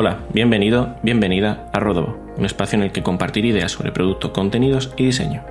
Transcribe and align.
Hola, 0.00 0.20
bienvenido, 0.32 0.94
bienvenida 1.02 1.68
a 1.72 1.80
Rodobo, 1.80 2.16
un 2.36 2.46
espacio 2.46 2.76
en 2.76 2.84
el 2.84 2.92
que 2.92 3.02
compartir 3.02 3.44
ideas 3.44 3.72
sobre 3.72 3.90
productos, 3.90 4.30
contenidos 4.30 4.94
y 4.96 5.06
diseño. 5.06 5.42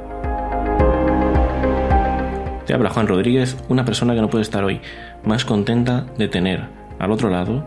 Te 2.66 2.74
habla 2.74 2.90
Juan 2.92 3.10
Rodríguez, 3.10 3.58
una 3.68 3.84
persona 3.84 4.16
que 4.16 4.22
no 4.22 4.30
puede 4.30 4.44
estar 4.44 4.64
hoy 4.64 4.80
más 5.26 5.44
contenta 5.44 6.06
de 6.18 6.30
tener 6.30 6.64
al 6.98 7.12
otro 7.12 7.30
lado 7.30 7.66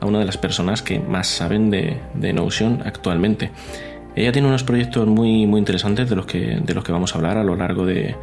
a 0.00 0.06
una 0.06 0.18
de 0.18 0.24
las 0.24 0.38
personas 0.38 0.80
que 0.80 0.98
más 0.98 1.26
saben 1.26 1.68
de, 1.68 2.00
Notion 2.32 2.80
actualmente. 2.86 3.50
Ella 4.16 4.32
tiene 4.32 4.48
unos 4.48 4.64
proyectos 4.64 5.06
muy, 5.06 5.44
muy 5.44 5.58
interesantes 5.58 6.08
de 6.08 6.16
los, 6.16 6.24
que, 6.24 6.58
de 6.58 6.72
los 6.72 6.84
que 6.84 6.92
vamos 6.92 7.14
a 7.14 7.18
hablar 7.18 7.36
a 7.36 7.44
lo 7.44 7.54
largo 7.54 7.84
de, 7.84 8.16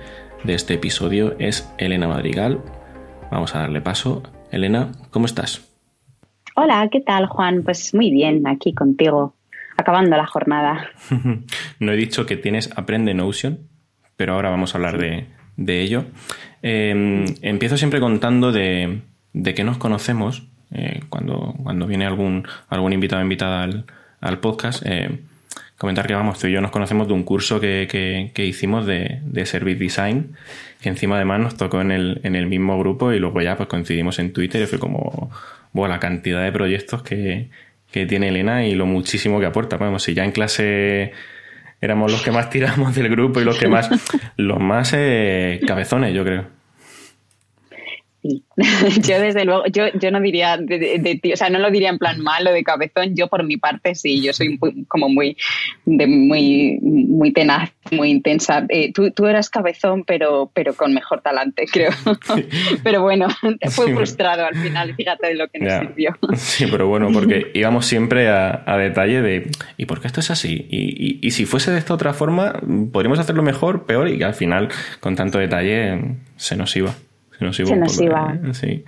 de 0.43 0.53
este 0.55 0.73
episodio. 0.73 1.35
Es 1.37 1.71
Elena 1.77 2.07
Madrigal. 2.07 2.61
Vamos 3.29 3.53
a 3.53 3.59
darle 3.59 3.79
paso. 3.79 4.23
Elena, 4.49 4.91
¿cómo 5.11 5.27
estás? 5.27 5.70
Hola, 6.55 6.89
¿qué 6.91 6.99
tal 6.99 7.27
Juan? 7.27 7.63
Pues 7.63 7.93
muy 7.93 8.11
bien, 8.11 8.45
aquí 8.45 8.73
contigo, 8.73 9.35
acabando 9.77 10.17
la 10.17 10.25
jornada. 10.25 10.89
no 11.79 11.91
he 11.93 11.95
dicho 11.95 12.25
que 12.25 12.35
tienes 12.35 12.69
Aprende 12.75 13.13
Notion, 13.13 13.59
pero 14.17 14.33
ahora 14.33 14.49
vamos 14.49 14.75
a 14.75 14.77
hablar 14.77 14.97
de, 14.97 15.27
ello. 15.81 16.05
Em, 16.61 17.25
empiezo 17.41 17.77
siempre 17.77 18.01
contando 18.01 18.51
de, 18.51 19.01
de 19.31 19.53
qué 19.53 19.63
nos 19.63 19.77
conocemos 19.77 20.47
eh, 20.71 21.01
cuando, 21.09 21.55
cuando 21.63 21.87
viene 21.87 22.05
algún, 22.05 22.45
algún 22.67 22.91
invitado 22.91 23.21
o 23.21 23.23
invitada 23.23 23.63
al, 24.19 24.39
podcast. 24.39 24.83
Eh, 24.85 25.19
comentar 25.77 26.05
que 26.05 26.13
vamos, 26.13 26.37
tú 26.37 26.47
y 26.47 26.51
yo 26.51 26.61
nos 26.61 26.71
conocemos 26.71 27.07
de 27.07 27.13
un 27.13 27.23
curso 27.23 27.61
que, 27.61 28.31
hicimos 28.35 28.85
de, 28.85 29.21
de, 29.23 29.45
Service 29.45 29.79
Design, 29.79 30.35
que 30.81 30.89
encima 30.89 31.15
además 31.15 31.39
nos 31.39 31.57
tocó 31.57 31.79
en 31.79 31.91
el, 31.91 32.19
en 32.23 32.35
el 32.35 32.47
mismo 32.47 32.77
grupo 32.77 33.13
y 33.13 33.19
luego 33.19 33.41
ya 33.41 33.55
pues 33.55 33.69
coincidimos 33.69 34.19
en 34.19 34.33
Twitter 34.33 34.61
y 34.61 34.65
fue 34.65 34.79
como 34.79 35.31
bueno, 35.73 35.93
la 35.93 35.99
cantidad 35.99 36.43
de 36.43 36.51
proyectos 36.51 37.03
que, 37.03 37.49
tiene 37.91 38.29
Elena 38.29 38.65
y 38.65 38.73
lo 38.73 38.85
muchísimo 38.85 39.39
que 39.39 39.45
aporta. 39.45 39.77
Bueno, 39.77 39.99
si 39.99 40.13
ya 40.13 40.23
en 40.23 40.31
clase 40.31 41.11
éramos 41.81 42.11
los 42.11 42.21
que 42.21 42.31
más 42.31 42.49
tiramos 42.51 42.95
del 42.95 43.09
grupo 43.09 43.41
y 43.41 43.43
los 43.43 43.57
que 43.57 43.67
más, 43.67 43.89
los 44.37 44.59
más 44.59 44.93
eh, 44.95 45.59
cabezones, 45.65 46.13
yo 46.13 46.23
creo. 46.23 46.60
Sí, 48.21 48.43
yo 49.01 49.19
desde 49.19 49.45
luego, 49.45 49.63
yo, 49.67 49.85
yo 49.99 50.11
no 50.11 50.21
diría 50.21 50.57
de, 50.57 51.19
ti, 51.21 51.33
o 51.33 51.35
sea, 51.35 51.49
no 51.49 51.57
lo 51.57 51.71
diría 51.71 51.89
en 51.89 51.97
plan 51.97 52.21
malo 52.21 52.51
de 52.51 52.63
cabezón, 52.63 53.15
yo 53.15 53.27
por 53.27 53.43
mi 53.43 53.57
parte 53.57 53.95
sí, 53.95 54.21
yo 54.21 54.31
soy 54.31 54.59
como 54.87 55.09
muy, 55.09 55.35
de, 55.85 56.05
muy, 56.05 56.77
muy 56.81 57.33
tenaz, 57.33 57.71
muy 57.91 58.11
intensa. 58.11 58.65
Eh, 58.69 58.93
tú, 58.93 59.09
tú, 59.09 59.25
eras 59.25 59.49
cabezón, 59.49 60.03
pero, 60.03 60.51
pero 60.53 60.75
con 60.75 60.93
mejor 60.93 61.21
talante, 61.21 61.65
creo. 61.71 61.89
pero 62.83 63.01
bueno, 63.01 63.27
fue 63.71 63.93
frustrado 63.93 64.45
al 64.45 64.55
final, 64.55 64.93
fíjate 64.95 65.27
de 65.27 65.35
lo 65.35 65.47
que 65.47 65.59
nos 65.59 65.79
sirvió. 65.79 66.17
Sí, 66.35 66.65
pero 66.69 66.87
bueno, 66.87 67.09
porque 67.13 67.51
íbamos 67.53 67.85
siempre 67.85 68.29
a, 68.29 68.63
a, 68.65 68.77
detalle 68.77 69.21
de, 69.21 69.51
¿y 69.77 69.85
por 69.85 70.01
qué 70.01 70.07
esto 70.07 70.19
es 70.19 70.31
así? 70.31 70.67
Y, 70.69 70.77
y, 70.79 71.19
y 71.21 71.31
si 71.31 71.45
fuese 71.45 71.71
de 71.71 71.77
esta 71.77 71.93
otra 71.93 72.13
forma, 72.13 72.61
podríamos 72.91 73.19
hacerlo 73.19 73.41
mejor, 73.43 73.85
peor, 73.85 74.09
y 74.09 74.17
que 74.17 74.25
al 74.25 74.33
final, 74.33 74.69
con 74.99 75.15
tanto 75.15 75.39
detalle, 75.39 76.17
se 76.35 76.55
nos 76.55 76.75
iba. 76.75 76.93
Se 77.41 77.75
nos 77.75 77.99
iba. 77.99 78.37
sí. 78.53 78.83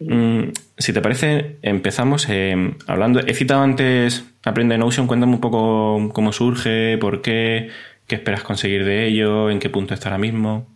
Mm, 0.00 0.52
si 0.78 0.92
te 0.92 1.00
parece, 1.02 1.56
empezamos 1.62 2.26
eh, 2.30 2.74
hablando. 2.86 3.20
He 3.20 3.34
citado 3.34 3.62
antes 3.62 4.24
Aprende 4.44 4.78
Notion. 4.78 5.06
Cuéntame 5.06 5.34
un 5.34 5.40
poco 5.40 6.10
cómo 6.12 6.32
surge, 6.32 6.96
por 6.98 7.22
qué, 7.22 7.68
qué 8.06 8.14
esperas 8.14 8.42
conseguir 8.42 8.84
de 8.84 9.06
ello, 9.06 9.50
en 9.50 9.58
qué 9.58 9.68
punto 9.68 9.94
está 9.94 10.08
ahora 10.08 10.18
mismo. 10.18 10.66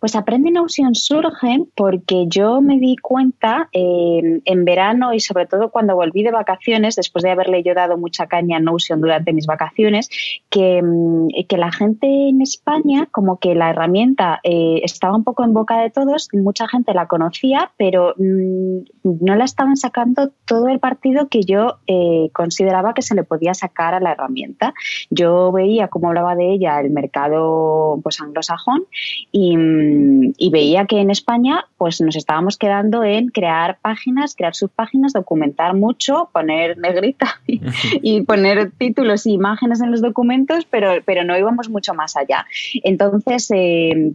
Pues 0.00 0.16
Aprende 0.16 0.50
Notion 0.50 0.94
surge 0.94 1.58
porque 1.76 2.24
yo 2.26 2.62
me 2.62 2.78
di 2.78 2.96
cuenta 2.96 3.68
eh, 3.72 4.40
en 4.44 4.64
verano 4.64 5.12
y 5.12 5.20
sobre 5.20 5.46
todo 5.46 5.70
cuando 5.70 5.94
volví 5.94 6.22
de 6.22 6.30
vacaciones, 6.30 6.96
después 6.96 7.22
de 7.22 7.30
haberle 7.30 7.62
yo 7.62 7.74
dado 7.74 7.98
mucha 7.98 8.26
caña 8.26 8.56
a 8.56 8.60
Notion 8.60 9.02
durante 9.02 9.34
mis 9.34 9.46
vacaciones, 9.46 10.08
que, 10.48 10.82
mm, 10.82 11.46
que 11.46 11.56
la 11.58 11.70
gente 11.70 12.06
en 12.06 12.40
España, 12.40 13.08
como 13.10 13.38
que 13.38 13.54
la 13.54 13.68
herramienta 13.68 14.40
eh, 14.42 14.80
estaba 14.84 15.14
un 15.14 15.22
poco 15.24 15.44
en 15.44 15.52
boca 15.52 15.82
de 15.82 15.90
todos, 15.90 16.28
mucha 16.32 16.66
gente 16.66 16.94
la 16.94 17.06
conocía, 17.06 17.72
pero 17.76 18.14
mm, 18.16 18.78
no 19.20 19.36
la 19.36 19.44
estaban 19.44 19.76
sacando 19.76 20.30
todo 20.46 20.68
el 20.68 20.80
partido 20.80 21.28
que 21.28 21.42
yo 21.42 21.78
eh, 21.86 22.30
consideraba 22.32 22.94
que 22.94 23.02
se 23.02 23.14
le 23.14 23.24
podía 23.24 23.52
sacar 23.52 23.92
a 23.92 24.00
la 24.00 24.12
herramienta. 24.12 24.72
Yo 25.10 25.52
veía 25.52 25.88
cómo 25.88 26.08
hablaba 26.08 26.34
de 26.36 26.54
ella 26.54 26.80
el 26.80 26.90
mercado 26.90 28.00
pues 28.02 28.18
anglosajón 28.22 28.84
y 29.30 29.58
mm, 29.58 29.89
y 30.36 30.50
veía 30.50 30.86
que 30.86 31.00
en 31.00 31.10
España 31.10 31.64
pues 31.76 32.00
nos 32.00 32.16
estábamos 32.16 32.56
quedando 32.58 33.04
en 33.04 33.28
crear 33.28 33.78
páginas, 33.80 34.34
crear 34.34 34.54
subpáginas, 34.54 35.12
documentar 35.12 35.74
mucho, 35.74 36.28
poner 36.32 36.78
negrita 36.78 37.40
y, 37.46 38.22
poner 38.22 38.70
títulos 38.72 39.26
y 39.26 39.32
imágenes 39.32 39.80
en 39.80 39.90
los 39.90 40.02
documentos, 40.02 40.66
pero, 40.70 41.02
pero 41.04 41.24
no 41.24 41.36
íbamos 41.36 41.68
mucho 41.68 41.94
más 41.94 42.16
allá. 42.16 42.46
Entonces 42.84 43.50
eh, 43.54 44.12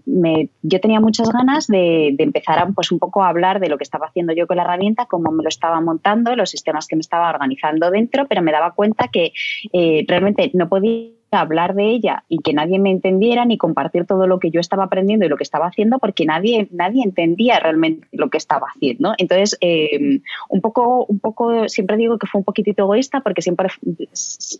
yo 0.62 0.80
tenía 0.80 1.00
muchas 1.00 1.30
ganas 1.32 1.68
de, 1.68 2.16
empezar 2.18 2.60
a, 2.60 2.68
pues 2.68 2.92
un 2.92 3.00
poco 3.00 3.24
a 3.24 3.30
hablar 3.30 3.60
de 3.60 3.70
lo 3.70 3.78
que 3.78 3.84
estaba 3.84 4.08
haciendo 4.08 4.34
yo 4.34 4.48
con 4.48 4.58
la 4.58 4.64
herramienta, 4.64 5.06
cómo 5.06 5.32
me 5.32 5.44
lo 5.44 5.50
estaba 5.50 5.82
montando, 5.82 6.36
los 6.36 6.50
sistemas 6.50 6.88
que 6.88 6.96
me 6.96 7.02
estaba 7.02 7.30
organizando 7.30 7.90
dentro, 7.92 8.28
pero 8.28 8.42
me 8.42 8.52
daba 8.52 8.72
cuenta 8.72 9.08
que 9.08 9.34
eh, 9.74 10.06
realmente 10.08 10.52
no 10.54 10.70
podía 10.70 11.12
hablar 11.32 11.76
de 11.76 11.90
ella 11.90 12.24
y 12.30 12.40
que 12.40 12.54
nadie 12.54 12.80
me 12.80 12.92
entendiera 12.92 13.46
ni 13.46 13.58
compartir 13.58 14.06
todo 14.06 14.28
lo 14.28 14.40
que 14.40 14.52
yo 14.52 14.60
estaba 14.60 14.86
aprendiendo 14.86 15.26
y 15.26 15.30
lo 15.30 15.38
que 15.38 15.44
estaba 15.44 15.68
haciendo 15.68 16.00
porque 16.00 16.26
nadie, 16.26 16.68
nadie 16.72 17.04
entendía 17.04 17.60
realmente 17.60 18.08
lo 18.12 18.30
que 18.30 18.38
estaba 18.38 18.68
haciendo. 18.74 19.14
Entonces, 19.18 19.58
eh, 19.62 20.20
un 20.50 20.62
poco, 20.62 21.06
un 21.06 21.20
poco, 21.20 21.68
siempre 21.68 21.98
digo 21.98 22.18
que 22.18 22.28
fue 22.28 22.40
un 22.40 22.46
poquitito 22.46 22.84
egoísta 22.84 23.22
porque 23.22 23.42
siempre 23.42 23.70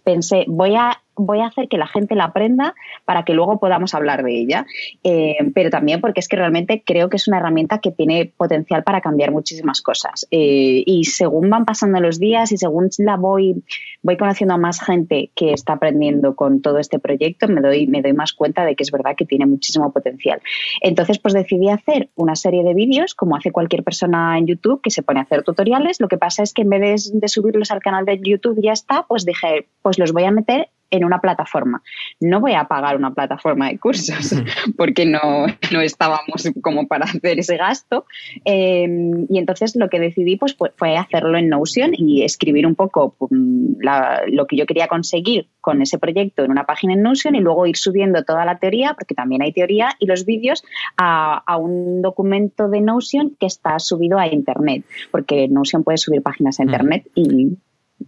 pensé, 0.04 0.46
voy 0.48 0.76
a 0.76 1.02
voy 1.16 1.40
a 1.40 1.48
hacer 1.48 1.68
que 1.68 1.78
la 1.78 1.88
gente 1.88 2.16
la 2.16 2.26
aprenda 2.26 2.76
para 3.06 3.24
que 3.24 3.34
luego 3.34 3.60
podamos 3.60 3.94
hablar 3.94 4.24
de 4.24 4.38
ella, 4.38 4.66
eh, 5.04 5.38
pero 5.54 5.70
también 5.70 6.02
porque 6.02 6.20
es 6.20 6.28
que 6.28 6.36
realmente 6.36 6.84
creo 6.86 7.10
que 7.10 7.18
es 7.18 7.28
una 7.28 7.38
herramienta 7.38 7.80
que 7.80 7.92
tiene 7.92 8.32
potencial 8.38 8.84
para 8.84 9.02
cambiar 9.02 9.32
muchísimas 9.32 9.82
cosas. 9.82 10.28
Eh, 10.32 10.84
y 10.86 11.06
según 11.06 11.50
van 11.50 11.66
pasando 11.66 12.00
los 12.00 12.20
días 12.20 12.52
y 12.52 12.58
según 12.58 12.90
la 13.00 13.18
voy, 13.18 13.64
voy 14.02 14.18
conociendo 14.18 14.54
a 14.54 14.58
más 14.58 14.82
gente 14.82 15.32
que 15.36 15.54
está 15.54 15.74
aprendiendo 15.74 16.36
con 16.36 16.62
todo 16.62 16.80
este 16.80 17.00
proyecto, 17.00 17.48
me 17.48 17.62
doy, 17.62 17.88
me 17.88 18.02
doy 18.02 18.14
más 18.14 18.34
cuenta 18.34 18.66
de 18.66 18.76
que 18.76 18.84
es 18.84 18.92
verdad 18.92 19.16
que 19.16 19.26
tiene 19.26 19.46
muchísimo 19.46 19.92
potencial. 19.92 20.42
Entonces, 20.82 21.20
pues 21.20 21.34
decidí 21.34 21.70
hacer 21.70 22.10
una 22.16 22.36
serie 22.36 22.64
de 22.64 22.74
vídeos, 22.74 23.16
como 23.16 23.36
hace 23.36 23.52
cualquier 23.52 23.84
persona 23.84 24.38
en 24.38 24.48
YouTube 24.48 24.82
que 24.82 24.92
se 24.92 25.04
pone 25.04 25.20
a 25.20 25.24
hacer 25.24 25.44
tutoriales. 25.44 26.00
Lo 26.00 26.08
que 26.08 26.18
pasa 26.18 26.44
es 26.44 26.54
que 26.54 26.64
en 26.64 26.70
vez 26.70 27.12
de, 27.12 27.20
de 27.20 27.28
subirlos 27.28 27.72
al 27.72 27.82
canal 27.82 28.06
de 28.06 28.20
YouTube 28.22 28.62
ya 28.62 28.74
está, 28.74 29.06
pues 29.08 29.26
dije, 29.26 29.68
pues 29.82 30.00
los 30.00 30.12
voy 30.12 30.24
a 30.24 30.32
meter 30.32 30.70
en 30.90 31.06
una 31.06 31.20
plataforma. 31.20 31.82
No 32.20 32.40
voy 32.40 32.54
a 32.54 32.66
pagar 32.66 32.96
una 32.96 33.14
plataforma 33.14 33.70
de 33.70 33.80
cursos 33.80 34.36
porque 34.78 35.06
no, 35.06 35.48
no 35.72 35.82
estábamos 35.82 36.50
como 36.62 36.88
para 36.88 37.06
hacer 37.06 37.40
ese 37.40 37.58
gasto. 37.58 38.06
Em, 38.44 39.26
y 39.30 39.38
entonces 39.38 39.76
lo 39.76 39.90
que 39.90 40.00
decidí 40.00 40.38
pues, 40.38 40.56
fue 40.76 40.98
hacerlo 40.98 41.38
en 41.38 41.50
Notion 41.50 41.92
y 41.94 42.24
escribir 42.24 42.68
un 42.68 42.76
poco 42.76 43.16
pues, 43.18 43.32
lo 43.32 44.48
que 44.48 44.56
yo 44.56 44.66
quería 44.66 44.88
conseguir 44.88 45.48
con 45.62 45.82
ese 45.82 45.98
proyecto 45.98 46.44
en 46.44 46.52
una 46.52 46.66
página 46.66 46.94
en 46.94 47.02
Notion 47.02 47.36
y 47.36 47.40
luego 47.40 47.66
ir 47.66 47.78
subiendo 47.78 48.24
toda 48.24 48.46
la 48.46 48.60
teoría, 48.60 48.94
porque 48.94 49.16
también 49.16 49.42
hay 49.42 49.52
teoría, 49.52 49.90
y 50.00 50.06
los 50.06 50.26
vídeos 50.26 50.64
a, 50.98 51.44
a 51.46 51.58
un 51.58 52.02
documento 52.02 52.70
de 52.70 52.82
Notion 52.82 53.36
que 53.40 53.48
está 53.48 53.80
subido 53.80 54.20
a 54.20 54.28
Internet, 54.28 54.86
porque 55.12 55.48
Notion 55.48 55.84
puede 55.84 55.98
subir 55.98 56.22
páginas 56.22 56.60
a 56.60 56.64
Internet 56.64 57.08
y 57.16 57.58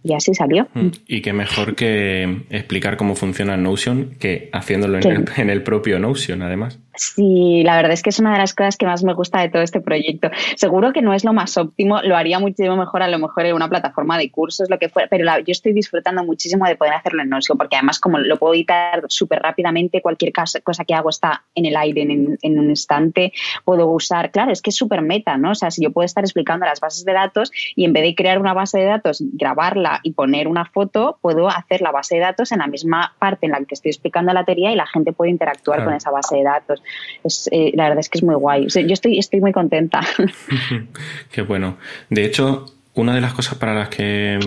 y 0.02 0.14
así 0.14 0.34
salió. 0.34 0.68
Mm. 0.74 0.88
Y 1.06 1.20
qué 1.22 1.32
mejor 1.32 1.74
que 1.74 2.44
explicar 2.50 2.96
cómo 2.96 3.14
funciona 3.14 3.56
Notion 3.56 4.16
que 4.18 4.50
haciéndolo 4.52 4.98
en 4.98 5.50
el, 5.50 5.62
propio 5.62 5.98
Notion, 5.98 6.42
además. 6.42 6.78
Sí, 6.98 7.62
la 7.64 7.76
verdad 7.76 7.92
es 7.92 8.02
que 8.02 8.10
es 8.10 8.18
una 8.18 8.32
de 8.32 8.38
las 8.38 8.54
cosas 8.54 8.76
que 8.76 8.84
más 8.84 9.04
me 9.04 9.14
gusta 9.14 9.40
de 9.40 9.48
todo 9.48 9.62
este 9.62 9.80
proyecto. 9.80 10.30
Seguro 10.56 10.92
que 10.92 11.00
no 11.00 11.14
es 11.14 11.24
lo 11.24 11.32
más 11.32 11.56
óptimo, 11.56 12.02
lo 12.02 12.16
haría 12.16 12.40
muchísimo 12.40 12.76
mejor 12.76 13.02
a 13.02 13.08
lo 13.08 13.20
mejor 13.20 13.46
en 13.46 13.54
una 13.54 13.68
plataforma 13.68 14.18
de 14.18 14.30
cursos, 14.32 14.68
lo 14.68 14.78
que 14.78 14.88
fuera, 14.88 15.08
pero 15.08 15.24
yo 15.38 15.52
estoy 15.52 15.72
disfrutando 15.72 16.24
muchísimo 16.24 16.66
de 16.66 16.74
poder 16.74 16.94
hacerlo 16.94 17.22
en 17.22 17.28
Notion, 17.28 17.56
porque 17.56 17.76
además 17.76 18.00
como 18.00 18.18
lo 18.18 18.36
puedo 18.36 18.54
editar 18.54 19.04
súper 19.08 19.40
rápidamente, 19.40 20.02
cualquier 20.02 20.32
cosa 20.32 20.84
que 20.84 20.94
hago 20.94 21.10
está 21.10 21.44
en 21.54 21.66
el 21.66 21.76
aire 21.76 22.02
en, 22.02 22.58
un 22.58 22.70
instante, 22.70 23.32
puedo 23.64 23.86
usar, 23.88 24.32
claro, 24.32 24.50
es 24.50 24.60
que 24.60 24.70
es 24.70 24.76
súper 24.76 25.02
meta, 25.02 25.36
¿no? 25.36 25.52
O 25.52 25.54
sea, 25.54 25.70
si 25.70 25.82
yo 25.82 25.92
puedo 25.92 26.04
estar 26.04 26.24
explicando 26.24 26.66
las 26.66 26.80
bases 26.80 27.04
de 27.04 27.12
datos 27.12 27.52
y 27.76 27.84
en 27.84 27.92
vez 27.92 28.02
de 28.02 28.14
crear 28.16 28.38
una 28.40 28.54
base 28.54 28.78
de 28.78 28.86
datos, 28.86 29.22
grabarla 29.22 30.00
y 30.02 30.12
poner 30.12 30.48
una 30.48 30.64
foto, 30.64 31.18
puedo 31.22 31.48
hacer 31.48 31.80
la 31.80 31.92
base 31.92 32.16
de 32.16 32.22
datos 32.22 32.50
en 32.50 32.58
la 32.58 32.66
misma 32.66 33.14
parte 33.20 33.46
en 33.46 33.52
la 33.52 33.58
que 33.58 33.74
estoy 33.74 33.90
explicando 33.90 34.32
la 34.32 34.44
teoría 34.44 34.72
y 34.72 34.76
la 34.76 34.86
gente 34.86 35.12
puede 35.12 35.30
interactuar 35.30 35.84
con 35.84 35.94
esa 35.94 36.10
base 36.10 36.36
de 36.36 36.42
datos. 36.42 36.82
Eh, 37.50 37.72
la 37.74 37.84
verdad 37.84 38.00
es 38.00 38.08
que 38.08 38.18
es 38.18 38.24
muy 38.24 38.34
guay. 38.34 38.66
yo 38.68 38.92
estoy, 38.92 39.18
estoy 39.18 39.40
muy 39.40 39.52
contenta. 39.52 40.00
Qué 41.32 41.42
bueno. 41.42 41.78
De 42.10 42.24
hecho, 42.24 42.66
una 42.94 43.14
de 43.14 43.20
las 43.20 43.34
cosas 43.34 43.56
para 43.56 43.74
las 43.74 43.88
que 43.88 44.38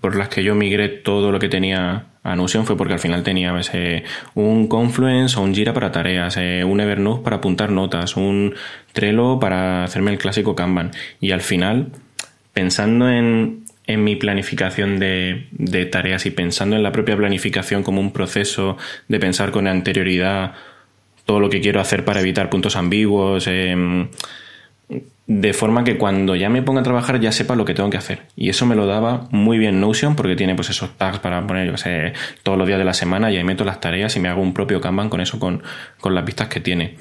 por 0.00 0.16
las 0.16 0.28
que 0.28 0.42
yo 0.42 0.56
migré 0.56 0.88
todo 0.88 1.30
lo 1.30 1.38
que 1.38 1.48
tenía 1.48 2.06
a 2.24 2.34
Notion 2.34 2.66
fue 2.66 2.76
porque 2.76 2.94
al 2.94 2.98
final 2.98 3.22
tenía 3.22 3.54
un 4.34 4.66
Confluence 4.66 5.38
o 5.38 5.42
un 5.42 5.54
Jira 5.54 5.72
para 5.72 5.92
tareas, 5.92 6.36
eh, 6.36 6.64
un 6.64 6.80
Evernote 6.80 7.22
para 7.22 7.36
apuntar 7.36 7.70
notas, 7.70 8.16
un 8.16 8.54
Trello 8.92 9.38
para 9.38 9.84
hacerme 9.84 10.10
el 10.10 10.18
clásico 10.18 10.56
Kanban. 10.56 10.90
Y 11.20 11.30
al 11.30 11.42
final, 11.42 11.92
pensando 12.52 13.08
en 13.08 13.62
en 13.86 14.04
mi 14.04 14.16
planificación 14.16 14.98
de, 14.98 15.88
tareas 15.90 16.26
y 16.26 16.30
pensando 16.30 16.76
en 16.76 16.82
la 16.82 16.92
propia 16.92 17.16
planificación 17.16 17.82
como 17.82 18.00
un 18.00 18.12
proceso 18.12 18.76
de 19.08 19.18
pensar 19.18 19.50
con 19.50 19.66
anterioridad 19.66 20.54
todo 21.24 21.40
lo 21.40 21.50
que 21.50 21.60
quiero 21.60 21.80
hacer 21.80 22.04
para 22.04 22.20
evitar 22.20 22.50
puntos 22.50 22.76
ambiguos, 22.76 23.46
em, 23.46 24.08
de 25.26 25.52
forma 25.52 25.84
que 25.84 25.96
cuando 25.96 26.34
ya 26.36 26.50
me 26.50 26.62
ponga 26.62 26.80
a 26.80 26.84
trabajar 26.84 27.20
ya 27.20 27.32
sepa 27.32 27.54
lo 27.54 27.64
que 27.64 27.74
tengo 27.74 27.90
que 27.90 27.96
hacer. 27.96 28.22
Y 28.36 28.48
eso 28.48 28.66
me 28.66 28.74
lo 28.74 28.86
daba 28.86 29.28
muy 29.30 29.58
bien 29.58 29.80
Notion 29.80 30.16
porque 30.16 30.36
tiene 30.36 30.54
pues 30.54 30.70
esos 30.70 30.96
tags 30.98 31.20
para 31.20 31.46
poner, 31.46 31.70
yo 31.70 31.76
sé, 31.76 32.12
todos 32.42 32.58
los 32.58 32.66
días 32.66 32.78
de 32.78 32.84
la 32.84 32.94
semana 32.94 33.30
y 33.30 33.36
ahí 33.36 33.44
meto 33.44 33.64
las 33.64 33.80
tareas 33.80 34.16
y 34.16 34.20
me 34.20 34.28
hago 34.28 34.42
un 34.42 34.52
propio 34.52 34.80
Kanban 34.80 35.08
con 35.08 35.20
eso, 35.20 35.38
con, 35.38 35.62
las 36.04 36.24
vistas 36.24 36.48
que 36.48 36.60
tiene. 36.60 36.96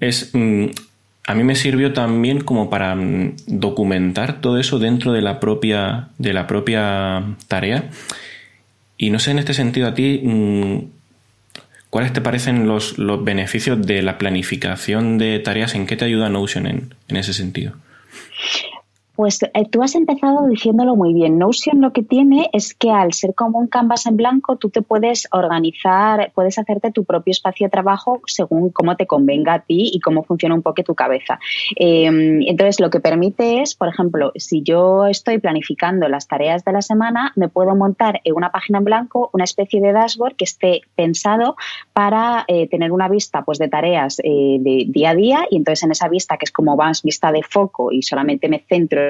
Es, 0.00 0.30
mm, 0.34 0.66
a 1.26 1.34
mí 1.34 1.44
me 1.44 1.54
sirvió 1.54 1.92
también 1.92 2.40
como 2.40 2.68
para 2.70 2.94
mm, 2.96 3.36
documentar 3.46 4.40
todo 4.40 4.58
eso 4.58 4.78
dentro 4.78 5.12
de 5.12 5.22
la 5.22 5.38
propia, 5.38 6.08
de 6.18 6.32
la 6.32 6.46
propia 6.46 7.36
tarea. 7.46 7.90
Y 8.98 9.10
no 9.10 9.18
sé 9.18 9.30
en 9.30 9.38
este 9.38 9.54
sentido 9.54 9.88
a 9.88 9.94
ti, 9.94 10.20
mm, 10.22 10.99
¿cuáles 11.90 12.12
te 12.12 12.20
parecen 12.20 12.66
los, 12.66 12.98
los 12.98 13.22
beneficios 13.22 13.84
de 13.84 14.02
la 14.02 14.18
planificación 14.18 15.18
de 15.18 15.38
tareas? 15.40 15.74
¿En 15.74 15.86
qué 15.86 15.96
te 15.96 16.04
ayuda 16.04 16.28
Notion 16.28 16.66
en, 16.66 16.94
en 17.08 17.16
ese 17.16 17.34
sentido? 17.34 17.74
Pues 19.20 19.42
eh, 19.42 19.68
tú 19.70 19.82
has 19.82 19.96
empezado 19.96 20.46
diciéndolo 20.48 20.96
muy 20.96 21.12
bien. 21.12 21.36
Notion 21.36 21.82
lo 21.82 21.92
que 21.92 22.02
tiene 22.02 22.48
es 22.54 22.72
que 22.72 22.90
al 22.90 23.12
ser 23.12 23.34
como 23.34 23.58
un 23.58 23.66
canvas 23.66 24.06
en 24.06 24.16
blanco, 24.16 24.56
tú 24.56 24.70
te 24.70 24.80
puedes 24.80 25.28
organizar, 25.30 26.32
puedes 26.34 26.58
hacerte 26.58 26.90
tu 26.90 27.04
propio 27.04 27.32
espacio 27.32 27.66
de 27.66 27.70
trabajo 27.70 28.22
según 28.24 28.70
cómo 28.70 28.96
te 28.96 29.06
convenga 29.06 29.52
a 29.52 29.58
ti 29.58 29.90
y 29.92 30.00
cómo 30.00 30.22
funciona 30.22 30.54
un 30.54 30.62
poco 30.62 30.82
tu 30.84 30.94
cabeza. 30.94 31.38
Em, 31.76 32.40
entonces, 32.46 32.80
lo 32.80 32.88
que 32.88 33.00
permite 33.00 33.60
es, 33.60 33.74
por 33.74 33.88
ejemplo, 33.88 34.32
si 34.36 34.62
yo 34.62 35.04
estoy 35.06 35.36
planificando 35.36 36.08
las 36.08 36.26
tareas 36.26 36.64
de 36.64 36.72
la 36.72 36.80
semana, 36.80 37.34
me 37.36 37.50
puedo 37.50 37.76
montar 37.76 38.22
en 38.24 38.34
una 38.34 38.50
página 38.50 38.78
en 38.78 38.84
blanco 38.84 39.28
una 39.34 39.44
especie 39.44 39.82
de 39.82 39.92
dashboard 39.92 40.36
que 40.36 40.44
esté 40.44 40.80
pensado 40.94 41.56
para 41.92 42.46
eh, 42.48 42.68
tener 42.68 42.90
una 42.90 43.10
vista 43.10 43.42
pues, 43.44 43.58
de 43.58 43.68
tareas 43.68 44.18
eh, 44.24 44.56
de 44.60 44.86
día 44.88 45.10
a 45.10 45.14
día 45.14 45.46
y 45.50 45.58
entonces 45.58 45.82
en 45.82 45.90
esa 45.90 46.08
vista, 46.08 46.38
que 46.38 46.46
es 46.46 46.52
como 46.52 46.74
más 46.74 47.02
vista 47.02 47.30
de 47.30 47.42
foco 47.42 47.92
y 47.92 48.00
solamente 48.00 48.48
me 48.48 48.60
centro 48.60 49.09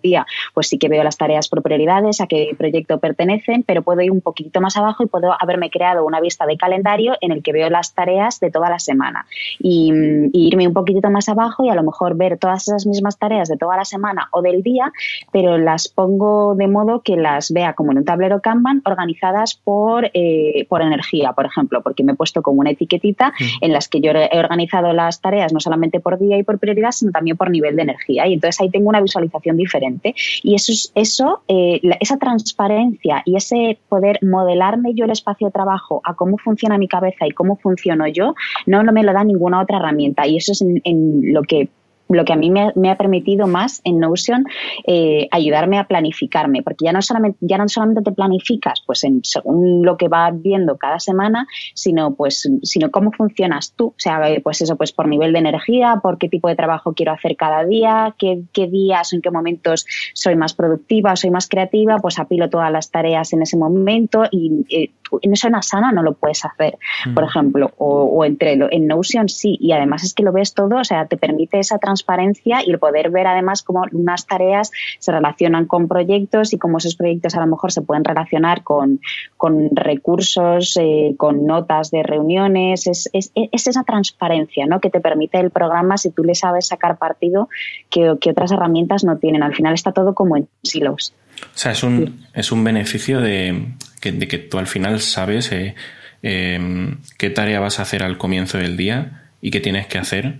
día, 0.00 0.26
pues 0.52 0.68
sí 0.68 0.78
que 0.78 0.88
veo 0.88 1.02
las 1.02 1.16
tareas 1.16 1.48
por 1.48 1.62
prioridades, 1.62 2.20
a 2.20 2.26
qué 2.26 2.54
proyecto 2.56 2.98
pertenecen, 2.98 3.62
pero 3.62 3.82
puedo 3.82 4.00
ir 4.00 4.10
un 4.10 4.20
poquito 4.20 4.60
más 4.60 4.76
abajo 4.76 5.04
y 5.04 5.06
puedo 5.06 5.34
haberme 5.38 5.70
creado 5.70 6.04
una 6.04 6.20
vista 6.20 6.46
de 6.46 6.56
calendario 6.56 7.14
en 7.20 7.32
el 7.32 7.42
que 7.42 7.52
veo 7.52 7.70
las 7.70 7.94
tareas 7.94 8.40
de 8.40 8.50
toda 8.50 8.70
la 8.70 8.78
semana 8.78 9.26
y, 9.58 9.92
irme 10.32 10.66
un 10.66 10.74
poquitito 10.74 11.10
más 11.10 11.28
abajo 11.28 11.64
y 11.64 11.70
a 11.70 11.74
lo 11.74 11.82
mejor 11.82 12.16
ver 12.16 12.38
todas 12.38 12.68
esas 12.68 12.86
mismas 12.86 13.18
tareas 13.18 13.48
de 13.48 13.56
toda 13.56 13.76
la 13.76 13.84
semana 13.84 14.28
o 14.30 14.42
del 14.42 14.62
día, 14.62 14.92
pero 15.32 15.58
las 15.58 15.88
pongo 15.88 16.54
de 16.54 16.68
modo 16.68 17.00
que 17.02 17.16
las 17.16 17.50
vea 17.50 17.72
como 17.72 17.92
en 17.92 17.98
un 17.98 18.04
tablero 18.04 18.40
Kanban 18.40 18.82
organizadas 18.84 19.54
por, 19.54 20.10
eh, 20.12 20.66
por 20.68 20.82
energía, 20.82 21.32
por 21.32 21.46
ejemplo, 21.46 21.82
porque 21.82 22.04
me 22.04 22.12
he 22.12 22.14
puesto 22.14 22.42
como 22.42 22.60
una 22.60 22.70
etiquetita 22.70 23.32
en 23.60 23.72
las 23.72 23.88
que 23.88 24.00
yo 24.00 24.10
he 24.10 24.38
organizado 24.38 24.92
las 24.92 25.20
tareas 25.20 25.52
no 25.52 25.60
solamente 25.60 26.00
por 26.00 26.18
día 26.18 26.38
y 26.38 26.42
por 26.42 26.58
prioridad, 26.58 26.92
sino 26.92 27.12
también 27.12 27.36
por 27.36 27.50
nivel 27.50 27.76
de 27.76 27.82
energía. 27.82 28.26
Y 28.26 28.34
entonces 28.34 28.60
ahí 28.60 28.70
tengo 28.70 28.88
una 28.88 29.00
visualización 29.00 29.56
diferente. 29.56 29.83
Y 30.42 30.54
eso, 30.54 30.72
eso 30.94 31.42
eh, 31.48 31.80
esa 32.00 32.18
transparencia 32.18 33.22
y 33.24 33.36
ese 33.36 33.78
poder 33.88 34.18
modelarme 34.22 34.94
yo 34.94 35.04
el 35.04 35.10
espacio 35.10 35.48
de 35.48 35.52
trabajo 35.52 36.00
a 36.04 36.14
cómo 36.14 36.38
funciona 36.38 36.78
mi 36.78 36.88
cabeza 36.88 37.26
y 37.26 37.32
cómo 37.32 37.56
funciono 37.56 38.06
yo, 38.08 38.34
no, 38.66 38.82
no 38.82 38.92
me 38.92 39.02
lo 39.02 39.12
da 39.12 39.24
ninguna 39.24 39.60
otra 39.60 39.78
herramienta. 39.78 40.26
Y 40.26 40.36
eso 40.36 40.52
es 40.52 40.62
en 40.62 41.32
lo 41.32 41.42
que 41.42 41.68
lo 42.08 42.24
que 42.24 42.32
a 42.32 42.36
mí 42.36 42.50
me, 42.50 42.90
ha 42.90 42.96
permitido 42.96 43.46
más 43.46 43.80
en 43.84 43.98
Notion 43.98 44.44
eh, 44.86 45.28
ayudarme 45.30 45.78
a 45.78 45.84
planificarme, 45.84 46.62
porque 46.62 46.84
ya 46.84 46.92
no 46.92 47.02
solamente 47.02 47.38
ya 47.40 47.58
no 47.58 47.68
solamente 47.68 48.02
te 48.02 48.12
planificas 48.12 48.82
pues 48.86 49.04
en, 49.04 49.20
según 49.24 49.84
lo 49.84 49.96
que 49.96 50.08
vas 50.08 50.32
viendo 50.40 50.76
cada 50.76 51.00
semana, 51.00 51.46
sino 51.74 52.14
pues 52.14 52.48
sino 52.62 52.90
cómo 52.90 53.12
funcionas 53.12 53.74
tú, 53.74 53.88
o 53.88 53.94
sea, 53.96 54.20
pues 54.42 54.60
eso 54.60 54.76
pues 54.76 54.92
por 54.92 55.08
nivel 55.08 55.32
de 55.32 55.38
energía, 55.38 56.00
por 56.02 56.18
qué 56.18 56.28
tipo 56.28 56.48
de 56.48 56.56
trabajo 56.56 56.92
quiero 56.94 57.12
hacer 57.12 57.36
cada 57.36 57.64
día, 57.64 58.14
qué, 58.18 58.42
qué 58.52 58.66
días 58.66 59.12
o 59.12 59.16
en 59.16 59.22
qué 59.22 59.30
momentos 59.30 59.86
soy 60.12 60.36
más 60.36 60.54
productiva, 60.54 61.16
soy 61.16 61.30
más 61.30 61.48
creativa, 61.48 61.98
pues 61.98 62.18
apilo 62.18 62.50
todas 62.50 62.70
las 62.70 62.90
tareas 62.90 63.32
en 63.32 63.42
ese 63.42 63.56
momento 63.56 64.24
y 64.30 64.64
eh, 64.70 64.90
eso 65.22 65.48
en 65.48 65.54
Asana 65.54 65.92
no 65.92 66.02
lo 66.02 66.14
puedes 66.14 66.44
hacer, 66.44 66.78
por 67.14 67.24
ejemplo, 67.24 67.72
o, 67.78 68.04
o 68.04 68.24
entre 68.24 68.52
en 68.52 68.86
Notion 68.86 69.28
sí, 69.28 69.56
y 69.60 69.72
además 69.72 70.04
es 70.04 70.14
que 70.14 70.22
lo 70.22 70.32
ves 70.32 70.54
todo, 70.54 70.76
o 70.76 70.84
sea, 70.84 71.06
te 71.06 71.16
permite 71.16 71.58
esa 71.58 71.78
transparencia 71.78 72.62
y 72.64 72.70
el 72.70 72.78
poder 72.78 73.10
ver 73.10 73.26
además 73.26 73.62
cómo 73.62 73.84
unas 73.92 74.26
tareas 74.26 74.70
se 74.98 75.12
relacionan 75.12 75.66
con 75.66 75.88
proyectos 75.88 76.52
y 76.52 76.58
cómo 76.58 76.78
esos 76.78 76.96
proyectos 76.96 77.34
a 77.34 77.40
lo 77.40 77.46
mejor 77.46 77.72
se 77.72 77.82
pueden 77.82 78.04
relacionar 78.04 78.62
con, 78.62 79.00
con 79.36 79.70
recursos, 79.74 80.76
eh, 80.80 81.14
con 81.16 81.46
notas 81.46 81.90
de 81.90 82.02
reuniones, 82.02 82.86
es, 82.86 83.08
es, 83.12 83.32
es, 83.34 83.66
esa 83.66 83.84
transparencia 83.84 84.66
¿no? 84.66 84.80
que 84.80 84.90
te 84.90 85.00
permite 85.00 85.38
el 85.38 85.50
programa 85.50 85.96
si 85.98 86.10
tú 86.10 86.24
le 86.24 86.34
sabes 86.34 86.66
sacar 86.66 86.98
partido 86.98 87.48
que, 87.90 88.16
que 88.20 88.30
otras 88.30 88.52
herramientas 88.52 89.04
no 89.04 89.18
tienen. 89.18 89.42
Al 89.42 89.54
final 89.54 89.74
está 89.74 89.92
todo 89.92 90.14
como 90.14 90.36
en 90.36 90.48
silos. 90.62 91.14
O 91.42 91.58
sea, 91.58 91.72
es 91.72 91.82
un, 91.82 92.24
es 92.34 92.52
un 92.52 92.64
beneficio 92.64 93.20
de 93.20 93.74
que, 94.04 94.12
de 94.12 94.28
que 94.28 94.38
tú 94.38 94.58
al 94.58 94.66
final 94.66 95.00
sabes 95.00 95.50
eh, 95.50 95.74
em, 96.22 96.98
qué 97.16 97.30
tarea 97.30 97.58
vas 97.58 97.78
a 97.78 97.82
hacer 97.82 98.02
al 98.02 98.18
comienzo 98.18 98.58
del 98.58 98.76
día 98.76 99.22
y 99.40 99.50
qué 99.50 99.60
tienes 99.60 99.86
que 99.86 99.96
hacer 99.96 100.36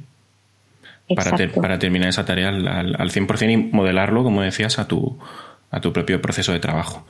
para, 1.17 1.37
para, 1.49 1.79
terminar 1.79 2.11
esa 2.11 2.27
tarea 2.27 2.51
al, 2.51 2.67
al, 2.69 3.11
100% 3.11 3.53
y 3.53 3.57
modelarlo, 3.57 4.23
como 4.23 4.43
decías, 4.43 4.79
a 4.79 4.87
tu, 4.87 5.19
a 5.71 5.81
tu 5.81 5.93
propio 5.95 6.21
proceso 6.21 6.53
de 6.53 6.61
trabajo. 6.61 7.07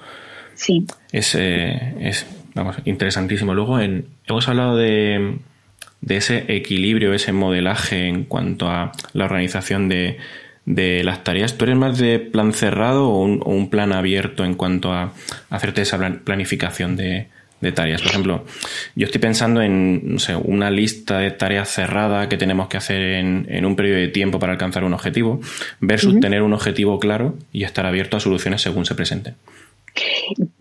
Sí. 0.54 0.86
Es, 1.10 1.34
eh, 1.34 1.94
es 2.00 2.26
vamos, 2.54 2.76
interesantísimo. 2.84 3.52
Luego 3.52 3.80
en, 3.80 4.06
hemos 4.26 4.48
hablado 4.48 4.76
de, 4.76 5.38
de 6.00 6.16
ese 6.16 6.44
equilibrio, 6.48 7.14
ese 7.14 7.32
modelaje 7.32 8.06
en 8.06 8.24
cuanto 8.24 8.68
a 8.68 8.92
la 9.12 9.24
organización 9.24 9.88
de, 9.88 10.18
de 10.66 11.04
las 11.04 11.24
tareas. 11.24 11.56
¿Tú 11.56 11.64
eres 11.64 11.76
más 11.76 11.98
de 11.98 12.18
plan 12.18 12.52
cerrado 12.52 13.08
o 13.08 13.24
un, 13.24 13.70
plan 13.70 13.92
abierto 13.92 14.44
en 14.44 14.54
cuanto 14.54 14.92
a 14.92 15.12
hacerte 15.50 15.82
esa 15.82 15.98
planificación 16.24 16.96
de, 16.96 17.28
tareas? 17.74 18.02
Por 18.02 18.10
ejemplo, 18.10 18.44
yo 18.94 19.06
estoy 19.06 19.20
pensando 19.20 19.62
en 19.62 20.14
no 20.14 20.18
sé, 20.18 20.36
una 20.36 20.70
lista 20.70 21.18
de 21.18 21.30
tareas 21.30 21.68
cerrada 21.68 22.28
que 22.28 22.36
tenemos 22.36 22.68
que 22.68 22.76
hacer 22.76 23.00
en, 23.02 23.64
un 23.64 23.76
periodo 23.76 23.98
de 23.98 24.08
tiempo 24.08 24.38
para 24.38 24.52
alcanzar 24.52 24.84
un 24.84 24.94
objetivo, 24.94 25.40
versus 25.80 26.20
tener 26.20 26.42
un 26.42 26.52
objetivo 26.52 26.98
claro 26.98 27.36
y 27.52 27.64
estar 27.64 27.86
abierto 27.86 28.16
a 28.16 28.20
soluciones 28.20 28.62
según 28.62 28.84
se 28.86 28.94
presenten. 28.94 29.34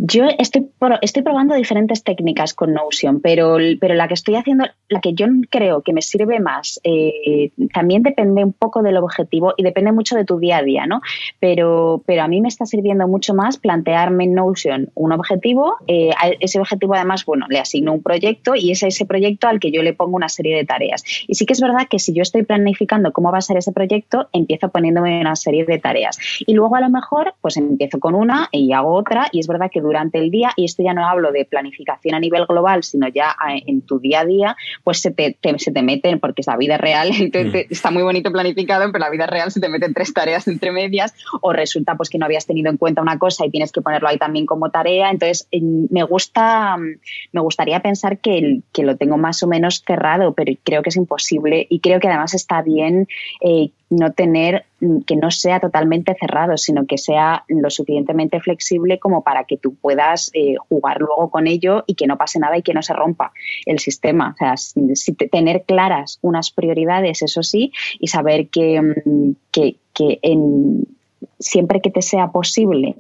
Yo 0.06 0.26
estoy, 0.38 0.70
estoy 1.02 1.24
probando 1.24 1.56
diferentes 1.56 2.04
técnicas 2.04 2.54
con 2.54 2.74
Notion, 2.74 3.22
pero, 3.22 3.56
pero 3.80 3.94
la 3.94 4.10
que 4.10 4.16
estoy 4.16 4.36
haciendo, 4.36 4.66
la 4.90 5.00
que 5.00 5.14
yo 5.14 5.28
creo 5.50 5.82
que 5.82 5.94
me 5.94 6.02
sirve 6.02 6.42
más, 6.42 6.82
eh, 6.84 7.52
también 7.74 8.04
depende 8.04 8.44
un 8.44 8.52
poco 8.52 8.84
del 8.84 8.98
objetivo 8.98 9.54
y 9.56 9.64
depende 9.64 9.94
mucho 9.94 10.18
de 10.18 10.26
tu 10.26 10.40
día 10.40 10.58
a 10.58 10.62
día, 10.62 10.88
¿no? 10.88 11.00
Pero, 11.40 12.04
pero 12.06 12.24
a 12.24 12.28
mí 12.28 12.42
me 12.42 12.50
está 12.50 12.66
sirviendo 12.66 13.08
mucho 13.08 13.34
más 13.34 13.56
plantearme 13.56 14.26
en 14.26 14.34
Notion 14.34 14.92
un 14.94 15.14
objetivo, 15.14 15.78
eh, 15.88 16.10
ese 16.42 16.60
objetivo 16.60 16.96
además, 16.96 17.24
bueno, 17.24 17.46
le 17.48 17.60
asigno 17.60 17.94
un 17.94 18.04
proyecto 18.04 18.56
y 18.56 18.72
es 18.72 18.84
ese 18.84 19.06
proyecto 19.06 19.48
al 19.48 19.62
que 19.62 19.72
yo 19.72 19.84
le 19.84 19.94
pongo 19.94 20.18
una 20.18 20.28
serie 20.28 20.58
de 20.58 20.66
tareas. 20.66 21.06
Y 21.30 21.36
sí 21.36 21.46
que 21.46 21.54
es 21.54 21.62
verdad 21.62 21.88
que 21.90 22.00
si 22.00 22.12
yo 22.12 22.24
estoy 22.24 22.44
planificando 22.44 23.14
cómo 23.14 23.32
va 23.32 23.38
a 23.38 23.42
ser 23.42 23.56
ese 23.56 23.72
proyecto, 23.72 24.28
empiezo 24.34 24.68
poniéndome 24.68 25.22
una 25.22 25.38
serie 25.38 25.64
de 25.64 25.80
tareas. 25.80 26.20
Y 26.46 26.56
luego 26.56 26.76
a 26.76 26.82
lo 26.82 26.90
mejor, 26.90 27.36
pues 27.40 27.56
empiezo 27.56 28.02
con 28.02 28.16
una 28.16 28.50
y 28.52 28.74
hago 28.74 28.94
otra 28.96 29.30
y 29.32 29.40
es 29.40 29.48
verdad 29.48 29.72
que 29.72 29.80
durante 29.94 30.18
el 30.18 30.32
día, 30.32 30.52
y 30.56 30.66
esto 30.66 30.82
ya 30.82 30.94
no 30.94 31.08
hablo 31.08 31.32
de 31.32 31.46
planificación 31.46 32.16
a 32.16 32.20
nivel 32.20 32.48
global, 32.48 32.84
sino 32.84 33.08
ya 33.10 33.36
en 33.66 33.82
tu 33.84 34.00
día 34.00 34.22
a 34.22 34.26
día, 34.26 34.56
pues 34.84 35.02
se 35.02 35.12
te, 35.12 35.38
se 35.58 35.72
te 35.72 35.82
meten, 35.84 36.20
porque 36.20 36.42
es 36.42 36.48
la 36.48 36.58
vida 36.58 36.78
real, 36.78 37.10
entonces 37.20 37.68
mm. 37.70 37.74
está 37.74 37.92
muy 37.92 38.02
bonito 38.02 38.32
planificado, 38.32 38.92
pero 38.92 39.04
la 39.04 39.12
vida 39.12 39.28
real 39.28 39.52
se 39.52 39.60
te 39.60 39.70
meten 39.70 39.94
tres 39.94 40.12
tareas 40.14 40.48
entre 40.48 40.72
medias, 40.72 41.14
o 41.42 41.54
resulta 41.54 41.96
pues 41.96 42.10
que 42.10 42.18
no 42.18 42.26
habías 42.26 42.48
tenido 42.48 42.72
en 42.72 42.78
cuenta 42.78 43.04
una 43.04 43.20
cosa 43.20 43.46
y 43.46 43.52
tienes 43.52 43.72
que 43.72 43.82
ponerlo 43.82 44.08
ahí 44.08 44.18
también 44.18 44.48
como 44.48 44.72
tarea. 44.72 45.12
Entonces, 45.12 45.48
me 45.52 46.04
gusta, 46.04 46.78
me 46.78 47.42
gustaría 47.42 47.82
pensar 47.82 48.18
que, 48.18 48.62
que 48.72 48.84
lo 48.84 48.98
tengo 48.98 49.18
más 49.18 49.44
o 49.44 49.48
menos 49.48 49.84
cerrado, 49.86 50.34
pero 50.34 50.52
creo 50.64 50.82
que 50.82 50.90
es 50.90 50.96
imposible 50.96 51.68
y 51.70 51.80
creo 51.82 52.00
que 52.00 52.08
además 52.08 52.34
está 52.34 52.64
bien 52.64 53.08
eh, 53.42 53.70
no 53.94 54.12
tener 54.14 54.66
que 55.06 55.16
no 55.16 55.32
sea 55.32 55.60
totalmente 55.60 56.16
cerrado, 56.20 56.58
sino 56.58 56.86
que 56.86 56.98
sea 56.98 57.46
lo 57.48 57.70
suficientemente 57.70 58.40
flexible 58.40 59.00
como 59.00 59.24
para 59.24 59.46
que 59.46 59.58
tú 59.58 59.76
puedas 59.76 60.30
eh, 60.34 60.56
jugar 60.70 61.00
luego 61.00 61.30
con 61.30 61.48
ello 61.48 61.84
y 61.88 61.96
que 61.96 62.08
no 62.08 62.18
pase 62.18 62.40
nada 62.40 62.58
y 62.58 62.62
que 62.64 62.74
no 62.74 62.82
se 62.82 62.94
rompa 62.94 63.32
el 63.66 63.80
sistema. 63.80 64.36
O 64.36 64.38
sea, 64.38 64.56
tener 65.32 65.64
claras 65.64 66.20
unas 66.22 66.52
prioridades, 66.52 67.22
eso 67.22 67.44
sí, 67.44 67.72
y 68.00 68.08
saber 68.08 68.50
que, 68.50 68.82
mm, 68.82 69.32
que, 69.52 69.78
en, 70.22 70.86
siempre 71.40 71.82
que 71.82 71.92
te 71.92 72.02
sea 72.02 72.32
posible 72.32 72.96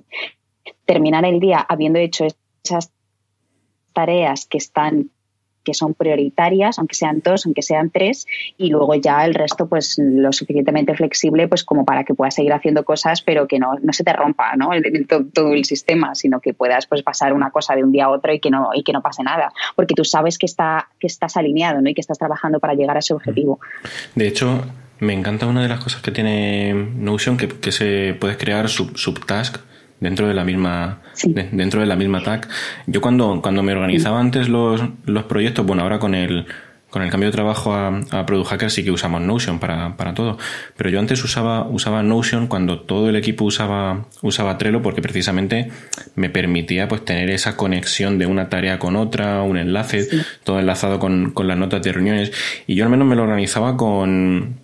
terminar 0.86 1.26
el 1.26 1.40
día 1.40 1.60
habiendo 1.68 2.00
hecho 2.00 2.26
esas 2.64 2.92
tareas 3.94 4.46
que 4.46 4.58
están 4.58 5.10
que 5.64 5.74
son 5.74 5.94
prioritarias, 5.94 6.80
aunque 6.80 6.96
sean 6.96 7.22
dos, 7.24 7.46
aunque 7.46 7.62
sean 7.62 7.90
tres, 7.90 8.28
y 8.58 8.70
luego 8.70 8.96
ya 8.96 9.26
el 9.26 9.34
resto, 9.34 9.68
pues 9.68 9.96
lo 9.98 10.32
suficientemente 10.34 10.96
flexible, 10.96 11.48
pues 11.48 11.64
como 11.64 11.86
para 11.86 12.04
que 12.04 12.14
puedas 12.14 12.36
seguir 12.36 12.54
haciendo 12.54 12.84
cosas, 12.84 13.22
pero 13.22 13.48
que 13.48 13.60
no, 13.60 13.74
no 13.82 13.94
se 13.94 14.04
te 14.04 14.14
rompa 14.14 14.56
¿no? 14.56 14.74
El, 14.74 15.08
todo, 15.08 15.54
el 15.54 15.66
sistema, 15.66 16.16
sino 16.16 16.40
que 16.40 16.54
puedas 16.54 16.88
pues 16.88 17.04
pasar 17.04 17.34
una 17.34 17.52
cosa 17.52 17.76
de 17.76 17.84
un 17.84 17.92
día 17.92 18.06
a 18.06 18.10
otro 18.10 18.34
y 18.34 18.40
que 18.40 18.50
no, 18.50 18.70
y 18.74 18.84
que 18.84 18.94
no 18.94 19.02
pase 19.02 19.24
nada, 19.24 19.52
porque 19.76 19.96
tú 19.96 20.04
sabes 20.04 20.38
que, 20.38 20.46
está, 20.46 20.90
que 21.00 21.08
estás 21.08 21.38
alineado 21.38 21.82
¿no? 21.82 21.90
y 21.90 21.94
que 21.94 22.02
estás 22.02 22.18
trabajando 22.18 22.60
para 22.60 22.74
llegar 22.74 22.96
a 22.96 23.00
ese 23.00 23.14
objetivo. 23.14 23.60
De 24.16 24.28
hecho, 24.28 24.66
me 25.00 25.14
encanta 25.14 25.48
una 25.48 25.62
de 25.62 25.70
las 25.70 25.84
cosas 25.84 26.02
que 26.02 26.12
tiene 26.12 26.74
Notion, 26.74 27.38
que, 27.38 27.72
se 27.72 28.16
puedes 28.20 28.38
crear 28.38 28.70
sub, 28.70 28.98
subtask 28.98 29.58
dentro 30.00 30.28
de 30.28 30.34
la 30.34 30.44
misma 30.44 31.02
dentro 31.26 31.82
de 31.82 31.88
la 31.88 31.96
misma 31.96 32.22
tag. 32.24 32.48
Yo 32.88 33.02
cuando, 33.02 33.42
cuando 33.42 33.64
me 33.64 33.74
organizaba 33.74 34.20
antes 34.20 34.50
los, 34.50 34.82
los 35.06 35.24
proyectos, 35.24 35.66
bueno, 35.66 35.84
ahora 35.84 36.00
con 36.00 36.16
el 36.16 36.46
con 36.94 37.02
el 37.02 37.10
cambio 37.10 37.30
de 37.30 37.32
trabajo 37.32 37.74
a, 37.74 37.88
a 38.12 38.26
Product 38.28 38.52
Hacker 38.52 38.70
sí 38.70 38.84
que 38.84 38.92
usamos 38.92 39.20
Notion 39.20 39.58
para, 39.58 39.98
para, 39.98 40.14
todo. 40.14 40.38
Pero 40.78 40.92
yo 40.92 41.00
antes 41.00 41.24
usaba, 41.24 41.68
usaba 41.68 42.04
Notion 42.04 42.46
cuando 42.46 42.82
todo 42.82 43.10
el 43.10 43.16
equipo 43.16 43.46
usaba, 43.46 44.06
usaba 44.22 44.60
Trello 44.60 44.84
porque 44.84 45.02
precisamente 45.02 45.72
me 46.14 46.30
permitía 46.30 46.88
pues 46.88 47.04
tener 47.04 47.32
esa 47.32 47.58
conexión 47.58 48.20
de 48.20 48.28
una 48.28 48.48
tarea 48.48 48.78
con 48.78 48.96
otra, 48.96 49.42
un 49.42 49.58
enlace, 49.58 50.08
todo 50.44 50.60
enlazado 50.60 51.00
con, 51.00 51.32
con 51.32 51.48
las 51.48 51.58
notas 51.58 51.82
de 51.82 51.94
reuniones. 51.94 52.32
Y 52.68 52.76
yo 52.76 52.84
al 52.84 52.92
menos 52.92 53.08
me 53.08 53.16
lo 53.16 53.24
organizaba 53.24 53.76
con, 53.76 54.60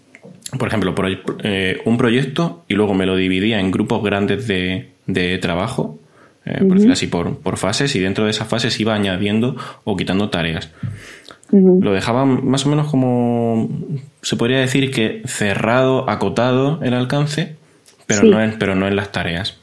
por 0.60 0.68
ejemplo, 0.68 0.94
por, 0.94 1.08
eh, 1.42 1.82
un 1.86 1.98
proyecto 1.98 2.64
y 2.68 2.76
luego 2.76 2.94
me 2.94 3.08
lo 3.08 3.16
dividía 3.16 3.60
en 3.60 3.72
grupos 3.72 4.04
grandes 4.04 4.48
de, 4.48 4.92
de 5.14 5.38
trabajo, 5.38 6.00
eh, 6.46 6.60
por 6.60 6.76
decirlo 6.76 6.94
así, 6.94 7.08
por, 7.08 7.38
por, 7.40 7.58
fases, 7.58 7.96
y 7.96 8.00
dentro 8.00 8.26
de 8.26 8.32
esas 8.32 8.48
fases 8.48 8.80
iba 8.80 8.94
añadiendo 8.94 9.56
o 9.84 9.98
quitando 9.98 10.30
tareas. 10.30 10.72
Lo 11.52 11.94
dejaba 11.94 12.26
más 12.26 12.66
o 12.66 12.70
menos 12.70 12.88
como, 12.88 13.70
se 14.22 14.36
podría 14.36 14.60
decir 14.60 14.92
que 14.92 15.24
cerrado, 15.26 16.08
acotado 16.08 16.80
el 16.84 16.94
alcance, 16.94 17.56
pero, 18.06 18.24
no, 18.24 18.42
en, 18.42 18.60
pero 18.60 18.76
no 18.76 18.88
en 18.88 18.96
las 18.96 19.12
tareas. 19.12 19.58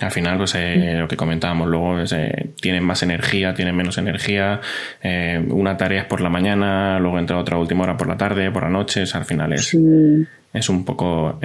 Al 0.00 0.10
final, 0.10 0.38
pues 0.38 0.54
eh, 0.56 0.96
lo 0.98 1.06
que 1.06 1.16
comentábamos 1.16 1.68
luego, 1.68 2.00
es, 2.00 2.12
eh, 2.12 2.50
tienen 2.60 2.82
más 2.82 3.02
energía, 3.02 3.54
tienen 3.54 3.76
menos 3.76 3.98
energía. 3.98 4.60
Eh, 5.02 5.44
una 5.50 5.76
tarea 5.76 6.02
es 6.02 6.06
por 6.06 6.20
la 6.20 6.30
mañana, 6.30 6.98
luego 6.98 7.18
entra 7.18 7.38
otra 7.38 7.58
última 7.58 7.84
hora 7.84 7.96
por 7.96 8.08
la 8.08 8.16
tarde, 8.16 8.50
por 8.50 8.64
la 8.64 8.70
noche. 8.70 9.04
al 9.12 9.24
final 9.24 9.52
es, 9.52 9.76
es 10.52 10.68
un 10.68 10.84
poco 10.84 11.38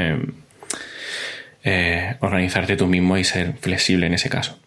organizarte 2.22 2.76
tú 2.76 2.88
mismo 2.88 3.18
y 3.18 3.24
ser 3.24 3.54
flexible 3.54 4.08
en 4.08 4.14
ese 4.14 4.30
caso. 4.30 4.60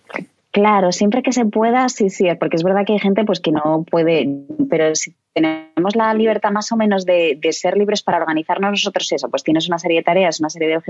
Claro, 0.52 0.90
siempre 0.90 1.22
que 1.22 1.32
se 1.32 1.44
pueda, 1.44 1.88
sí, 1.88 2.10
sí, 2.10 2.26
porque 2.38 2.56
es 2.56 2.64
verdad 2.64 2.84
que 2.84 2.94
hay 2.94 2.98
gente 2.98 3.24
pues 3.24 3.38
que 3.38 3.52
no 3.52 3.84
puede, 3.88 4.28
pero 4.68 4.94
si 4.96 5.14
tenemos 5.32 5.96
la 5.96 6.12
libertad 6.14 6.50
más 6.50 6.70
o 6.72 6.76
menos 6.76 7.04
de, 7.06 7.38
ser 7.50 7.76
libres 7.76 8.02
para 8.02 8.18
organizarnos 8.18 8.70
nosotros 8.70 9.10
eso, 9.12 9.28
pues 9.28 9.42
tienes 9.42 9.68
una 9.68 9.78
serie 9.78 9.98
de 9.98 10.02
tareas, 10.02 10.40
una 10.40 10.50
serie 10.50 10.68
de 10.68 10.80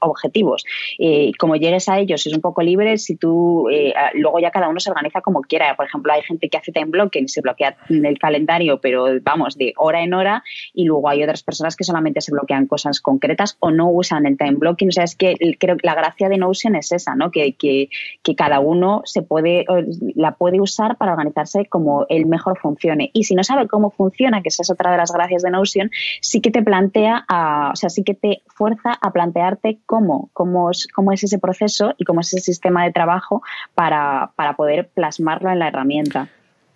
objetivos, 0.00 0.64
y 0.98 1.32
como 1.34 1.56
llegues 1.56 1.88
a 1.88 1.98
ellos 1.98 2.26
es 2.26 2.34
un 2.34 2.40
poco 2.40 2.62
libre, 2.62 2.98
si 2.98 3.16
tú, 3.16 3.68
eh, 3.70 3.94
luego 4.14 4.40
ya 4.40 4.50
cada 4.50 4.68
uno 4.68 4.80
se 4.80 4.90
organiza 4.90 5.20
como 5.20 5.42
quiera, 5.42 5.74
por 5.76 5.86
ejemplo 5.86 6.12
hay 6.12 6.22
gente 6.22 6.48
que 6.48 6.56
hace 6.56 6.72
time 6.72 6.86
blocking, 6.86 7.28
se 7.28 7.40
bloquea 7.40 7.76
el 7.88 8.18
calendario, 8.18 8.80
pero 8.80 9.06
vamos, 9.22 9.56
de 9.56 9.74
hora 9.76 10.02
en 10.02 10.14
hora, 10.14 10.42
y 10.74 10.84
luego 10.84 11.08
hay 11.08 11.22
otras 11.22 11.42
personas 11.42 11.76
que 11.76 11.84
solamente 11.84 12.20
se 12.20 12.32
bloquean 12.32 12.66
cosas 12.66 13.00
concretas 13.00 13.56
o 13.60 13.70
no 13.70 13.90
usan 13.90 14.26
el 14.26 14.36
time 14.36 14.54
blocking, 14.54 14.88
o 14.88 14.92
sea, 14.92 15.04
es 15.04 15.16
que 15.16 15.34
creo 15.58 15.76
que 15.76 15.86
la 15.86 15.94
gracia 15.94 16.28
de 16.28 16.38
Notion 16.38 16.76
es 16.76 16.92
esa, 16.92 17.14
¿no? 17.14 17.30
Que, 17.30 17.54
que, 17.54 17.88
cada 18.34 18.60
uno 18.60 19.02
se 19.04 19.20
puede, 19.22 19.66
la 20.14 20.36
puede 20.36 20.58
usar 20.58 20.96
para 20.96 21.12
organizarse 21.12 21.66
como 21.66 22.06
el 22.08 22.24
mejor 22.26 22.58
funcione, 22.58 23.10
y 23.12 23.24
si 23.24 23.34
no 23.34 23.44
sabe 23.44 23.68
cómo 23.68 23.81
funciona, 23.90 24.42
que 24.42 24.48
esa 24.48 24.62
es 24.62 24.70
otra 24.70 24.90
de 24.90 24.96
las 24.96 25.12
gracias 25.12 25.42
de 25.42 25.50
Notion, 25.50 25.90
sí 26.20 26.40
que 26.40 26.50
te 26.50 26.62
plantea, 26.62 27.24
a, 27.28 27.70
o 27.72 27.76
sea, 27.76 27.90
sí 27.90 28.04
que 28.04 28.14
te 28.14 28.42
fuerza 28.46 28.92
a 29.00 29.12
plantearte 29.12 29.78
cómo, 29.86 30.30
cómo, 30.32 30.70
es, 30.70 30.86
cómo 30.88 31.12
es 31.12 31.24
ese 31.24 31.38
proceso 31.38 31.94
y 31.98 32.04
cómo 32.04 32.20
es 32.20 32.32
ese 32.32 32.40
sistema 32.40 32.84
de 32.84 32.92
trabajo 32.92 33.42
para, 33.74 34.32
para 34.36 34.54
poder 34.54 34.88
plasmarlo 34.88 35.50
en 35.50 35.58
la 35.58 35.68
herramienta. 35.68 36.28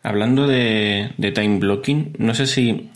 Hablando 0.02 0.46
de, 0.46 1.12
de 1.18 1.32
time 1.32 1.58
blocking, 1.58 2.14
no 2.18 2.34
sé 2.34 2.46
si 2.46 2.90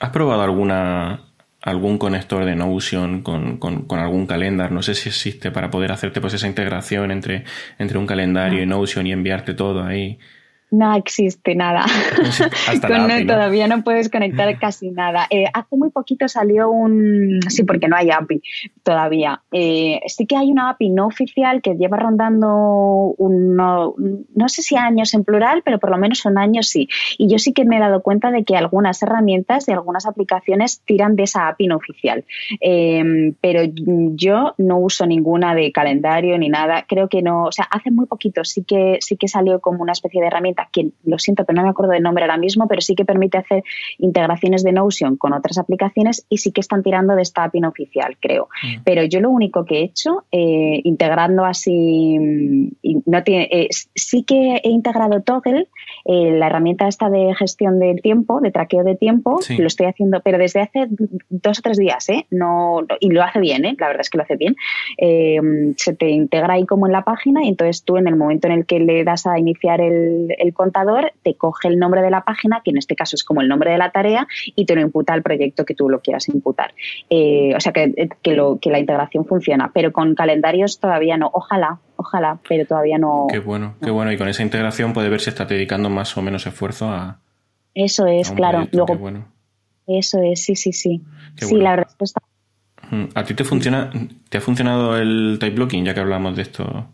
has 0.00 0.10
probado 0.10 0.42
alguna 0.42 1.20
algún 1.64 1.96
conector 1.96 2.44
de 2.44 2.54
Notion 2.54 3.22
con, 3.22 3.56
con, 3.56 3.86
con, 3.86 3.98
algún 3.98 4.26
calendar. 4.26 4.70
No 4.70 4.82
sé 4.82 4.94
si 4.94 5.08
existe 5.08 5.50
para 5.50 5.70
poder 5.70 5.92
hacerte 5.92 6.20
pues 6.20 6.34
esa 6.34 6.46
integración 6.46 7.10
entre, 7.10 7.44
entre 7.78 7.96
un 7.96 8.06
calendario 8.06 8.62
y 8.62 8.66
Notion 8.66 9.06
y 9.06 9.12
enviarte 9.12 9.54
todo 9.54 9.82
ahí. 9.82 10.18
No 10.70 10.94
existe 10.96 11.54
nada. 11.54 11.84
Con 12.80 13.26
Todavía 13.26 13.68
no 13.68 13.84
puedes 13.84 14.08
conectar 14.08 14.58
casi 14.58 14.90
nada. 14.90 15.26
Eh, 15.30 15.44
hace 15.52 15.76
muy 15.76 15.90
poquito 15.90 16.28
salió 16.28 16.70
un... 16.70 17.40
Sí, 17.48 17.64
porque 17.64 17.88
no 17.88 17.96
hay 17.96 18.10
API 18.10 18.42
todavía. 18.82 19.42
Eh, 19.52 20.00
sí 20.06 20.26
que 20.26 20.36
hay 20.36 20.50
una 20.50 20.70
API 20.70 20.90
no 20.90 21.06
oficial 21.06 21.62
que 21.62 21.74
lleva 21.74 21.96
rondando 21.96 23.14
uno, 23.18 23.94
no 24.34 24.48
sé 24.48 24.62
si 24.62 24.76
años 24.76 25.14
en 25.14 25.24
plural, 25.24 25.62
pero 25.64 25.78
por 25.78 25.90
lo 25.90 25.98
menos 25.98 26.18
son 26.18 26.38
años 26.38 26.68
sí. 26.68 26.88
Y 27.18 27.28
yo 27.28 27.38
sí 27.38 27.52
que 27.52 27.64
me 27.64 27.76
he 27.76 27.80
dado 27.80 28.02
cuenta 28.02 28.30
de 28.30 28.44
que 28.44 28.56
algunas 28.56 29.02
herramientas 29.02 29.68
y 29.68 29.72
algunas 29.72 30.06
aplicaciones 30.06 30.80
tiran 30.84 31.14
de 31.16 31.24
esa 31.24 31.48
API 31.48 31.68
no 31.68 31.76
oficial. 31.76 32.24
Em, 32.60 33.34
pero 33.40 33.62
yo 33.64 34.54
no 34.58 34.78
uso 34.78 35.06
ninguna 35.06 35.54
de 35.54 35.72
calendario 35.72 36.36
ni 36.38 36.48
nada. 36.48 36.84
Creo 36.88 37.08
que 37.08 37.22
no... 37.22 37.44
O 37.44 37.52
sea, 37.52 37.64
hace 37.70 37.90
muy 37.90 38.06
poquito 38.06 38.44
sí 38.44 38.64
que, 38.64 38.98
sí 39.00 39.16
que 39.16 39.28
salió 39.28 39.60
como 39.60 39.82
una 39.82 39.92
especie 39.92 40.20
de 40.20 40.26
herramienta 40.26 40.53
que 40.70 40.90
lo 41.04 41.18
siento, 41.18 41.44
pero 41.44 41.56
no 41.56 41.62
me 41.62 41.70
acuerdo 41.70 41.92
del 41.92 42.02
nombre 42.02 42.24
ahora 42.24 42.36
mismo, 42.36 42.66
pero 42.68 42.80
sí 42.80 42.94
que 42.94 43.04
permite 43.04 43.38
hacer 43.38 43.62
integraciones 43.98 44.62
de 44.62 44.72
Notion 44.72 45.16
con 45.16 45.32
otras 45.32 45.58
aplicaciones 45.58 46.26
y 46.28 46.38
sí 46.38 46.52
que 46.52 46.60
están 46.60 46.82
tirando 46.82 47.14
de 47.14 47.22
esta 47.22 47.44
API 47.44 47.64
oficial, 47.64 48.16
creo. 48.20 48.48
Mm. 48.62 48.82
Pero 48.84 49.04
yo 49.04 49.20
lo 49.20 49.30
único 49.30 49.64
que 49.64 49.80
he 49.80 49.84
hecho, 49.84 50.24
eh, 50.30 50.80
integrando 50.84 51.44
así, 51.44 52.18
mm, 52.18 53.02
no 53.06 53.22
tiene, 53.22 53.48
eh, 53.50 53.68
sí 53.94 54.24
que 54.24 54.60
he 54.62 54.70
integrado 54.70 55.22
Toggle, 55.22 55.68
eh, 56.04 56.32
la 56.32 56.46
herramienta 56.46 56.88
esta 56.88 57.08
de 57.10 57.34
gestión 57.34 57.78
del 57.78 58.02
tiempo, 58.02 58.40
de 58.40 58.50
traqueo 58.50 58.84
de 58.84 58.96
tiempo, 58.96 59.40
lo 59.58 59.66
estoy 59.66 59.86
haciendo, 59.86 60.20
pero 60.20 60.38
desde 60.38 60.60
hace 60.60 60.88
dos 61.30 61.58
o 61.58 61.62
tres 61.62 61.78
días, 61.78 62.08
¿eh? 62.08 62.26
No, 62.30 62.80
y 63.00 63.10
lo 63.10 63.22
hace 63.22 63.40
bien, 63.40 63.64
¿eh? 63.64 63.76
La 63.78 63.86
verdad 63.88 64.02
es 64.02 64.10
que 64.10 64.18
lo 64.18 64.24
hace 64.24 64.36
bien. 64.36 64.56
se 65.76 65.94
te 65.94 66.10
integra 66.10 66.54
ahí 66.54 66.66
como 66.66 66.86
en 66.86 66.92
la 66.92 67.02
página 67.02 67.44
y 67.44 67.48
entonces 67.48 67.84
tú 67.84 67.96
en 67.96 68.06
el 68.06 68.16
momento 68.16 68.48
en 68.48 68.54
el 68.54 68.66
que 68.66 68.80
le 68.80 69.04
das 69.04 69.26
a 69.26 69.38
iniciar 69.38 69.80
el, 69.80 70.43
el 70.44 70.54
contador 70.54 71.12
te 71.22 71.34
coge 71.34 71.68
el 71.68 71.78
nombre 71.78 72.02
de 72.02 72.10
la 72.10 72.22
página, 72.22 72.60
que 72.64 72.70
en 72.70 72.78
este 72.78 72.94
caso 72.94 73.16
es 73.16 73.24
como 73.24 73.40
el 73.40 73.48
nombre 73.48 73.70
de 73.70 73.78
la 73.78 73.90
tarea, 73.90 74.26
y 74.54 74.66
te 74.66 74.74
lo 74.74 74.80
imputa 74.80 75.12
al 75.12 75.22
proyecto 75.22 75.64
que 75.64 75.74
tú 75.74 75.88
lo 75.88 76.00
quieras 76.00 76.28
imputar. 76.28 76.74
Eh, 77.10 77.52
o 77.56 77.60
sea 77.60 77.72
que, 77.72 78.08
lo, 78.34 78.58
que 78.60 78.70
la 78.70 78.78
integración 78.78 79.24
funciona, 79.24 79.70
pero 79.72 79.92
con 79.92 80.14
calendarios 80.14 80.78
todavía 80.78 81.16
no. 81.16 81.30
Ojalá, 81.32 81.80
ojalá, 81.96 82.38
pero 82.48 82.66
todavía 82.66 82.98
no. 82.98 83.26
Qué 83.30 83.38
bueno, 83.38 83.74
qué 83.82 83.90
bueno. 83.90 84.12
Y 84.12 84.18
con 84.18 84.28
esa 84.28 84.42
integración 84.42 84.92
puede 84.92 85.08
ver 85.08 85.20
si 85.20 85.30
está 85.30 85.44
dedicando 85.44 85.90
más 85.90 86.16
o 86.16 86.22
menos 86.22 86.46
esfuerzo 86.46 86.88
a. 86.88 87.20
Eso 87.74 88.06
es, 88.06 88.30
claro. 88.30 88.68
Luego, 88.70 88.96
bueno. 88.96 89.26
Eso 89.86 90.22
es, 90.22 90.44
sí, 90.44 90.56
sí, 90.56 90.72
sí. 90.72 91.02
sí, 91.36 91.56
la 91.56 91.76
respuesta. 91.76 92.20
¿A 93.14 93.24
ti 93.24 93.34
te 93.34 93.44
funciona, 93.44 93.90
te 94.28 94.38
ha 94.38 94.40
funcionado 94.40 94.96
el 94.96 95.38
type 95.40 95.56
blocking, 95.56 95.84
ya 95.84 95.94
que 95.94 96.00
hablamos 96.00 96.36
de 96.36 96.42
esto? 96.42 96.88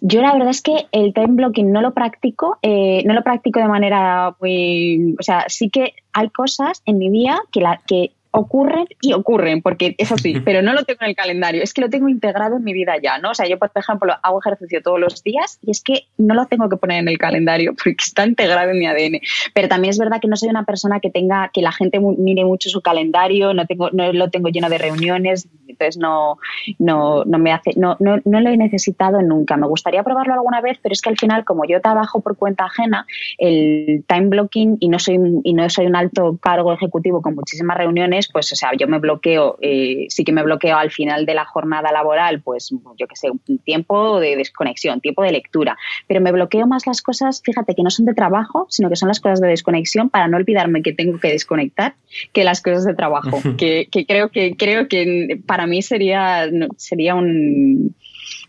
Yo 0.00 0.22
la 0.22 0.32
verdad 0.32 0.48
es 0.48 0.62
que 0.62 0.86
el 0.92 1.14
time 1.14 1.34
blocking 1.34 1.72
no 1.72 1.80
lo 1.80 1.94
practico, 1.94 2.58
eh, 2.62 3.02
no 3.04 3.14
lo 3.14 3.22
practico 3.22 3.60
de 3.60 3.68
manera 3.68 4.36
muy, 4.40 5.14
o 5.18 5.22
sea, 5.22 5.44
sí 5.48 5.70
que 5.70 5.94
hay 6.12 6.30
cosas 6.30 6.82
en 6.86 6.98
mi 6.98 7.10
día 7.10 7.40
que, 7.52 7.60
la, 7.60 7.80
que 7.86 8.12
ocurren 8.36 8.86
y 9.00 9.14
ocurren, 9.14 9.62
porque 9.62 9.94
es 9.96 10.12
así, 10.12 10.40
pero 10.40 10.60
no 10.60 10.74
lo 10.74 10.84
tengo 10.84 10.98
en 11.02 11.08
el 11.08 11.16
calendario, 11.16 11.62
es 11.62 11.72
que 11.72 11.80
lo 11.80 11.88
tengo 11.88 12.08
integrado 12.08 12.56
en 12.56 12.64
mi 12.64 12.74
vida 12.74 12.94
ya, 13.02 13.18
¿no? 13.18 13.30
O 13.30 13.34
sea, 13.34 13.48
yo, 13.48 13.58
por 13.58 13.70
ejemplo, 13.74 14.12
hago 14.22 14.40
ejercicio 14.40 14.82
todos 14.82 15.00
los 15.00 15.22
días 15.22 15.58
y 15.62 15.70
es 15.70 15.82
que 15.82 16.02
no 16.18 16.34
lo 16.34 16.44
tengo 16.44 16.68
que 16.68 16.76
poner 16.76 17.00
en 17.00 17.08
el 17.08 17.16
calendario 17.16 17.74
porque 17.76 17.96
está 17.98 18.26
integrado 18.26 18.70
en 18.70 18.78
mi 18.78 18.86
ADN. 18.86 19.20
Pero 19.54 19.68
también 19.68 19.90
es 19.90 19.98
verdad 19.98 20.20
que 20.20 20.28
no 20.28 20.36
soy 20.36 20.50
una 20.50 20.64
persona 20.64 21.00
que 21.00 21.10
tenga, 21.10 21.50
que 21.52 21.62
la 21.62 21.72
gente 21.72 21.98
mire 21.98 22.44
mucho 22.44 22.68
su 22.68 22.82
calendario, 22.82 23.54
no, 23.54 23.66
tengo, 23.66 23.90
no 23.90 24.12
lo 24.12 24.28
tengo 24.28 24.50
lleno 24.50 24.68
de 24.68 24.78
reuniones, 24.78 25.48
entonces 25.66 25.96
no, 25.96 26.38
no, 26.78 27.24
no 27.24 27.38
me 27.38 27.52
hace, 27.52 27.72
no, 27.76 27.96
no, 28.00 28.18
no 28.24 28.40
lo 28.40 28.50
he 28.50 28.56
necesitado 28.56 29.22
nunca. 29.22 29.56
Me 29.56 29.66
gustaría 29.66 30.02
probarlo 30.02 30.34
alguna 30.34 30.60
vez, 30.60 30.78
pero 30.82 30.92
es 30.92 31.00
que 31.00 31.08
al 31.08 31.16
final, 31.16 31.44
como 31.44 31.64
yo 31.64 31.80
trabajo 31.80 32.20
por 32.20 32.36
cuenta 32.36 32.64
ajena, 32.64 33.06
el 33.38 34.04
time 34.06 34.26
blocking 34.26 34.76
y 34.80 34.88
no 34.88 34.98
soy, 34.98 35.18
y 35.42 35.54
no 35.54 35.68
soy 35.70 35.86
un 35.86 35.96
alto 35.96 36.38
cargo 36.40 36.72
ejecutivo 36.72 37.22
con 37.22 37.34
muchísimas 37.34 37.76
reuniones, 37.78 38.25
pues, 38.32 38.52
o 38.52 38.56
sea, 38.56 38.70
yo 38.78 38.86
me 38.88 38.98
bloqueo, 38.98 39.58
eh, 39.60 40.06
sí 40.08 40.24
que 40.24 40.32
me 40.32 40.42
bloqueo 40.42 40.76
al 40.76 40.90
final 40.90 41.26
de 41.26 41.34
la 41.34 41.44
jornada 41.44 41.92
laboral, 41.92 42.42
pues, 42.42 42.70
yo 42.98 43.06
qué 43.06 43.16
sé, 43.16 43.30
un 43.30 43.58
tiempo 43.58 44.20
de 44.20 44.36
desconexión, 44.36 45.00
tiempo 45.00 45.22
de 45.22 45.32
lectura, 45.32 45.76
pero 46.06 46.20
me 46.20 46.32
bloqueo 46.32 46.66
más 46.66 46.86
las 46.86 47.02
cosas, 47.02 47.42
fíjate, 47.44 47.74
que 47.74 47.82
no 47.82 47.90
son 47.90 48.06
de 48.06 48.14
trabajo, 48.14 48.66
sino 48.70 48.88
que 48.88 48.96
son 48.96 49.08
las 49.08 49.20
cosas 49.20 49.40
de 49.40 49.48
desconexión 49.48 50.10
para 50.10 50.28
no 50.28 50.36
olvidarme 50.36 50.82
que 50.82 50.92
tengo 50.92 51.18
que 51.18 51.28
desconectar 51.28 51.94
que 52.32 52.44
las 52.44 52.62
cosas 52.62 52.84
de 52.84 52.94
trabajo, 52.94 53.38
que, 53.58 53.88
que 53.90 54.06
creo 54.06 54.30
que, 54.30 54.56
creo 54.56 54.88
que 54.88 55.40
para 55.46 55.66
mí 55.66 55.82
sería, 55.82 56.48
sería 56.76 57.14
un 57.14 57.94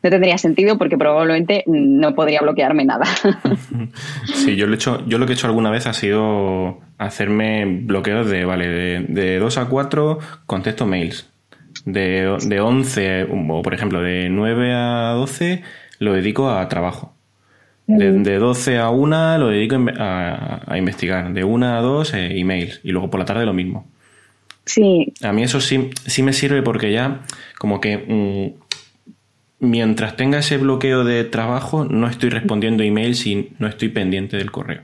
no 0.04 0.10
tendría 0.10 0.38
sentido 0.38 0.78
porque 0.78 0.98
probablemente 0.98 1.64
no 1.68 2.16
podría 2.16 2.42
bloquearme 2.42 2.86
nada. 2.86 3.06
Sí, 4.26 4.56
yo 4.56 4.66
lo, 4.68 4.74
he 4.74 4.76
hecho, 4.76 5.04
yo 5.08 5.18
lo 5.18 5.26
que 5.26 5.34
he 5.34 5.36
hecho 5.36 5.48
alguna 5.48 5.72
vez 5.72 5.88
ha 5.88 5.94
sido 5.94 6.80
hacerme 6.98 7.66
bloqueos 7.66 8.30
de, 8.30 8.46
vale, 8.46 8.68
de, 8.68 9.00
de 9.08 9.40
2 9.40 9.58
a 9.58 9.66
4 9.66 10.20
contesto 10.46 10.86
mails. 10.86 11.30
De, 11.86 12.38
de 12.46 12.60
11, 12.60 13.28
o 13.30 13.62
por 13.62 13.74
ejemplo, 13.74 14.02
de 14.02 14.30
9 14.30 14.74
a 14.74 15.12
12 15.12 15.64
lo 16.00 16.14
dedico 16.14 16.50
a 16.50 16.68
trabajo. 16.70 17.14
De, 17.88 18.12
de 18.12 18.38
12 18.38 18.80
a 18.80 18.90
1 18.90 19.38
lo 19.38 19.48
dedico 19.50 19.78
a, 19.98 20.62
a 20.66 20.78
investigar. 20.78 21.34
De 21.34 21.44
1 21.44 21.78
a 21.78 21.82
2 21.82 22.14
eh, 22.14 22.40
emails. 22.40 22.82
Y 22.84 22.92
luego 22.92 23.10
por 23.10 23.20
la 23.20 23.26
tarde 23.26 23.46
lo 23.46 23.54
mismo. 23.54 23.88
Sí. 24.68 25.14
A 25.24 25.32
mí 25.32 25.44
eso 25.44 25.62
sí, 25.62 25.90
sí 26.06 26.24
me 26.24 26.34
sirve 26.34 26.62
porque 26.62 26.92
ya 26.92 27.22
como 27.58 27.80
que 27.80 27.98
mm, 27.98 28.67
mientras 29.60 30.16
tenga 30.16 30.40
ese 30.40 30.58
bloqueo 30.58 31.04
de 31.04 31.24
trabajo 31.24 31.86
no 31.86 32.08
estoy 32.08 32.30
respondiendo 32.30 32.84
emails 32.84 33.26
y 33.26 33.54
no 33.60 33.68
estoy 33.68 33.90
pendiente 33.90 34.38
del 34.38 34.52
correo. 34.52 34.84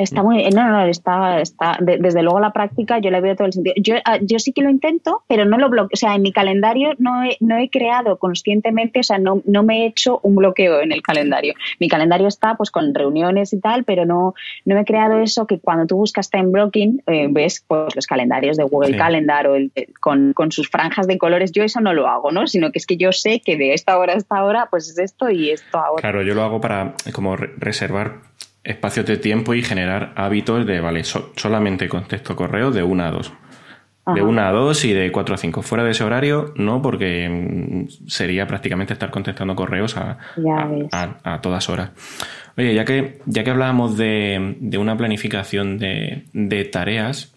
Está 0.00 0.22
muy, 0.22 0.48
no, 0.48 0.66
no, 0.70 0.86
está, 0.86 1.40
está, 1.42 1.78
desde 1.80 2.22
luego 2.22 2.40
la 2.40 2.52
práctica 2.52 2.98
yo 3.00 3.10
le 3.10 3.20
veo 3.20 3.36
todo 3.36 3.46
el 3.46 3.52
sentido. 3.52 3.74
Yo, 3.76 3.96
ah, 4.06 4.18
yo 4.22 4.38
sí 4.38 4.52
que 4.52 4.62
lo 4.62 4.70
intento, 4.70 5.24
pero 5.28 5.44
no 5.44 5.58
lo 5.58 5.68
bloqueo, 5.68 5.90
o 5.92 5.96
sea, 5.96 6.14
en 6.14 6.22
mi 6.22 6.32
calendario 6.32 6.92
no 6.98 7.22
he, 7.22 7.36
no 7.40 7.58
he 7.58 7.68
creado 7.68 8.18
conscientemente, 8.18 9.00
o 9.00 9.02
sea, 9.02 9.18
no, 9.18 9.42
no 9.44 9.62
me 9.62 9.82
he 9.82 9.86
hecho 9.86 10.18
un 10.22 10.36
bloqueo 10.36 10.80
en 10.80 10.92
el 10.92 11.02
calendario. 11.02 11.52
Mi 11.78 11.88
calendario 11.88 12.28
está 12.28 12.56
pues 12.56 12.70
con 12.70 12.94
reuniones 12.94 13.52
y 13.52 13.60
tal, 13.60 13.84
pero 13.84 14.06
no, 14.06 14.34
no 14.64 14.74
me 14.74 14.80
he 14.80 14.84
creado 14.86 15.18
eso 15.20 15.46
que 15.46 15.58
cuando 15.58 15.86
tú 15.86 15.96
buscas 15.96 16.30
time 16.30 16.48
blocking, 16.48 17.02
eh, 17.06 17.28
ves 17.30 17.62
pues 17.68 17.94
los 17.94 18.06
calendarios 18.06 18.56
de 18.56 18.64
Google 18.64 18.96
Calendar 18.96 19.48
o 19.48 19.54
el, 19.54 19.70
con, 20.00 20.32
con 20.32 20.50
sus 20.50 20.70
franjas 20.70 21.06
de 21.08 21.18
colores, 21.18 21.52
yo 21.52 21.62
eso 21.62 21.80
no 21.82 21.92
lo 21.92 22.08
hago, 22.08 22.32
¿no? 22.32 22.46
Sino 22.46 22.72
que 22.72 22.78
es 22.78 22.86
que 22.86 22.96
yo 22.96 23.12
sé 23.12 23.42
que 23.44 23.58
de 23.58 23.74
esta 23.74 23.98
hora 23.98 24.14
a 24.14 24.16
esta 24.16 24.42
hora, 24.44 24.68
pues 24.70 24.88
es 24.88 24.98
esto 24.98 25.28
y 25.28 25.50
esto 25.50 25.78
ahora. 25.78 26.00
Claro, 26.00 26.22
yo 26.22 26.34
lo 26.34 26.42
hago 26.42 26.58
para 26.58 26.94
como 27.12 27.36
reservar 27.36 28.29
espacios 28.64 29.06
de 29.06 29.16
tiempo 29.16 29.54
y 29.54 29.62
generar 29.62 30.12
hábitos 30.16 30.66
de, 30.66 30.80
vale, 30.80 31.02
solamente 31.04 31.88
contesto 31.88 32.36
correos 32.36 32.74
de 32.74 32.82
1 32.82 33.04
a 33.04 33.10
2. 33.10 33.32
De 34.14 34.22
1 34.22 34.42
a 34.42 34.50
2 34.50 34.84
y 34.86 34.92
de 34.92 35.12
4 35.12 35.34
a 35.34 35.38
5. 35.38 35.62
Fuera 35.62 35.84
de 35.84 35.92
ese 35.92 36.02
horario, 36.02 36.52
no, 36.56 36.82
porque 36.82 37.28
mm, 37.28 38.08
sería 38.08 38.46
prácticamente 38.46 38.92
estar 38.92 39.10
contestando 39.10 39.54
correos 39.54 39.96
a, 39.96 40.18
a, 41.22 41.40
todas 41.40 41.68
horas. 41.68 41.90
Oye, 42.56 42.74
ya 42.74 42.84
que, 42.84 43.20
ya 43.26 43.44
que 43.44 43.50
hablábamos 43.50 43.96
de, 43.96 44.56
de 44.58 44.78
una 44.78 44.96
planificación 44.96 45.78
de, 45.78 46.24
de 46.32 46.64
tareas, 46.64 47.32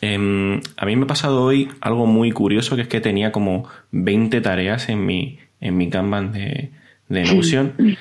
eh, 0.00 0.60
a 0.76 0.86
mí 0.86 0.96
me 0.96 1.04
ha 1.04 1.08
pasado 1.08 1.42
hoy 1.42 1.68
algo 1.80 2.06
muy 2.06 2.30
curioso, 2.30 2.76
que 2.76 2.82
es 2.82 2.88
que 2.88 3.00
tenía 3.00 3.32
como 3.32 3.68
20 3.90 4.40
tareas 4.40 4.88
en 4.88 5.04
mi, 5.04 5.38
en 5.60 5.76
mi 5.76 5.90
Kanban 5.90 6.32
de, 6.32 6.70
de 7.08 7.24
Notion. 7.24 7.74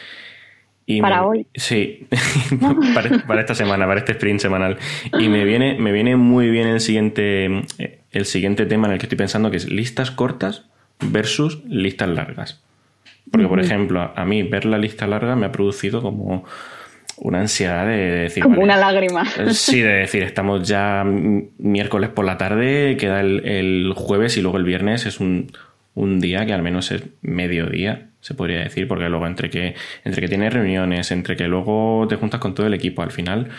para 1.02 1.26
hoy. 1.26 1.46
Sí, 1.54 2.08
para, 3.28 3.42
esta 3.42 3.54
semana, 3.54 3.86
para 3.86 4.00
este 4.00 4.14
sprint 4.14 4.40
semanal. 4.40 4.78
Y 5.20 5.30
me 5.30 5.46
viene, 5.46 5.78
me 5.80 5.92
viene 5.92 6.16
muy 6.16 6.50
bien 6.50 6.68
el 6.68 6.82
siguiente, 6.82 7.64
el 8.12 8.26
siguiente 8.26 8.66
tema 8.66 8.88
en 8.88 8.94
el 8.94 9.00
que 9.00 9.06
estoy 9.06 9.18
pensando, 9.18 9.52
que 9.52 9.58
es 9.58 9.70
listas 9.70 10.12
cortas 10.12 10.66
versus 11.00 11.64
listas 11.66 12.10
largas. 12.10 12.62
Porque, 13.32 13.48
por 13.48 13.60
ejemplo, 13.60 14.12
a 14.16 14.26
mí 14.26 14.44
ver 14.44 14.66
la 14.66 14.80
lista 14.80 15.06
larga 15.06 15.36
me 15.36 15.46
ha 15.46 15.52
producido 15.52 16.02
como 16.02 16.46
una 17.18 17.42
ansiedad 17.42 17.86
de 17.86 17.98
decir... 17.98 18.42
Como 18.42 18.62
una 18.62 18.78
lágrima. 18.78 19.26
Sí, 19.52 19.82
de 19.82 19.94
decir, 19.94 20.24
estamos 20.24 20.68
ya 20.68 21.04
miércoles 21.06 22.10
por 22.10 22.26
la 22.26 22.38
tarde, 22.38 22.98
queda 22.98 23.22
el, 23.22 23.46
el 23.46 23.94
jueves 23.96 24.38
y 24.38 24.42
luego 24.42 24.58
el 24.58 24.64
viernes 24.64 25.06
es 25.06 25.20
un, 25.20 25.52
un 25.94 26.20
día 26.20 26.46
que 26.46 26.54
al 26.54 26.64
menos 26.64 26.92
es 26.92 27.04
mediodía 27.22 28.09
se 28.22 28.34
podría 28.34 28.60
decir, 28.60 28.88
porque 28.88 29.10
luego 29.10 29.28
entre 29.28 29.50
que, 29.50 29.76
entre 30.04 30.22
que 30.22 30.28
tienes 30.28 30.54
reuniones, 30.54 31.12
entre 31.12 31.36
que 31.36 31.48
luego 31.48 32.06
te 32.10 32.16
juntas 32.16 32.40
con 32.40 32.54
todo 32.56 32.68
el 32.68 32.74
equipo, 32.74 33.02
al 33.02 33.12
final 33.12 33.50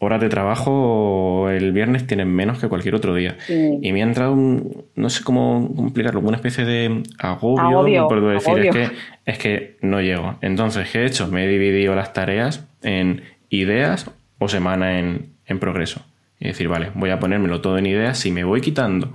horas 0.00 0.20
de 0.20 0.28
trabajo 0.30 1.48
el 1.50 1.72
viernes 1.72 2.06
tienes 2.06 2.26
menos 2.26 2.58
que 2.58 2.68
cualquier 2.68 2.94
otro 2.94 3.14
día. 3.14 3.36
Y 3.48 3.92
me 3.92 4.00
ha 4.00 4.04
entrado 4.04 4.32
un, 4.32 4.84
no 4.94 5.10
sé 5.10 5.22
cómo 5.22 5.72
complicarlo, 5.76 6.20
una 6.20 6.36
especie 6.36 6.64
de 6.64 7.02
agobio, 7.18 8.08
por 8.08 8.26
decir, 8.32 8.58
Es, 8.58 8.74
que, 8.74 8.90
es 9.26 9.38
que 9.38 9.76
no 9.82 10.00
llego. 10.00 10.36
Entonces, 10.40 10.88
¿qué 10.90 11.00
he 11.00 11.06
hecho? 11.06 11.28
Me 11.28 11.44
he 11.44 11.48
dividido 11.48 11.94
las 11.94 12.14
tareas 12.14 12.66
en 12.82 13.22
ideas 13.50 14.10
o 14.38 14.48
semana 14.48 14.98
en, 14.98 15.26
en 15.46 15.58
progreso. 15.58 16.02
Y 16.40 16.48
decir, 16.48 16.68
vale, 16.68 16.90
voy 16.94 17.10
a 17.10 17.20
ponérmelo 17.20 17.60
todo 17.60 17.76
en 17.76 17.84
ideas. 17.84 18.18
Si 18.18 18.32
me 18.32 18.44
voy 18.44 18.62
quitando 18.62 19.12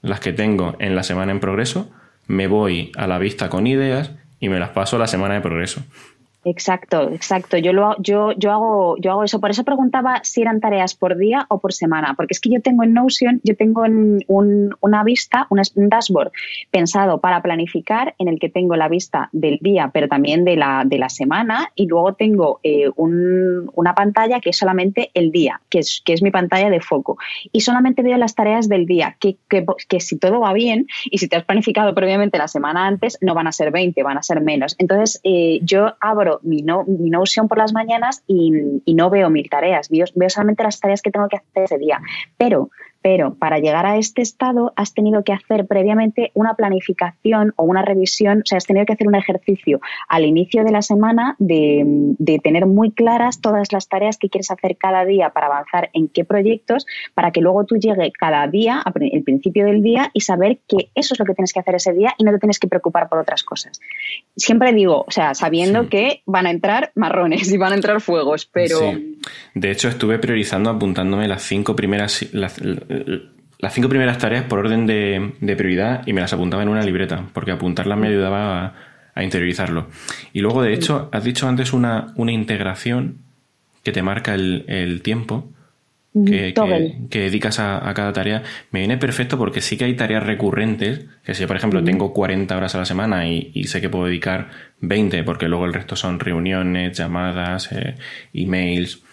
las 0.00 0.20
que 0.20 0.32
tengo 0.32 0.76
en 0.78 0.94
la 0.94 1.02
semana 1.02 1.32
en 1.32 1.40
progreso, 1.40 1.90
me 2.28 2.46
voy 2.46 2.92
a 2.96 3.08
la 3.08 3.18
vista 3.18 3.48
con 3.48 3.66
ideas 3.66 4.12
y 4.40 4.48
me 4.48 4.58
las 4.58 4.70
paso 4.70 4.96
a 4.96 4.98
la 4.98 5.06
semana 5.06 5.34
de 5.34 5.40
progreso. 5.42 5.82
Exacto, 6.42 7.10
exacto. 7.10 7.58
Yo 7.58 7.74
lo 7.74 7.96
yo, 8.00 8.32
yo 8.32 8.50
hago 8.50 8.96
yo 8.98 9.10
hago 9.10 9.24
eso. 9.24 9.40
Por 9.40 9.50
eso 9.50 9.62
preguntaba 9.64 10.20
si 10.22 10.40
eran 10.40 10.60
tareas 10.60 10.94
por 10.94 11.18
día 11.18 11.44
o 11.50 11.58
por 11.58 11.74
semana, 11.74 12.14
porque 12.14 12.32
es 12.32 12.40
que 12.40 12.48
yo 12.48 12.62
tengo 12.62 12.82
en 12.82 12.94
Notion, 12.94 13.40
yo 13.44 13.54
tengo 13.56 13.84
en 13.84 14.24
un, 14.26 14.74
una 14.80 15.04
vista, 15.04 15.46
un 15.50 15.60
dashboard 15.88 16.32
pensado 16.70 17.20
para 17.20 17.42
planificar, 17.42 18.14
en 18.18 18.28
el 18.28 18.38
que 18.38 18.48
tengo 18.48 18.74
la 18.76 18.88
vista 18.88 19.28
del 19.32 19.58
día, 19.60 19.90
pero 19.92 20.08
también 20.08 20.44
de 20.44 20.56
la 20.56 20.84
de 20.86 20.98
la 20.98 21.10
semana, 21.10 21.72
y 21.74 21.86
luego 21.86 22.14
tengo 22.14 22.60
eh, 22.62 22.88
un, 22.96 23.70
una 23.74 23.94
pantalla 23.94 24.40
que 24.40 24.50
es 24.50 24.56
solamente 24.56 25.10
el 25.12 25.32
día, 25.32 25.60
que 25.68 25.80
es 25.80 26.00
que 26.02 26.14
es 26.14 26.22
mi 26.22 26.30
pantalla 26.30 26.70
de 26.70 26.80
foco, 26.80 27.18
y 27.52 27.60
solamente 27.60 28.02
veo 28.02 28.16
las 28.16 28.34
tareas 28.34 28.66
del 28.66 28.86
día, 28.86 29.14
que, 29.20 29.36
que, 29.46 29.66
que 29.88 30.00
si 30.00 30.18
todo 30.18 30.40
va 30.40 30.54
bien 30.54 30.86
y 31.04 31.18
si 31.18 31.28
te 31.28 31.36
has 31.36 31.44
planificado 31.44 31.94
previamente 31.94 32.38
la 32.38 32.48
semana 32.48 32.86
antes, 32.86 33.18
no 33.20 33.34
van 33.34 33.46
a 33.46 33.52
ser 33.52 33.70
20, 33.70 34.02
van 34.02 34.16
a 34.16 34.22
ser 34.22 34.40
menos. 34.40 34.74
Entonces 34.78 35.20
eh, 35.22 35.60
yo 35.62 35.94
abro 36.00 36.29
mi, 36.42 36.62
no, 36.62 36.84
mi 36.84 37.10
Notion 37.10 37.48
por 37.48 37.58
las 37.58 37.72
mañanas 37.72 38.22
y, 38.26 38.52
no 38.94 39.10
veo 39.10 39.30
mil 39.30 39.48
tareas, 39.50 39.88
veo, 39.88 40.04
veo 40.14 40.30
solamente 40.30 40.62
las 40.62 40.78
tareas 40.78 41.02
que 41.02 41.10
tengo 41.10 41.26
que 41.28 41.38
hacer 41.38 41.64
ese 41.64 41.78
día. 41.78 42.00
Pero 42.36 42.70
pero 43.02 43.34
para 43.34 43.58
llegar 43.58 43.86
a 43.86 43.96
este 43.96 44.22
estado 44.22 44.72
has 44.76 44.94
tenido 44.94 45.24
que 45.24 45.32
hacer 45.32 45.66
previamente 45.66 46.30
una 46.34 46.54
planificación 46.54 47.54
o 47.56 47.64
una 47.64 47.82
revisión, 47.82 48.40
o 48.40 48.46
sea, 48.46 48.58
has 48.58 48.66
tenido 48.66 48.86
que 48.86 48.92
hacer 48.92 49.06
un 49.06 49.14
ejercicio 49.14 49.80
al 50.08 50.24
inicio 50.24 50.64
de 50.64 50.72
la 50.72 50.82
semana 50.82 51.36
de, 51.38 52.16
tener 52.42 52.66
muy 52.66 52.90
claras 52.92 53.40
todas 53.40 53.72
las 53.72 53.88
tareas 53.88 54.16
que 54.16 54.28
quieres 54.28 54.50
hacer 54.50 54.76
cada 54.76 55.04
día 55.04 55.30
para 55.30 55.46
avanzar 55.46 55.90
en 55.92 56.08
qué 56.08 56.24
proyectos, 56.24 56.86
para 57.14 57.32
que 57.32 57.40
luego 57.40 57.64
tú 57.64 57.76
llegue 57.76 58.12
cada 58.12 58.46
día, 58.46 58.80
al 58.80 58.92
principio 59.24 59.66
del 59.66 59.82
día, 59.82 60.10
y 60.14 60.20
saber 60.20 60.60
que 60.66 60.90
eso 60.94 61.14
es 61.14 61.20
lo 61.20 61.26
que 61.26 61.34
tienes 61.34 61.52
que 61.52 61.60
hacer 61.60 61.74
ese 61.74 61.92
día 61.92 62.14
y 62.18 62.24
no 62.24 62.32
te 62.32 62.38
tienes 62.38 62.58
que 62.58 62.68
preocupar 62.68 63.08
por 63.08 63.18
otras 63.18 63.42
cosas. 63.42 63.80
Siempre 64.36 64.72
digo, 64.72 65.04
o 65.06 65.10
sea, 65.10 65.34
sabiendo 65.34 65.88
que 65.88 66.22
van 66.26 66.46
a 66.46 66.50
entrar 66.50 66.92
marrones 66.94 67.52
y 67.52 67.58
van 67.58 67.72
a 67.72 67.74
entrar 67.76 68.00
fuegos, 68.00 68.46
pero... 68.46 68.80
De 69.54 69.70
hecho, 69.70 69.88
estuve 69.88 70.18
priorizando 70.18 70.70
apuntándome 70.70 71.28
las 71.28 71.42
cinco 71.42 71.76
primeras, 71.76 72.32
las 72.32 72.58
cinco 73.70 73.88
primeras 73.88 74.18
tareas 74.18 74.44
por 74.44 74.58
orden 74.58 74.86
de, 74.86 75.54
prioridad 75.56 76.06
y 76.06 76.12
me 76.12 76.20
las 76.20 76.32
apuntaba 76.32 76.62
en 76.62 76.68
una 76.68 76.82
libreta, 76.82 77.26
porque 77.32 77.50
apuntarlas 77.52 77.98
me 77.98 78.08
ayudaba 78.08 78.74
a, 79.14 79.22
interiorizarlo. 79.22 79.88
Y 80.32 80.40
luego, 80.40 80.62
de 80.62 80.72
hecho, 80.72 81.10
has 81.12 81.24
dicho 81.24 81.46
antes 81.46 81.72
una, 81.74 82.12
una 82.16 82.32
integración 82.32 83.18
que 83.82 83.92
te 83.92 84.02
marca 84.02 84.34
el, 84.34 85.00
tiempo. 85.02 85.50
Que, 86.12 86.52
dedicas 87.08 87.60
a, 87.60 87.92
cada 87.94 88.12
tarea, 88.12 88.42
me 88.72 88.80
viene 88.80 88.96
perfecto 88.96 89.38
porque 89.38 89.60
sí 89.60 89.76
que 89.76 89.84
hay 89.84 89.94
tareas 89.94 90.24
recurrentes, 90.24 91.06
que 91.22 91.34
si 91.34 91.46
por 91.46 91.54
ejemplo 91.54 91.84
tengo 91.84 92.12
40 92.12 92.56
horas 92.56 92.74
a 92.74 92.78
la 92.78 92.84
semana 92.84 93.28
y, 93.28 93.62
sé 93.64 93.80
que 93.80 93.88
puedo 93.88 94.06
dedicar 94.06 94.48
20, 94.80 95.22
porque 95.22 95.46
luego 95.46 95.66
el 95.66 95.74
resto 95.74 95.94
son 95.94 96.18
reuniones, 96.18 96.98
llamadas, 96.98 97.70
eh, 97.70 97.94
emails, 98.32 99.04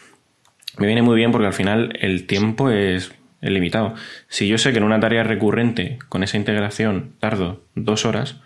me 0.77 0.85
viene 0.85 1.01
muy 1.01 1.15
bien 1.15 1.31
porque 1.31 1.47
al 1.47 1.53
final 1.53 1.97
el 1.99 2.27
tiempo 2.27 2.69
es 2.69 3.11
es 3.41 3.51
limitado. 3.51 3.93
Si 4.27 4.47
yo 4.47 4.57
sé 4.57 4.71
que 4.71 4.77
en 4.77 4.83
una 4.83 4.99
tarea 4.99 5.23
recurrente 5.23 5.99
con 6.09 6.23
esa 6.23 6.37
integración 6.37 7.13
tardo 7.19 7.63
dos 7.75 8.05
horas, 8.05 8.41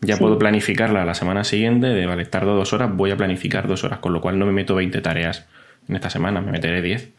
ya 0.00 0.18
puedo 0.18 0.38
planificarla 0.38 1.04
la 1.04 1.14
semana 1.14 1.44
siguiente 1.44 1.86
de, 1.86 2.06
vale, 2.06 2.24
tardo 2.26 2.54
dos 2.56 2.72
horas, 2.72 2.94
voy 2.94 3.10
a 3.10 3.16
planificar 3.16 3.68
dos 3.68 3.84
horas, 3.84 4.00
con 4.00 4.12
lo 4.12 4.20
cual 4.20 4.38
no 4.38 4.46
me 4.46 4.52
meto 4.52 4.74
20 4.74 5.00
tareas 5.00 5.46
en 5.88 5.96
esta 5.96 6.10
semana, 6.10 6.40
me 6.40 6.52
meteré 6.52 6.82
10. 6.82 7.10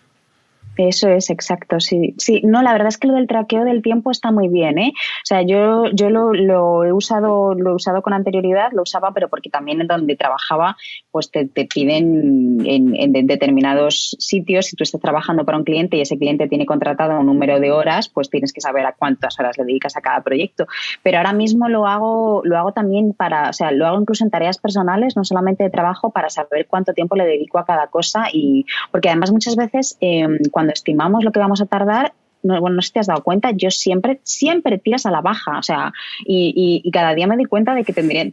Eso 0.78 1.10
es 1.10 1.30
exacto, 1.30 1.80
sí. 1.80 2.14
Sí, 2.18 2.42
no, 2.44 2.62
la 2.62 2.74
verdad 2.74 2.90
es 2.90 2.98
que 2.98 3.08
lo 3.08 3.14
del 3.14 3.28
traqueo 3.28 3.64
del 3.64 3.82
tiempo 3.82 4.12
está 4.12 4.32
muy 4.32 4.48
bien, 4.48 4.78
¿eh? 4.78 4.92
O 4.96 5.26
sea, 5.26 5.42
yo, 5.42 5.86
yo 5.94 6.10
lo, 6.10 6.34
lo, 6.34 6.84
he 6.84 6.92
usado, 6.92 7.54
lo 7.54 7.72
he 7.72 7.76
usado 7.76 8.02
con 8.02 8.14
anterioridad, 8.14 8.72
lo 8.74 8.82
usaba, 8.82 9.12
pero 9.14 9.30
porque 9.30 9.50
también 9.50 9.82
en 9.82 9.88
donde 9.88 10.16
trabajaba, 10.16 10.76
pues 11.12 11.32
te, 11.32 11.46
piden 11.46 12.66
en, 12.66 12.96
en, 12.96 13.28
determinados 13.28 14.16
sitios, 14.20 14.68
si 14.68 14.76
tú 14.76 14.84
estás 14.84 15.02
trabajando 15.02 15.46
para 15.46 15.58
un 15.58 15.64
cliente 15.64 15.98
y 15.98 16.02
ese 16.02 16.18
cliente 16.18 16.48
tiene 16.48 16.66
contratado 16.66 17.20
un 17.20 17.26
número 17.26 17.60
de 17.60 17.72
horas, 17.72 18.10
pues 18.10 18.30
tienes 18.30 18.52
que 18.52 18.62
saber 18.62 18.86
a 18.86 18.94
cuántas 18.94 19.40
horas 19.40 19.58
le 19.58 19.66
dedicas 19.66 19.96
a 19.96 20.02
cada 20.02 20.22
proyecto. 20.22 20.68
Pero 21.04 21.18
ahora 21.18 21.34
mismo 21.34 21.70
lo 21.70 21.88
hago, 21.88 22.42
lo 22.44 22.58
hago 22.58 22.72
también 22.74 23.14
para, 23.14 23.50
o 23.50 23.54
sea, 23.54 23.72
lo 23.72 23.88
hago 23.88 24.02
incluso 24.02 24.24
en 24.24 24.32
tareas 24.32 24.58
personales, 24.58 25.16
no 25.16 25.24
solamente 25.24 25.64
de 25.64 25.70
trabajo, 25.70 26.12
para 26.12 26.30
saber 26.30 26.68
cuánto 26.68 26.94
tiempo 26.94 27.16
le 27.16 27.26
dedico 27.26 27.60
a 27.60 27.66
cada 27.66 27.88
cosa 27.88 28.28
y 28.32 28.66
porque 28.92 29.10
además 29.10 29.32
muchas 29.32 29.56
veces 29.56 29.98
eh, 30.02 30.28
cuando 30.52 30.64
cuando 30.65 30.73
estimamos 30.73 31.23
lo 31.23 31.32
que 31.32 31.39
vamos 31.39 31.62
a 31.62 31.67
tardar, 31.67 32.13
no, 32.41 32.60
bueno, 32.60 32.78
no 32.78 32.82
sé 32.82 32.88
si 32.88 32.93
te 32.93 32.99
has 32.99 33.08
dado 33.08 33.23
cuenta, 33.23 33.51
yo 33.51 33.69
siempre, 33.69 34.19
siempre 34.23 34.80
tiras 34.80 35.06
a 35.06 35.12
la 35.12 35.21
baja, 35.21 35.60
o 35.60 35.63
sea, 35.63 35.93
y, 36.25 36.89
cada 36.91 37.13
día 37.13 37.28
me 37.28 37.36
doy 37.36 37.45
cuenta 37.45 37.75
de 37.75 37.84
que 37.84 37.93
tendría, 37.93 38.25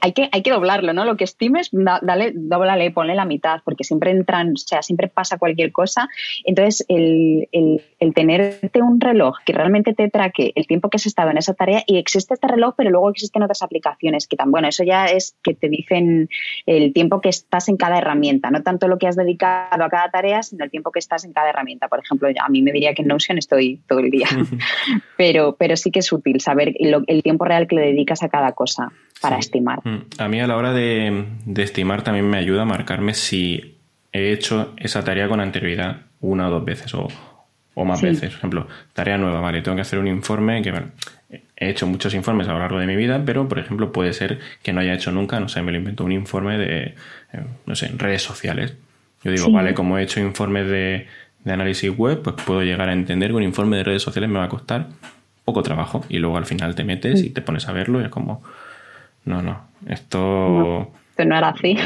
hay 0.00 0.12
que, 0.12 0.28
hay 0.32 0.42
que 0.42 0.50
doblarlo, 0.50 0.92
¿no? 0.92 1.04
Lo 1.04 1.16
que 1.16 1.24
estimes, 1.24 1.70
dale, 1.72 2.32
doblale, 2.34 2.90
ponle 2.90 3.14
la 3.14 3.24
mitad, 3.24 3.60
porque 3.64 3.84
siempre 3.84 4.10
entran, 4.10 4.52
o 4.52 4.56
sea, 4.56 4.82
siempre 4.82 5.08
pasa 5.08 5.38
cualquier 5.38 5.72
cosa. 5.72 6.08
Entonces, 6.44 6.84
el, 6.88 7.48
el, 7.52 7.82
el 7.98 8.14
tenerte 8.14 8.82
un 8.82 9.00
reloj 9.00 9.38
que 9.44 9.52
realmente 9.52 9.94
te 9.94 10.08
traque 10.10 10.52
el 10.54 10.66
tiempo 10.66 10.90
que 10.90 10.96
has 10.96 11.06
estado 11.06 11.30
en 11.30 11.38
esa 11.38 11.54
tarea, 11.54 11.82
y 11.86 11.98
existe 11.98 12.34
este 12.34 12.48
reloj, 12.48 12.74
pero 12.76 12.90
luego 12.90 13.10
existen 13.10 13.42
otras 13.42 13.62
aplicaciones 13.62 14.26
que 14.26 14.36
tan, 14.36 14.50
bueno, 14.50 14.68
eso 14.68 14.84
ya 14.84 15.06
es 15.06 15.36
que 15.42 15.54
te 15.54 15.68
dicen 15.68 16.28
el 16.66 16.92
tiempo 16.92 17.20
que 17.20 17.28
estás 17.28 17.68
en 17.68 17.76
cada 17.76 17.98
herramienta, 17.98 18.50
no 18.50 18.62
tanto 18.62 18.88
lo 18.88 18.98
que 18.98 19.06
has 19.06 19.16
dedicado 19.16 19.84
a 19.84 19.88
cada 19.88 20.10
tarea, 20.10 20.42
sino 20.42 20.64
el 20.64 20.70
tiempo 20.70 20.90
que 20.90 20.98
estás 20.98 21.24
en 21.24 21.32
cada 21.32 21.50
herramienta. 21.50 21.88
Por 21.88 22.00
ejemplo, 22.00 22.28
a 22.28 22.48
mí 22.48 22.62
me 22.62 22.72
diría 22.72 22.94
que 22.94 23.02
en 23.02 23.08
Notion 23.08 23.38
estoy 23.38 23.80
todo 23.88 24.00
el 24.00 24.10
día, 24.10 24.28
pero, 25.16 25.56
pero 25.58 25.76
sí 25.76 25.90
que 25.90 26.00
es 26.00 26.12
útil 26.12 26.40
saber 26.40 26.74
el 26.78 27.22
tiempo 27.22 27.44
real 27.44 27.66
que 27.66 27.76
le 27.76 27.82
dedicas 27.82 28.22
a 28.22 28.28
cada 28.28 28.52
cosa 28.52 28.92
para 29.24 29.38
estimar. 29.38 29.80
Mm. 29.84 29.98
A 30.18 30.28
mí 30.28 30.40
a 30.40 30.46
la 30.46 30.56
hora 30.56 30.72
de, 30.72 31.24
estimar 31.56 32.02
también 32.02 32.28
me 32.28 32.36
ayuda 32.36 32.62
a 32.62 32.64
marcarme 32.64 33.14
si 33.14 33.78
he 34.12 34.32
hecho 34.32 34.74
esa 34.76 35.02
tarea 35.02 35.28
con 35.28 35.40
anterioridad 35.40 36.02
una 36.20 36.48
o 36.48 36.50
dos 36.50 36.64
veces 36.64 36.94
o, 36.94 37.08
más 37.84 38.02
veces. 38.02 38.30
Por 38.30 38.38
ejemplo, 38.38 38.68
tarea 38.92 39.18
nueva, 39.18 39.40
vale, 39.40 39.62
tengo 39.62 39.74
que 39.76 39.82
hacer 39.82 39.98
un 39.98 40.06
informe 40.06 40.62
que 40.62 40.72
he 41.56 41.70
hecho 41.70 41.86
muchos 41.86 42.14
informes 42.14 42.46
a 42.48 42.52
lo 42.52 42.58
largo 42.58 42.78
de 42.78 42.86
mi 42.86 42.96
vida, 42.96 43.22
pero 43.24 43.48
por 43.48 43.58
ejemplo 43.58 43.92
puede 43.92 44.12
ser 44.12 44.38
que 44.62 44.72
no 44.72 44.80
haya 44.80 44.94
hecho 44.94 45.10
nunca, 45.10 45.40
no 45.40 45.48
sé, 45.48 45.62
me 45.62 45.72
lo 45.72 45.78
invento 45.78 46.04
un 46.04 46.12
informe 46.12 46.58
de, 46.58 46.94
eh, 47.32 47.44
no 47.66 47.74
sé, 47.74 47.88
redes 47.96 48.22
sociales. 48.22 48.74
Yo 49.24 49.30
digo, 49.32 49.50
vale, 49.50 49.72
como 49.72 49.98
he 49.98 50.02
hecho 50.02 50.20
informes 50.20 50.68
de, 50.68 51.06
de 51.44 51.52
análisis 51.52 51.90
web, 51.96 52.22
pues 52.22 52.36
puedo 52.44 52.62
llegar 52.62 52.88
a 52.88 52.92
entender 52.92 53.30
que 53.30 53.36
un 53.36 53.42
informe 53.42 53.78
de 53.78 53.84
redes 53.84 54.02
sociales 54.02 54.30
me 54.30 54.38
va 54.38 54.44
a 54.44 54.48
costar 54.48 54.88
poco 55.44 55.62
trabajo 55.62 56.04
y 56.08 56.18
luego 56.18 56.36
al 56.36 56.46
final 56.46 56.74
te 56.74 56.84
metes 56.84 57.22
y 57.22 57.30
te 57.30 57.42
pones 57.42 57.68
a 57.68 57.72
verlo 57.72 58.00
y 58.00 58.04
es 58.04 58.10
como, 58.10 58.42
no, 59.24 59.42
no, 59.42 59.68
esto... 59.88 60.92
esto 61.10 61.24
no 61.24 61.36
era 61.36 61.48
así. 61.48 61.76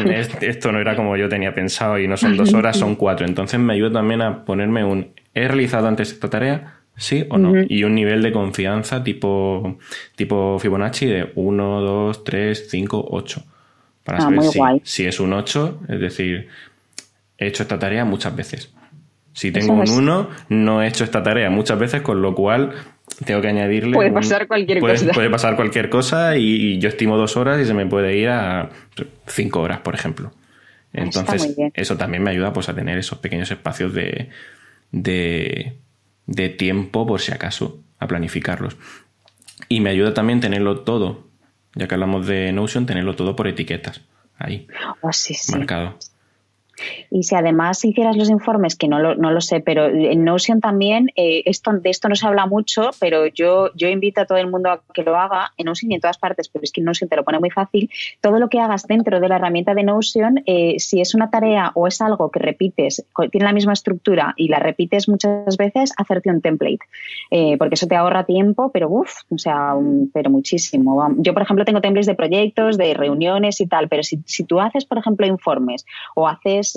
Esto 0.40 0.72
no 0.72 0.80
era 0.80 0.96
como 0.96 1.16
yo 1.16 1.28
tenía 1.28 1.54
pensado 1.54 1.98
y 1.98 2.08
no 2.08 2.16
son 2.16 2.36
dos 2.36 2.52
horas, 2.54 2.76
son 2.76 2.94
cuatro. 2.96 3.26
Entonces 3.26 3.60
me 3.60 3.74
ayuda 3.74 3.92
también 3.92 4.22
a 4.22 4.44
ponerme 4.44 4.84
un, 4.84 5.12
¿he 5.34 5.46
realizado 5.46 5.88
antes 5.88 6.12
esta 6.12 6.30
tarea? 6.30 6.74
Sí 6.96 7.24
o 7.30 7.38
no. 7.38 7.52
Y 7.68 7.84
un 7.84 7.94
nivel 7.94 8.22
de 8.22 8.32
confianza 8.32 9.04
tipo, 9.04 9.78
tipo 10.16 10.58
Fibonacci 10.58 11.06
de 11.06 11.32
1, 11.34 11.80
2, 11.80 12.24
3, 12.24 12.70
5, 12.70 13.06
8. 13.10 13.42
Para 14.02 14.18
ah, 14.18 14.20
saber 14.22 14.42
si, 14.42 14.60
si, 14.82 15.06
es 15.06 15.20
un 15.20 15.32
8, 15.32 15.82
es 15.88 16.00
decir, 16.00 16.48
he 17.36 17.46
hecho 17.46 17.62
esta 17.62 17.78
tarea 17.78 18.04
muchas 18.04 18.34
veces. 18.34 18.74
Si 19.32 19.52
tengo 19.52 19.74
un 19.74 19.88
1, 19.88 20.28
no 20.48 20.82
he 20.82 20.88
hecho 20.88 21.04
esta 21.04 21.22
tarea 21.22 21.48
muchas 21.50 21.78
veces, 21.78 22.02
con 22.02 22.20
lo 22.20 22.34
cual 22.34 22.72
tengo 23.24 23.40
que 23.40 23.48
añadirle. 23.48 23.94
Puede 23.94 24.12
pasar 24.12 24.46
cualquier 24.46 24.80
cosa. 24.80 25.12
Puede 25.12 25.30
pasar 25.30 25.56
cualquier 25.56 25.90
cosa 25.90 26.36
y, 26.36 26.78
yo 26.78 26.88
estimo 26.88 27.16
dos 27.16 27.36
horas 27.36 27.60
y 27.60 27.64
se 27.64 27.74
me 27.74 27.86
puede 27.86 28.16
ir 28.16 28.28
a 28.28 28.70
cinco 29.26 29.60
horas, 29.60 29.80
por 29.80 29.94
ejemplo. 29.94 30.32
Entonces, 30.92 31.54
eso 31.74 31.96
también 31.96 32.22
me 32.22 32.30
ayuda 32.30 32.52
pues, 32.52 32.68
a 32.68 32.74
tener 32.74 32.98
esos 32.98 33.18
pequeños 33.18 33.50
espacios 33.50 33.92
de, 33.92 34.30
de, 34.92 36.48
tiempo, 36.56 37.06
por 37.06 37.20
si 37.20 37.32
acaso, 37.32 37.82
a 37.98 38.06
planificarlos. 38.06 38.76
Y 39.68 39.80
me 39.80 39.90
ayuda 39.90 40.14
también 40.14 40.40
tenerlo 40.40 40.80
todo, 40.80 41.28
ya 41.74 41.88
que 41.88 41.94
hablamos 41.94 42.26
de 42.26 42.52
Notion, 42.52 42.86
tenerlo 42.86 43.16
todo 43.16 43.36
por 43.36 43.48
etiquetas. 43.48 44.02
Ahí. 44.38 44.68
Oh, 45.00 45.12
sí, 45.12 45.34
sí. 45.34 45.52
Marcado. 45.52 45.98
Y 47.10 47.22
si 47.22 47.34
además 47.34 47.84
hicieras 47.84 48.16
los 48.16 48.30
informes, 48.30 48.76
que 48.76 48.88
no 48.88 48.98
lo, 48.98 49.14
no 49.14 49.30
lo 49.30 49.40
sé, 49.40 49.60
pero 49.60 49.86
en 49.86 50.24
Notion 50.24 50.60
también, 50.60 51.10
eh, 51.16 51.42
esto, 51.46 51.72
de 51.72 51.90
esto 51.90 52.08
no 52.08 52.14
se 52.14 52.26
habla 52.26 52.46
mucho, 52.46 52.90
pero 53.00 53.26
yo, 53.26 53.70
yo 53.74 53.88
invito 53.88 54.20
a 54.20 54.26
todo 54.26 54.38
el 54.38 54.48
mundo 54.48 54.70
a 54.70 54.82
que 54.92 55.02
lo 55.02 55.16
haga 55.16 55.52
en 55.56 55.66
Notion 55.66 55.90
y 55.90 55.94
en 55.94 56.00
todas 56.00 56.18
partes, 56.18 56.48
pero 56.48 56.62
es 56.62 56.72
que 56.72 56.80
Notion 56.80 57.08
te 57.08 57.16
lo 57.16 57.24
pone 57.24 57.38
muy 57.38 57.50
fácil. 57.50 57.90
Todo 58.20 58.38
lo 58.38 58.48
que 58.48 58.60
hagas 58.60 58.86
dentro 58.86 59.20
de 59.20 59.28
la 59.28 59.36
herramienta 59.36 59.74
de 59.74 59.82
Notion, 59.82 60.42
eh, 60.46 60.76
si 60.78 61.00
es 61.00 61.14
una 61.14 61.30
tarea 61.30 61.72
o 61.74 61.86
es 61.86 62.00
algo 62.00 62.30
que 62.30 62.38
repites, 62.38 63.04
tiene 63.30 63.46
la 63.46 63.52
misma 63.52 63.72
estructura 63.72 64.34
y 64.36 64.48
la 64.48 64.58
repites 64.58 65.08
muchas 65.08 65.56
veces, 65.56 65.92
hacerte 65.96 66.30
un 66.30 66.40
template, 66.40 66.80
eh, 67.30 67.56
porque 67.58 67.74
eso 67.74 67.86
te 67.86 67.96
ahorra 67.96 68.24
tiempo, 68.24 68.70
pero 68.72 68.88
uff, 68.88 69.12
o 69.30 69.38
sea, 69.38 69.74
pero 70.12 70.30
muchísimo. 70.30 71.14
Yo, 71.18 71.32
por 71.34 71.42
ejemplo, 71.42 71.64
tengo 71.64 71.80
templates 71.80 72.06
de 72.06 72.14
proyectos, 72.14 72.76
de 72.78 72.94
reuniones 72.94 73.60
y 73.60 73.66
tal, 73.66 73.88
pero 73.88 74.02
si, 74.02 74.20
si 74.24 74.44
tú 74.44 74.60
haces, 74.60 74.84
por 74.84 74.98
ejemplo, 74.98 75.26
informes 75.26 75.84
o 76.14 76.28
haces 76.28 76.67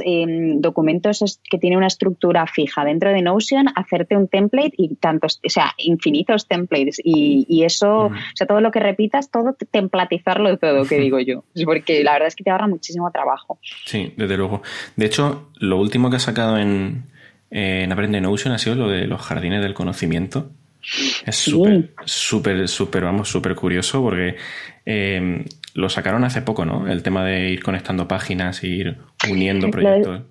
documentos 0.59 1.39
que 1.49 1.57
tienen 1.57 1.77
una 1.77 1.87
estructura 1.87 2.45
fija 2.47 2.83
dentro 2.85 3.11
de 3.11 3.21
Notion, 3.21 3.67
hacerte 3.75 4.15
un 4.15 4.27
template 4.27 4.73
y 4.77 4.95
tantos, 4.95 5.39
o 5.45 5.49
sea, 5.49 5.73
infinitos 5.77 6.47
templates. 6.47 7.01
Y, 7.03 7.63
eso, 7.63 8.05
o 8.05 8.11
sea, 8.35 8.47
todo 8.47 8.61
lo 8.61 8.71
que 8.71 8.79
repitas, 8.79 9.29
todo 9.29 9.55
templatizarlo 9.71 10.49
de 10.49 10.57
todo, 10.57 10.85
que 10.85 10.99
digo 10.99 11.19
yo. 11.19 11.43
Porque 11.65 12.03
la 12.03 12.13
verdad 12.13 12.27
es 12.27 12.35
que 12.35 12.43
te 12.43 12.49
ahorra 12.49 12.67
muchísimo 12.67 13.11
trabajo. 13.11 13.59
Sí, 13.85 14.13
desde 14.17 14.37
luego. 14.37 14.61
De 14.95 15.05
hecho, 15.05 15.49
lo 15.59 15.77
último 15.77 16.09
que 16.09 16.15
ha 16.15 16.19
sacado 16.19 16.57
en, 16.57 17.03
en 17.49 17.91
Aprende 17.91 18.21
Notion 18.21 18.53
ha 18.53 18.57
sido 18.57 18.75
lo 18.75 18.89
de 18.89 19.07
los 19.07 19.21
jardines 19.21 19.61
del 19.61 19.73
conocimiento. 19.73 20.49
Es 21.25 21.35
súper, 21.35 21.91
súper, 22.05 22.67
súper, 22.67 23.03
vamos, 23.03 23.29
súper 23.29 23.53
curioso 23.53 24.01
porque 24.01 24.35
eh, 24.85 25.45
lo 25.73 25.89
sacaron 25.89 26.23
hace 26.23 26.41
poco, 26.41 26.65
¿no? 26.65 26.87
El 26.87 27.03
tema 27.03 27.25
de 27.25 27.49
ir 27.49 27.63
conectando 27.63 28.07
páginas, 28.07 28.63
ir 28.63 28.97
uniendo 29.29 29.69
proyectos. 29.69 30.21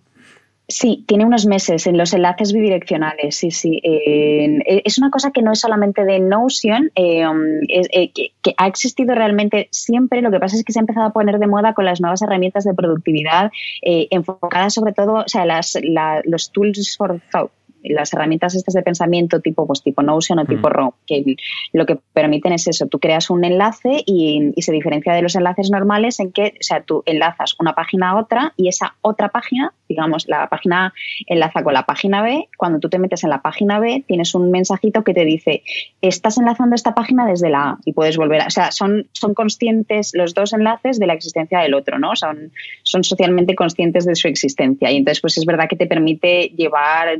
Sí, 0.70 1.04
tiene 1.08 1.24
unos 1.24 1.46
meses 1.46 1.88
en 1.88 1.98
los 1.98 2.12
enlaces 2.12 2.52
bidireccionales, 2.52 3.34
sí, 3.34 3.50
sí. 3.50 3.80
Eh, 3.82 4.82
es 4.84 4.98
una 4.98 5.10
cosa 5.10 5.32
que 5.32 5.42
no 5.42 5.50
es 5.50 5.58
solamente 5.58 6.04
de 6.04 6.20
Notion, 6.20 6.92
eh, 6.94 7.26
um, 7.26 7.40
eh, 7.68 8.12
que, 8.12 8.54
ha 8.56 8.68
existido 8.68 9.16
realmente 9.16 9.66
siempre. 9.72 10.22
Lo 10.22 10.30
que 10.30 10.38
pasa 10.38 10.54
es 10.54 10.62
que 10.62 10.72
se 10.72 10.78
ha 10.78 10.82
empezado 10.82 11.06
a 11.06 11.12
poner 11.12 11.40
de 11.40 11.48
moda 11.48 11.74
con 11.74 11.86
las 11.86 12.00
nuevas 12.00 12.22
herramientas 12.22 12.62
de 12.62 12.74
productividad 12.74 13.50
enfocadas 13.82 14.72
sobre 14.72 14.92
todo, 14.92 15.24
o 15.24 15.28
sea, 15.28 15.44
las, 15.44 15.76
los 16.24 16.52
tools 16.52 16.96
for 16.96 17.20
thought, 17.32 17.50
las 17.82 18.12
herramientas 18.12 18.54
estas 18.54 18.74
de 18.74 18.82
pensamiento 18.82 19.40
tipo, 19.40 19.66
pues, 19.66 19.82
tipo 19.82 20.02
Notion 20.02 20.38
o 20.38 20.44
tipo 20.44 20.68
mm. 20.68 20.90
Que 21.06 21.36
lo 21.72 21.86
que 21.86 21.98
permiten 22.12 22.52
es 22.52 22.66
eso, 22.66 22.86
tú 22.86 22.98
creas 22.98 23.30
un 23.30 23.44
enlace 23.44 24.02
y, 24.06 24.52
se 24.60 24.72
diferencia 24.72 25.14
de 25.14 25.22
los 25.22 25.34
enlaces 25.36 25.70
normales 25.70 26.20
en 26.20 26.32
que, 26.32 26.54
o 26.60 26.62
sea, 26.62 26.82
tú 26.82 27.02
enlazas 27.06 27.56
una 27.58 27.74
página 27.74 28.10
a 28.10 28.16
otra 28.16 28.52
y 28.56 28.68
esa 28.68 28.94
otra 29.00 29.30
página, 29.30 29.72
digamos, 29.88 30.28
la 30.28 30.48
página 30.48 30.92
enlaza 31.26 31.62
con 31.62 31.72
la 31.72 31.86
página 31.86 32.22
B, 32.22 32.48
cuando 32.56 32.78
tú 32.78 32.88
te 32.90 32.98
metes 32.98 33.24
en 33.24 33.30
la 33.30 33.40
página 33.40 33.80
B 33.80 34.04
tienes 34.06 34.34
un 34.34 34.50
mensajito 34.50 35.02
que 35.02 35.14
te 35.14 35.24
dice, 35.24 35.62
estás 36.02 36.38
enlazando 36.38 36.74
esta 36.74 36.94
página 36.94 37.26
desde 37.26 37.48
la 37.48 37.70
A 37.70 37.78
y 37.84 37.92
puedes 37.92 38.16
volver 38.16 38.42
a, 38.42 38.46
o 38.46 38.50
sea, 38.50 38.70
son, 38.70 39.08
son 39.12 39.34
conscientes 39.34 40.12
los 40.14 40.34
dos 40.34 40.52
enlaces 40.52 40.98
de 40.98 41.06
la 41.06 41.14
existencia 41.14 41.60
del 41.60 41.74
otro, 41.74 41.98
¿no? 41.98 42.14
Son, 42.16 42.52
son 42.82 43.02
socialmente 43.02 43.54
conscientes 43.54 44.04
de 44.04 44.14
su 44.14 44.28
existencia 44.28 44.90
y 44.90 44.96
entonces 44.96 45.20
pues 45.20 45.38
es 45.38 45.44
verdad 45.44 45.68
que 45.68 45.76
te 45.76 45.86
permite 45.86 46.52
llevar 46.56 47.18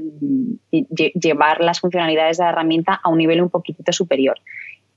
llevar 0.71 1.61
las 1.61 1.81
funcionalidades 1.81 2.39
de 2.39 2.45
la 2.45 2.51
herramienta 2.51 3.01
a 3.03 3.09
un 3.09 3.19
nivel 3.19 3.41
un 3.43 3.51
poquitito 3.51 3.93
superior 3.93 4.39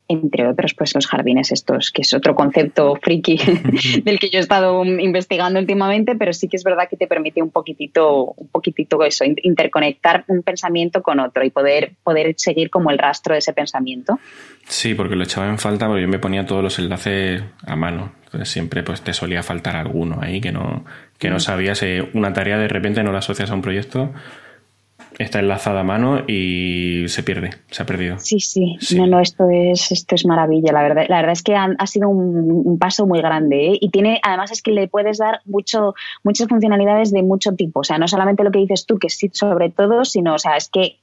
entre 0.07 0.47
otros, 0.47 0.73
pues 0.73 0.93
los 0.95 1.07
jardines 1.07 1.51
estos, 1.51 1.91
que 1.91 2.01
es 2.01 2.13
otro 2.13 2.35
concepto 2.35 2.95
friki 3.01 3.37
del 4.03 4.19
que 4.19 4.29
yo 4.29 4.39
he 4.39 4.41
estado 4.41 4.83
investigando 4.83 5.59
últimamente, 5.59 6.15
pero 6.15 6.33
sí 6.33 6.47
que 6.47 6.57
es 6.57 6.63
verdad 6.63 6.87
que 6.89 6.97
te 6.97 7.07
permite 7.07 7.41
un 7.41 7.51
poquitito, 7.51 8.33
un 8.35 8.47
poquitito 8.49 9.03
eso, 9.03 9.23
interconectar 9.25 10.25
un 10.27 10.43
pensamiento 10.43 11.01
con 11.01 11.19
otro 11.19 11.43
y 11.43 11.49
poder, 11.49 11.93
poder 12.03 12.33
seguir 12.37 12.69
como 12.69 12.91
el 12.91 12.97
rastro 12.97 13.33
de 13.33 13.39
ese 13.39 13.53
pensamiento. 13.53 14.19
Sí, 14.67 14.93
porque 14.93 15.15
lo 15.15 15.23
echaba 15.23 15.47
en 15.47 15.57
falta 15.57 15.87
porque 15.87 16.03
yo 16.03 16.07
me 16.07 16.19
ponía 16.19 16.45
todos 16.45 16.63
los 16.63 16.77
enlaces 16.79 17.41
a 17.65 17.75
mano. 17.75 18.11
Entonces 18.25 18.49
siempre 18.49 18.83
pues 18.83 19.01
te 19.01 19.13
solía 19.13 19.43
faltar 19.43 19.75
alguno 19.75 20.19
ahí 20.21 20.41
que 20.41 20.51
no, 20.51 20.85
que 21.17 21.29
no 21.29 21.39
sabías. 21.39 21.83
Eh, 21.83 22.09
una 22.13 22.33
tarea 22.33 22.57
de 22.57 22.67
repente 22.67 23.03
no 23.03 23.11
la 23.11 23.19
asocias 23.19 23.51
a 23.51 23.53
un 23.53 23.61
proyecto 23.61 24.11
está 25.19 25.39
enlazada 25.39 25.81
a 25.81 25.83
mano 25.83 26.23
y 26.27 27.05
se 27.07 27.23
pierde, 27.23 27.51
se 27.69 27.83
ha 27.83 27.85
perdido. 27.85 28.17
Sí, 28.19 28.39
sí, 28.39 28.77
no, 28.95 29.07
no, 29.07 29.19
esto 29.19 29.47
es, 29.51 29.91
esto 29.91 30.15
es 30.15 30.25
maravilla, 30.25 30.71
la 30.71 30.81
verdad. 30.81 31.05
La 31.07 31.17
verdad 31.17 31.33
es 31.33 31.43
que 31.43 31.55
ha, 31.55 31.87
sido 31.87 32.09
un, 32.09 32.77
paso 32.79 33.05
muy 33.05 33.19
grande 33.19 33.67
¿eh? 33.67 33.77
y 33.79 33.89
tiene, 33.89 34.19
además 34.23 34.51
es 34.51 34.61
que 34.61 34.71
le 34.71 34.87
puedes 34.87 35.17
dar 35.17 35.41
mucho, 35.45 35.93
muchas 36.23 36.47
funcionalidades 36.47 37.11
de 37.11 37.23
mucho 37.23 37.53
tipo, 37.53 37.81
o 37.81 37.83
sea, 37.83 37.97
no 37.97 38.07
solamente 38.07 38.43
lo 38.43 38.51
que 38.51 38.59
dices 38.59 38.85
tú, 38.85 38.97
que 38.97 39.09
sí 39.09 39.29
sobre 39.33 39.69
todo, 39.69 40.05
sino, 40.05 40.35
o 40.35 40.39
sea, 40.39 40.57
es 40.57 40.69
que 40.69 40.97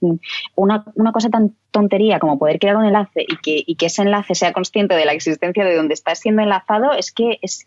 una, 0.54 0.84
una 0.94 1.12
cosa 1.12 1.30
tan 1.30 1.54
tontería 1.70 2.18
como 2.18 2.38
poder 2.38 2.58
crear 2.58 2.76
un 2.76 2.84
enlace 2.84 3.24
y 3.26 3.36
que, 3.36 3.62
y 3.66 3.74
que 3.76 3.86
ese 3.86 4.02
enlace 4.02 4.34
sea 4.34 4.52
consciente 4.52 4.94
de 4.94 5.04
la 5.04 5.12
existencia 5.12 5.64
de 5.64 5.76
donde 5.76 5.94
está 5.94 6.14
siendo 6.14 6.42
enlazado, 6.42 6.92
es 6.92 7.12
que, 7.12 7.38
es, 7.42 7.66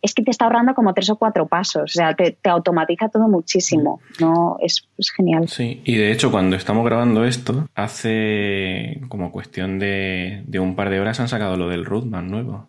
es 0.00 0.14
que 0.14 0.22
te 0.22 0.30
está 0.30 0.46
ahorrando 0.46 0.74
como 0.74 0.94
tres 0.94 1.10
o 1.10 1.16
cuatro 1.16 1.46
pasos, 1.46 1.82
o 1.82 1.86
sea, 1.86 2.14
te, 2.14 2.32
te 2.32 2.50
automatiza 2.50 3.08
todo 3.08 3.28
muchísimo, 3.28 4.00
¿no? 4.20 4.56
Es, 4.60 4.88
es 4.98 5.10
genial. 5.10 5.48
Sí, 5.48 5.82
y 5.84 5.96
de 5.96 6.12
hecho, 6.12 6.30
cuando 6.30 6.56
estamos 6.56 6.84
grabando 6.84 7.24
esto, 7.24 7.68
hace 7.74 9.00
como 9.08 9.32
cuestión 9.32 9.78
de, 9.78 10.44
un 10.60 10.76
par 10.76 10.90
de 10.90 11.00
horas 11.00 11.20
han 11.20 11.28
sacado 11.28 11.56
lo 11.56 11.68
del 11.68 11.84
roadmap 11.84 12.24
nuevo. 12.24 12.68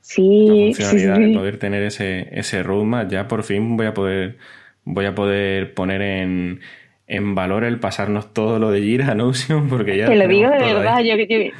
Sí, 0.00 0.48
la 0.48 0.86
funcionalidad 0.86 1.18
de 1.18 1.34
poder 1.34 1.58
tener 1.58 1.82
ese, 1.82 2.28
ese 2.32 2.62
roadmap. 2.62 3.10
Ya 3.10 3.28
por 3.28 3.42
fin 3.42 3.76
voy 3.76 3.86
a 3.86 3.94
poder, 3.94 4.38
voy 4.84 5.06
a 5.06 5.14
poder 5.14 5.74
poner 5.74 6.02
en, 6.02 6.60
en 7.10 7.34
valor 7.34 7.64
el 7.64 7.80
pasarnos 7.80 8.32
todo 8.32 8.60
lo 8.60 8.70
de 8.70 8.82
Jira 8.82 9.10
a 9.10 9.14
Notion 9.16 9.68
porque 9.68 9.98
ya... 9.98 10.06
Te 10.06 10.14
lo 10.14 10.28
digo 10.28 10.48
de 10.48 10.58
verdad, 10.58 11.00
yo, 11.00 11.14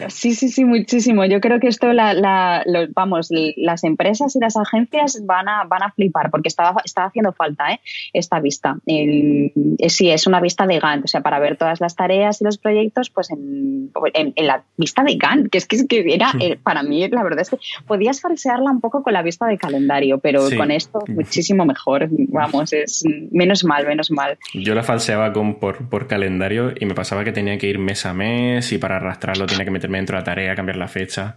sí, 0.09 0.33
sí, 0.33 0.49
sí, 0.49 0.65
muchísimo. 0.65 1.25
Yo 1.25 1.41
creo 1.41 1.59
que 1.59 1.67
esto, 1.67 1.93
la, 1.93 2.15
la, 2.15 2.65
vamos, 2.95 3.31
las 3.57 3.83
empresas 3.83 4.37
y 4.37 4.39
las 4.39 4.57
agencias 4.57 5.21
van 5.27 5.49
a, 5.49 5.65
van 5.65 5.83
a 5.83 5.91
flipar 5.91 6.31
porque 6.31 6.47
estaba, 6.47 6.81
estaba 6.85 7.09
haciendo 7.09 7.33
falta 7.33 7.73
¿eh? 7.73 7.81
esta 8.13 8.39
vista. 8.39 8.77
El, 8.87 9.53
eh, 9.79 9.91
sí, 9.91 10.09
es 10.09 10.29
una 10.29 10.41
vista 10.41 10.69
de 10.69 10.79
Gantt, 10.79 11.07
o 11.07 11.09
sea, 11.09 11.21
para 11.21 11.41
ver 11.41 11.57
todas 11.57 11.81
las 11.81 11.97
tareas 11.97 12.41
y 12.41 12.45
los 12.45 12.57
proyectos, 12.57 13.11
pues 13.11 13.31
en, 13.33 13.91
en, 14.15 14.47
la 14.47 14.63
vista 14.77 15.03
de 15.03 15.17
Gantt, 15.17 15.51
que 15.51 15.59
es 15.59 15.67
que, 15.67 15.77
es 15.77 15.87
que 15.89 16.15
era, 16.15 16.33
hmm. 16.33 16.43
eh, 16.43 16.59
para 16.63 16.85
mí, 16.85 17.09
la 17.09 17.25
verdad 17.25 17.41
es 17.41 17.51
que 17.51 17.59
podías 17.89 18.21
falsearla 18.21 18.71
un 18.71 18.81
poco 18.81 19.03
con 19.03 19.13
la 19.15 19.23
vista 19.23 19.47
de 19.47 19.59
calendario, 19.59 20.19
pero 20.19 20.43
con 20.57 20.71
esto 20.71 21.01
muchísimo 21.09 21.65
mejor. 21.65 22.07
Vamos, 22.11 22.73
es 22.73 23.03
menos 23.33 23.65
mal, 23.65 23.85
menos 23.85 24.13
mal. 24.13 24.39
Yo 24.55 24.77
la 24.77 24.85
falseaba 24.85 25.33
con 25.33 25.40
por, 25.59 25.89
por, 25.89 26.07
calendario 26.07 26.73
y 26.79 26.87
me 26.87 26.95
pasaba 26.95 27.25
que 27.25 27.33
tenía 27.33 27.59
que 27.59 27.67
ir 27.67 27.79
mes 27.79 28.07
a 28.07 28.15
mes 28.15 28.73
y 28.73 28.79
para 28.79 28.97
arrastrarlo 28.97 29.47
tenía 29.47 29.65
que 29.65 29.71
meterme 29.71 29.99
dentro 29.99 30.17
de 30.17 30.21
la 30.21 30.25
tarea, 30.25 30.55
cambiar 30.55 30.77
la 30.77 30.89
fecha. 30.89 31.37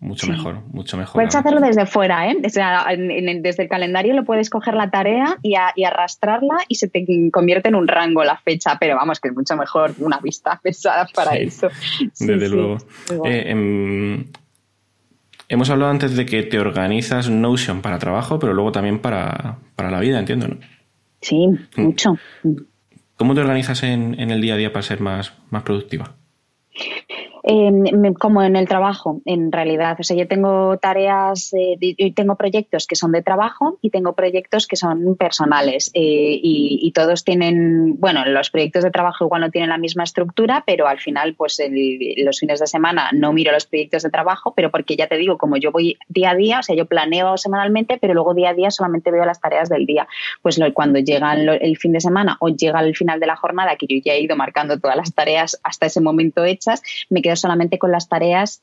Mucho 0.00 0.26
mejor, 0.26 0.62
mucho 0.72 0.96
mejor. 0.96 1.14
Puedes 1.14 1.34
hacerlo 1.34 1.60
desde 1.60 1.84
fuera, 1.84 2.30
¿eh? 2.30 2.36
desde 2.40 3.62
el 3.62 3.68
calendario 3.68 4.14
lo 4.14 4.24
puedes 4.24 4.48
coger 4.48 4.74
la 4.74 4.90
tarea 4.90 5.36
y, 5.42 5.54
arrastrarla 5.84 6.56
y 6.68 6.76
se 6.76 6.88
te 6.88 7.04
convierte 7.30 7.68
en 7.68 7.74
un 7.74 7.86
rango 7.86 8.24
la 8.24 8.38
fecha, 8.38 8.78
pero 8.80 8.96
vamos, 8.96 9.20
que 9.20 9.28
es 9.28 9.34
mucho 9.34 9.56
mejor 9.56 9.92
una 9.98 10.18
vista 10.20 10.58
pesada 10.62 11.06
para 11.14 11.36
eso. 11.36 11.68
desde 12.18 12.48
luego. 12.48 12.78
Eh, 13.26 13.50
em, 13.50 14.24
hemos 15.48 15.68
hablado 15.68 15.90
antes 15.90 16.16
de 16.16 16.24
que 16.24 16.42
te 16.44 16.58
organizas 16.58 17.28
Notion 17.28 17.82
para 17.82 17.98
trabajo, 17.98 18.38
pero 18.38 18.54
luego 18.54 18.72
también 18.72 19.00
para, 19.00 19.58
para 19.76 19.90
la 19.90 20.00
vida, 20.00 20.18
entiendo, 20.18 20.48
¿no? 20.48 20.56
Sí, 21.20 21.46
mm. 21.46 21.82
mucho. 21.82 22.18
¿Cómo 23.16 23.34
te 23.34 23.40
organizas 23.40 23.82
en, 23.82 24.18
en 24.20 24.30
el 24.30 24.40
día 24.40 24.54
a 24.54 24.56
día 24.56 24.72
para 24.72 24.82
ser 24.82 25.00
más, 25.00 25.34
más 25.50 25.62
productiva? 25.62 26.16
Como 28.18 28.42
en 28.42 28.56
el 28.56 28.66
trabajo, 28.66 29.20
en 29.26 29.52
realidad. 29.52 29.96
O 30.00 30.02
sea, 30.02 30.16
yo 30.16 30.26
tengo 30.26 30.78
tareas, 30.78 31.52
eh, 31.52 32.12
tengo 32.14 32.36
proyectos 32.36 32.86
que 32.86 32.96
son 32.96 33.12
de 33.12 33.22
trabajo 33.22 33.78
y 33.82 33.90
tengo 33.90 34.14
proyectos 34.14 34.66
que 34.66 34.76
son 34.76 35.16
personales. 35.16 35.90
Eh, 35.94 36.40
y, 36.42 36.92
todos 36.94 37.24
tienen, 37.24 37.98
bueno, 37.98 38.24
los 38.24 38.50
proyectos 38.50 38.84
de 38.84 38.92
trabajo 38.92 39.24
igual 39.24 39.40
no 39.40 39.50
tienen 39.50 39.70
la 39.70 39.78
misma 39.78 40.04
estructura, 40.04 40.62
pero 40.64 40.86
al 40.86 41.00
final, 41.00 41.34
pues 41.34 41.60
los 42.18 42.38
fines 42.38 42.60
de 42.60 42.66
semana 42.68 43.10
no 43.12 43.32
miro 43.32 43.50
los 43.50 43.66
proyectos 43.66 44.04
de 44.04 44.10
trabajo, 44.10 44.54
pero 44.54 44.70
porque 44.70 44.94
ya 44.94 45.08
te 45.08 45.16
digo, 45.16 45.36
como 45.36 45.56
yo 45.56 45.72
voy 45.72 45.98
día 46.08 46.30
a 46.30 46.34
día, 46.36 46.60
o 46.60 46.62
sea, 46.62 46.76
yo 46.76 46.86
planeo 46.86 47.36
semanalmente, 47.36 47.98
pero 48.00 48.14
luego 48.14 48.32
día 48.32 48.50
a 48.50 48.54
día 48.54 48.70
solamente 48.70 49.10
veo 49.10 49.24
las 49.24 49.40
tareas 49.40 49.68
del 49.68 49.86
día. 49.86 50.06
Pues 50.40 50.60
cuando 50.72 51.00
llega 51.00 51.34
el 51.34 51.76
fin 51.78 51.92
de 51.92 52.00
semana 52.00 52.36
o 52.38 52.48
llega 52.48 52.80
el 52.80 52.94
final 52.94 53.18
de 53.18 53.26
la 53.26 53.36
jornada, 53.36 53.76
que 53.76 53.86
yo 53.88 53.96
ya 54.02 54.12
he 54.12 54.20
ido 54.20 54.36
marcando 54.36 54.78
todas 54.78 54.96
las 54.96 55.12
tareas 55.12 55.60
hasta 55.64 55.86
ese 55.86 56.00
momento 56.00 56.44
hechas, 56.44 56.80
me 57.10 57.20
quedo 57.20 57.33
solamente 57.36 57.78
con 57.78 57.92
las 57.92 58.08
tareas 58.08 58.62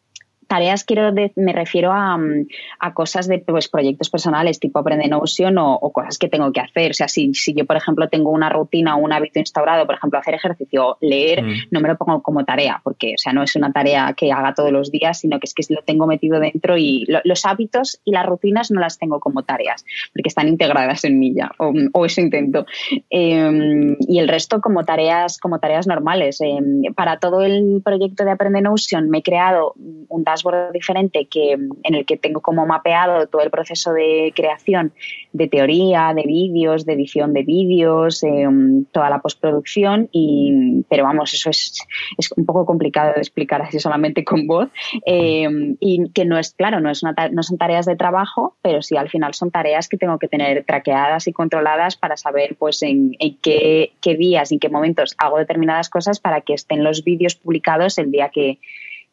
tareas 0.51 0.83
quiero 0.83 1.13
me 1.37 1.53
refiero 1.53 1.93
a, 1.93 2.17
mm, 2.17 2.47
a, 2.79 2.93
cosas 2.93 3.29
de 3.29 3.39
pues, 3.39 3.69
proyectos 3.69 4.09
personales 4.09 4.59
tipo 4.59 4.79
Aprende 4.79 5.07
Notion 5.07 5.57
o, 5.57 5.75
o, 5.75 5.93
cosas 5.93 6.17
que 6.17 6.27
tengo 6.27 6.51
que 6.51 6.59
hacer. 6.59 6.91
O 6.91 6.93
sea, 6.93 7.07
si, 7.07 7.33
si, 7.33 7.53
yo, 7.53 7.65
por 7.65 7.77
ejemplo, 7.77 8.09
tengo 8.09 8.31
una 8.31 8.49
rutina 8.49 8.97
o 8.97 8.99
un 8.99 9.13
hábito 9.13 9.39
instaurado, 9.39 9.85
por 9.85 9.95
ejemplo, 9.95 10.19
hacer 10.19 10.33
ejercicio, 10.33 10.97
leer, 10.99 11.41
mm. 11.41 11.53
no 11.71 11.79
me 11.79 11.87
lo 11.87 11.95
pongo 11.95 12.21
como 12.21 12.43
tarea, 12.43 12.81
porque, 12.83 13.13
o 13.15 13.17
sea, 13.17 13.31
no 13.31 13.43
es 13.43 13.55
una 13.55 13.71
tarea 13.71 14.13
que 14.13 14.33
haga 14.33 14.53
todos 14.53 14.73
los 14.73 14.91
días, 14.91 15.21
sino 15.21 15.39
que 15.39 15.45
es 15.45 15.53
que 15.53 15.73
lo 15.73 15.83
tengo 15.83 16.05
metido 16.05 16.37
dentro 16.41 16.77
y 16.77 17.07
los 17.23 17.45
hábitos 17.45 18.01
y 18.03 18.11
las 18.11 18.25
rutinas 18.25 18.71
no 18.71 18.81
las 18.81 18.97
tengo 18.97 19.21
como 19.21 19.43
tareas, 19.43 19.85
porque 20.13 20.27
están 20.27 20.49
integradas 20.49 21.05
en 21.05 21.17
mí 21.17 21.33
ya, 21.33 21.49
o, 21.59 21.71
o 21.93 22.05
eso 22.05 22.19
intento. 22.19 22.65
Em, 23.09 23.95
y 24.01 24.19
el 24.19 24.27
resto 24.27 24.59
como 24.59 24.83
tareas, 24.83 25.37
como 25.37 25.59
tareas 25.59 25.87
normales. 25.87 26.41
Em, 26.41 26.93
para 26.93 27.19
todo 27.19 27.41
el 27.41 27.81
proyecto 27.85 28.25
de 28.25 28.31
Aprende 28.31 28.61
Notion 28.61 29.09
me 29.09 29.19
he 29.19 29.23
creado 29.23 29.75
un 30.09 30.23
dashboard 30.25 30.40
diferente 30.71 31.25
que, 31.25 31.53
en 31.53 31.95
el 31.95 32.05
que 32.05 32.17
tengo 32.17 32.41
como 32.41 32.65
mapeado 32.65 33.27
todo 33.27 33.41
el 33.41 33.49
proceso 33.49 33.93
de 33.93 34.33
creación 34.35 34.93
de 35.33 35.47
teoría, 35.47 36.13
de 36.13 36.23
vídeos, 36.23 36.85
de 36.85 36.93
edición 36.93 37.33
de 37.33 37.43
vídeos, 37.43 38.23
eh, 38.23 38.47
toda 38.91 39.09
la 39.09 39.19
postproducción, 39.19 40.09
y, 40.11 40.83
pero 40.89 41.03
vamos, 41.03 41.33
eso 41.33 41.49
es, 41.49 41.85
es, 42.17 42.31
un 42.35 42.45
poco 42.45 42.65
complicado 42.65 43.13
de 43.13 43.21
explicar 43.21 43.61
así 43.61 43.79
solamente 43.79 44.23
con 44.23 44.47
voz, 44.47 44.69
eh, 45.05 45.47
y 45.79 46.09
que 46.11 46.25
no 46.25 46.37
es, 46.37 46.53
claro, 46.53 46.79
no, 46.79 46.89
es 46.89 47.03
una, 47.03 47.13
no 47.31 47.43
son 47.43 47.57
tareas 47.57 47.85
de 47.85 47.95
trabajo, 47.95 48.55
pero 48.61 48.81
sí 48.81 48.97
al 48.97 49.09
final 49.09 49.33
son 49.33 49.51
tareas 49.51 49.87
que 49.87 49.97
tengo 49.97 50.19
que 50.19 50.27
tener 50.27 50.63
traqueadas 50.65 51.27
y 51.27 51.33
controladas 51.33 51.95
para 51.95 52.17
saber 52.17 52.55
pues 52.57 52.81
en, 52.83 53.15
en 53.19 53.37
qué, 53.37 53.93
qué 54.01 54.15
días 54.15 54.51
en 54.51 54.59
qué 54.59 54.69
momentos 54.69 55.15
hago 55.17 55.37
determinadas 55.37 55.89
cosas 55.89 56.19
para 56.19 56.41
que 56.41 56.53
estén 56.53 56.83
los 56.83 57.03
vídeos 57.03 57.35
publicados 57.35 57.97
el 57.97 58.11
día 58.11 58.29
que, 58.29 58.59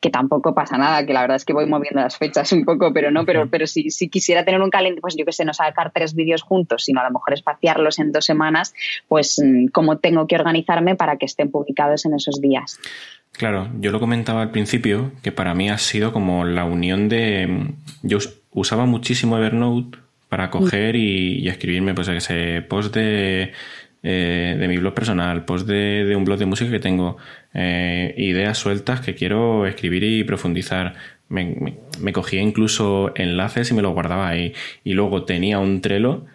que 0.01 0.11
tampoco 0.11 0.55
pasa 0.55 0.79
nada, 0.79 1.05
que 1.05 1.13
la 1.13 1.23
verdad 1.23 1.37
es 1.37 1.45
que 1.45 1.53
voy 1.53 1.67
moviendo 1.67 2.01
las 2.01 2.17
fechas 2.17 2.53
un 2.53 2.65
poco, 2.65 2.93
pero 2.93 3.11
no, 3.11 3.25
pero, 3.25 3.49
pero 3.51 3.67
si, 3.67 3.91
si 3.91 4.09
quisiera 4.09 4.45
tener 4.45 4.61
un 4.61 4.71
calendario, 4.71 5.01
pues 5.01 5.17
yo 5.17 5.25
que 5.25 5.33
sé, 5.33 5.45
no 5.45 5.53
sacar 5.53 5.93
tres 5.93 6.15
vídeos 6.15 6.43
juntos, 6.43 6.85
sino 6.85 7.01
a 7.01 7.05
lo 7.05 7.11
mejor 7.11 7.35
espaciarlos 7.35 7.99
en 7.99 8.13
dos 8.13 8.25
semanas, 8.25 8.75
pues 9.09 9.43
mm, 9.45 9.67
cómo 9.69 9.99
tengo 9.99 10.27
que 10.27 10.37
organizarme 10.37 10.95
para 10.95 11.17
que 11.17 11.27
estén 11.27 11.51
publicados 11.51 12.05
en 12.07 12.15
esos 12.15 12.41
días. 12.41 12.79
Claro, 13.33 13.69
yo 13.81 13.91
lo 13.91 14.01
comentaba 14.01 14.43
al 14.43 14.51
principio, 14.51 15.13
que 15.23 15.33
para 15.33 15.55
mí 15.55 15.69
ha 15.69 15.79
sido 15.79 16.13
como 16.13 16.45
la 16.45 16.65
unión 16.65 17.09
de... 17.09 17.47
Mm, 17.49 17.75
yo 18.03 18.19
usaba 18.53 18.87
muchísimo 18.87 19.37
Evernote 19.37 19.99
para 20.29 20.51
coger 20.51 20.95
y, 20.95 21.41
y 21.41 21.49
escribirme, 21.49 21.95
pues, 21.95 22.07
ese 22.09 22.63
post 22.63 22.95
de 22.95 23.53
eh, 24.03 24.57
de 24.57 24.69
mi 24.69 24.79
blog 24.79 24.95
personal, 24.95 25.45
post 25.45 25.67
de, 25.67 26.15
un 26.17 26.25
blog 26.25 26.39
de 26.39 26.47
música 26.47 26.71
que 26.71 26.79
tengo, 26.79 27.17
eh, 27.55 28.15
ideas 28.17 28.59
sueltas 28.59 29.01
que 29.01 29.15
quiero 29.15 29.67
escribir 29.67 30.05
y 30.05 30.25
profundizar. 30.25 30.95
Me, 31.29 31.77
me, 32.01 32.13
cogía 32.13 32.41
incluso 32.41 33.13
enlaces 33.15 33.71
y 33.71 33.75
me 33.75 33.83
los 33.83 33.93
guardaba 33.93 34.29
ahí. 34.29 34.55
Y 34.85 34.95
luego 34.95 35.25
tenía 35.25 35.59
un 35.59 35.81
trelo 35.81 36.27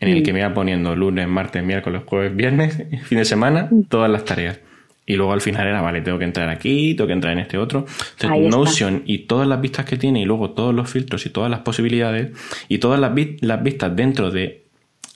en 0.00 0.08
el 0.08 0.22
que 0.22 0.32
me 0.32 0.40
iba 0.40 0.54
poniendo 0.54 0.96
lunes, 0.96 1.28
martes, 1.28 1.62
miércoles, 1.62 2.02
jueves, 2.06 2.34
viernes, 2.34 2.82
fin 3.04 3.18
de 3.18 3.24
semana, 3.24 3.68
todas 3.88 4.10
las 4.10 4.24
tareas. 4.24 4.60
Y 5.06 5.16
luego 5.16 5.32
al 5.32 5.40
final 5.40 5.66
era, 5.66 5.80
vale, 5.80 6.02
tengo 6.02 6.18
que 6.18 6.24
entrar 6.24 6.48
aquí, 6.48 6.94
tengo 6.94 7.08
que 7.08 7.14
entrar 7.14 7.32
en 7.32 7.40
este 7.40 7.58
otro. 7.58 7.84
Entonces, 8.20 8.50
Notion 8.50 9.02
y 9.06 9.20
todas 9.20 9.48
las 9.48 9.60
vistas 9.60 9.84
que 9.84 9.96
tiene 9.96 10.22
y 10.22 10.24
luego 10.24 10.50
todos 10.50 10.74
los 10.74 10.88
filtros 10.88 11.26
y 11.26 11.30
todas 11.30 11.50
las 11.50 11.60
posibilidades 11.60 12.30
y 12.68 12.78
todas 12.78 13.00
las, 13.00 13.12
las 13.40 13.62
vistas 13.62 13.94
dentro 13.96 14.30
de 14.30 14.62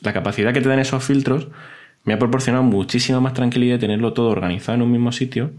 la 0.03 0.13
capacidad 0.13 0.53
que 0.53 0.61
te 0.61 0.69
dan 0.69 0.81
esos 0.81 1.05
filtros, 1.05 1.49
me 2.05 2.13
ha 2.13 2.19
proporcionado 2.19 2.63
muchísima 2.63 3.21
más 3.21 3.33
tranquilidad 3.33 3.79
tenerlo 3.79 4.13
todo 4.13 4.29
organizado 4.29 4.77
en 4.77 4.83
un 4.83 4.93
mismo 4.93 5.13
sitio 5.13 5.53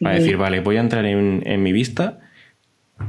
para 0.00 0.14
decir, 0.14 0.36
vale, 0.36 0.60
voy 0.60 0.76
a 0.76 0.80
entrar 0.80 1.04
en, 1.04 1.62
mi 1.62 1.72
vista 1.72 2.20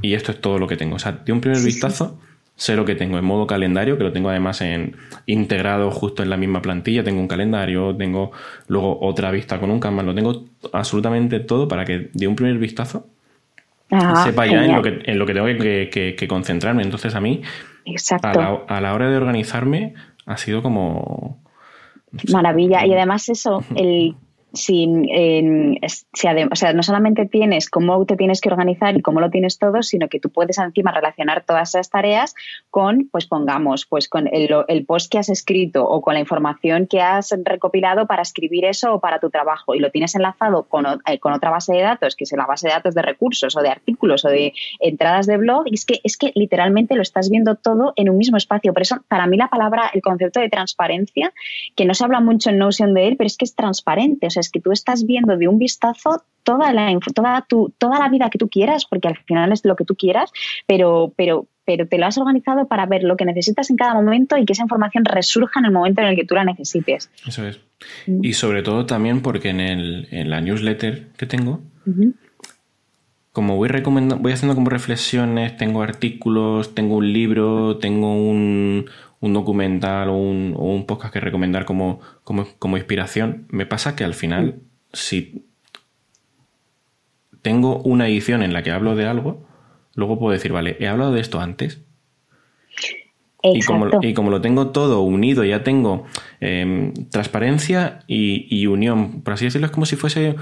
y 0.01 0.13
esto 0.13 0.31
es 0.31 0.41
todo 0.41 0.59
lo 0.59 0.67
que 0.67 0.75
tengo. 0.75 0.95
O 0.95 0.99
sea, 0.99 1.11
de 1.11 1.31
un 1.31 1.39
primer 1.39 1.61
vistazo 1.61 2.19
sé 2.55 2.75
lo 2.75 2.85
que 2.85 2.95
tengo 2.95 3.17
en 3.17 3.25
modo 3.25 3.47
calendario, 3.47 3.97
que 3.97 4.03
lo 4.03 4.11
tengo 4.11 4.29
además 4.29 4.61
en 4.61 4.95
integrado 5.25 5.89
justo 5.91 6.23
en 6.23 6.29
la 6.29 6.37
misma 6.37 6.61
plantilla, 6.61 7.03
tengo 7.03 7.19
un 7.19 7.27
calendario, 7.27 7.95
tengo 7.95 8.31
luego 8.67 8.99
otra 9.01 9.31
vista 9.31 9.59
con 9.59 9.71
un 9.71 9.79
Kanban, 9.79 10.05
lo 10.05 10.13
tengo 10.13 10.45
absolutamente 10.71 11.39
todo 11.39 11.67
para 11.67 11.83
que 11.85 12.09
de 12.13 12.27
un 12.27 12.35
primer 12.35 12.57
vistazo 12.57 13.07
ah, 13.91 14.23
sepa 14.25 14.45
ya 14.45 14.63
en 14.65 14.75
lo, 14.75 14.83
que, 14.83 15.01
en 15.03 15.17
lo 15.17 15.25
que 15.25 15.33
tengo 15.33 15.47
que, 15.47 16.25
concentrarme. 16.27 16.83
Entonces 16.83 17.15
a 17.15 17.21
mí, 17.21 17.41
a 18.19 18.81
la 18.81 18.93
hora 18.93 19.09
de 19.09 19.17
organizarme, 19.17 19.95
ha 20.25 20.37
sido 20.37 20.61
como 20.61 21.42
Maravilla. 22.31 22.85
Y 22.85 22.93
además 22.93 23.29
eso, 23.29 23.63
el 23.75 24.15
sin, 24.53 25.09
o 25.81 26.55
sea, 26.55 26.73
no 26.73 26.83
solamente 26.83 27.25
tienes 27.25 27.69
cómo 27.69 28.05
te 28.05 28.15
tienes 28.15 28.39
que 28.39 28.49
organizar 28.49 28.95
y 28.95 29.01
cómo 29.01 29.19
lo 29.19 29.31
tienes 29.31 29.57
todo, 29.57 29.81
sino 29.81 30.07
que 30.09 30.19
tú 30.19 30.29
puedes 30.29 30.59
encima 30.59 30.91
relacionar 30.91 31.43
todas 31.43 31.69
esas 31.69 31.89
tareas 31.89 32.35
con, 32.69 33.09
pues 33.11 33.25
pongamos, 33.25 33.87
pues 33.87 34.07
con 34.07 34.29
el, 34.31 34.85
post 34.85 35.11
que 35.11 35.17
has 35.17 35.29
escrito 35.29 35.83
o 35.83 36.01
con 36.01 36.13
la 36.13 36.19
información 36.19 36.85
que 36.87 37.01
has 37.01 37.33
recopilado 37.43 38.05
para 38.05 38.21
escribir 38.21 38.65
eso 38.65 38.93
o 38.93 38.99
para 38.99 39.19
tu 39.19 39.31
trabajo 39.31 39.73
y 39.73 39.79
lo 39.79 39.89
tienes 39.89 40.13
enlazado 40.13 40.63
con, 40.63 40.85
eh, 40.85 41.19
con 41.19 41.33
otra 41.33 41.49
base 41.49 41.73
de 41.73 41.81
datos, 41.81 42.15
que 42.15 42.25
es 42.25 42.31
la 42.33 42.45
base 42.45 42.67
de 42.67 42.73
datos 42.73 42.93
de 42.93 43.01
recursos 43.01 43.55
o 43.55 43.61
de 43.61 43.69
artículos 43.69 44.23
o 44.25 44.29
de 44.29 44.53
entradas 44.79 45.25
de 45.25 45.37
blog, 45.37 45.63
y 45.65 45.73
es 45.73 45.85
que, 45.85 45.99
es 46.03 46.15
que 46.15 46.31
literalmente 46.35 46.95
lo 46.95 47.01
estás 47.01 47.29
viendo 47.31 47.55
todo 47.55 47.93
en 47.95 48.09
un 48.09 48.17
mismo 48.17 48.37
espacio. 48.37 48.71
Por 48.71 48.83
eso, 48.83 48.97
para 49.07 49.25
mí 49.25 49.35
la 49.37 49.47
palabra, 49.47 49.89
el 49.93 50.01
concepto 50.01 50.39
de 50.39 50.49
transparencia, 50.49 51.33
que 51.75 51.85
no 51.85 51.95
se 51.95 52.03
habla 52.03 52.19
mucho 52.19 52.51
en 52.51 52.59
Notion 52.59 52.93
de 52.93 53.07
él, 53.07 53.17
pero 53.17 53.27
es 53.27 53.37
que 53.37 53.45
es 53.45 53.55
transparente, 53.55 54.27
o 54.27 54.29
sea, 54.29 54.42
es 54.43 54.51
que 54.51 54.61
tú 54.61 54.71
estás 54.71 55.05
viendo 55.05 55.37
de 55.37 55.47
un 55.47 55.57
vistazo 55.57 56.23
toda 56.43 56.73
la, 56.73 56.97
toda, 57.15 57.45
tu, 57.47 57.73
toda 57.77 57.99
la 57.99 58.09
vida 58.09 58.29
que 58.29 58.37
tú 58.37 58.49
quieras, 58.49 58.85
porque 58.85 59.07
al 59.07 59.17
final 59.17 59.51
es 59.51 59.65
lo 59.65 59.75
que 59.75 59.85
tú 59.85 59.95
quieras, 59.95 60.31
pero, 60.67 61.13
pero, 61.15 61.47
pero 61.65 61.87
te 61.87 61.97
lo 61.97 62.05
has 62.05 62.17
organizado 62.17 62.67
para 62.67 62.85
ver 62.85 63.03
lo 63.03 63.15
que 63.15 63.25
necesitas 63.25 63.69
en 63.69 63.77
cada 63.77 63.93
momento 63.93 64.37
y 64.37 64.45
que 64.45 64.53
esa 64.53 64.63
información 64.63 65.05
resurja 65.05 65.59
en 65.59 65.65
el 65.65 65.71
momento 65.71 66.01
en 66.01 66.09
el 66.09 66.15
que 66.15 66.25
tú 66.25 66.35
la 66.35 66.43
necesites. 66.43 67.09
Eso 67.25 67.47
es. 67.47 67.59
Mm. 68.07 68.23
Y 68.23 68.33
sobre 68.33 68.61
todo 68.61 68.85
también 68.85 69.21
porque 69.21 69.49
en, 69.49 69.61
el, 69.61 70.07
en 70.11 70.29
la 70.29 70.41
newsletter 70.41 71.07
que 71.17 71.25
tengo, 71.25 71.61
como 73.31 73.55
voy, 73.55 73.67
recomendando, 73.67 74.21
voy 74.21 74.33
haciendo 74.33 74.55
como 74.55 74.69
reflexiones, 74.69 75.57
tengo 75.57 75.81
artículos, 75.81 76.75
tengo 76.75 76.97
un 76.97 77.11
libro, 77.11 77.77
tengo 77.77 78.13
un, 78.13 78.85
un 79.23 79.31
documental 79.31 80.09
o 80.09 80.17
un, 80.17 80.83
podcast 80.85 81.13
que 81.13 81.21
recomendar 81.21 81.63
como, 81.63 82.01
como, 82.25 82.75
inspiración, 82.75 83.47
me 83.47 83.65
pasa 83.65 83.95
que 83.95 84.03
al 84.03 84.15
final, 84.15 84.59
si 84.91 85.45
tengo 87.41 87.77
una 87.83 88.09
edición 88.09 88.43
en 88.43 88.51
la 88.51 88.63
que 88.63 88.71
hablo 88.71 88.97
de 88.97 89.07
algo, 89.07 89.47
luego 89.95 90.19
puedo 90.19 90.33
decir, 90.33 90.51
vale, 90.51 90.75
he 90.81 90.89
hablado 90.89 91.13
de 91.13 91.21
esto 91.21 91.39
antes. 91.39 91.81
Y 93.43 93.61
como, 93.61 93.87
y 94.01 94.13
como, 94.13 94.29
lo 94.29 94.41
tengo 94.41 94.71
todo 94.71 95.01
unido, 95.01 95.45
ya 95.45 95.63
tengo 95.63 96.05
em, 96.41 96.93
transparencia 97.09 97.99
y, 98.07 98.45
y, 98.49 98.67
unión, 98.67 99.21
por 99.21 99.35
así 99.35 99.45
decirlo, 99.45 99.67
es 99.67 99.71
como 99.71 99.85
si 99.85 99.95
fuese 99.95 100.35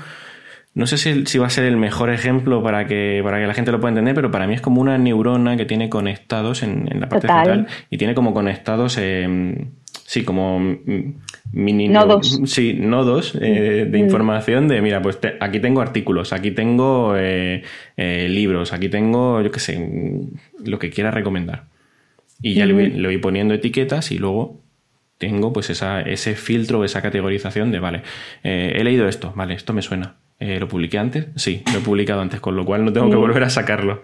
no 0.73 0.87
sé 0.87 0.97
si, 0.97 1.37
va 1.37 1.47
a 1.47 1.49
ser 1.49 1.65
el 1.65 1.75
mejor 1.75 2.09
ejemplo 2.09 2.63
para 2.63 2.87
que, 2.87 3.19
para 3.23 3.39
que 3.39 3.47
la 3.47 3.53
gente 3.53 3.73
lo 3.73 3.81
pueda 3.81 3.89
entender, 3.89 4.15
pero 4.15 4.31
para 4.31 4.47
mí 4.47 4.53
es 4.53 4.61
como 4.61 4.79
una 4.79 4.97
neurona 4.97 5.57
que 5.57 5.65
tiene 5.65 5.89
conectados 5.89 6.63
en, 6.63 6.87
la 6.97 7.09
parte 7.09 7.27
central 7.27 7.67
y 7.89 7.97
tiene 7.97 8.15
como 8.15 8.33
conectados, 8.33 8.97
eh, 8.97 9.67
sí, 10.05 10.23
como 10.23 10.77
mini 11.51 11.89
nodos, 11.89 12.39
sí, 12.45 12.73
nodos 12.73 13.35
eh, 13.35 13.85
de 13.89 13.97
mm. 13.97 14.01
información 14.01 14.69
de, 14.69 14.81
mira, 14.81 15.01
pues 15.01 15.19
aquí 15.41 15.59
tengo 15.59 15.81
artículos, 15.81 16.31
aquí 16.31 16.51
tengo 16.51 17.15
eh, 17.17 17.63
libros, 17.97 18.71
aquí 18.71 18.87
tengo, 18.87 19.41
yo 19.41 19.51
qué 19.51 19.59
sé, 19.59 19.89
lo 20.63 20.79
que 20.79 20.89
quiera 20.89 21.11
recomendar. 21.11 21.65
Y 22.41 22.53
ya 22.53 22.65
le, 22.65 22.73
voy, 22.73 23.17
poniendo 23.17 23.53
etiquetas 23.53 24.11
y 24.11 24.19
luego 24.19 24.61
tengo 25.17 25.51
pues 25.51 25.69
esa, 25.69 26.01
ese 26.01 26.33
filtro, 26.33 26.85
esa 26.85 27.01
categorización 27.01 27.71
de, 27.71 27.79
vale, 27.79 28.03
he 28.41 28.83
leído 28.85 29.09
esto, 29.09 29.33
vale, 29.35 29.53
esto 29.53 29.73
me 29.73 29.81
suena 29.81 30.20
eh, 30.41 30.59
¿Lo 30.59 30.67
publiqué 30.67 30.97
antes? 30.97 31.27
Sí, 31.35 31.61
lo 31.71 31.79
he 31.79 31.81
publicado 31.81 32.19
antes, 32.19 32.39
con 32.39 32.55
lo 32.55 32.65
cual 32.65 32.83
no 32.83 32.91
tengo 32.91 33.11
que 33.11 33.15
volver 33.15 33.43
a 33.43 33.49
sacarlo. 33.51 34.01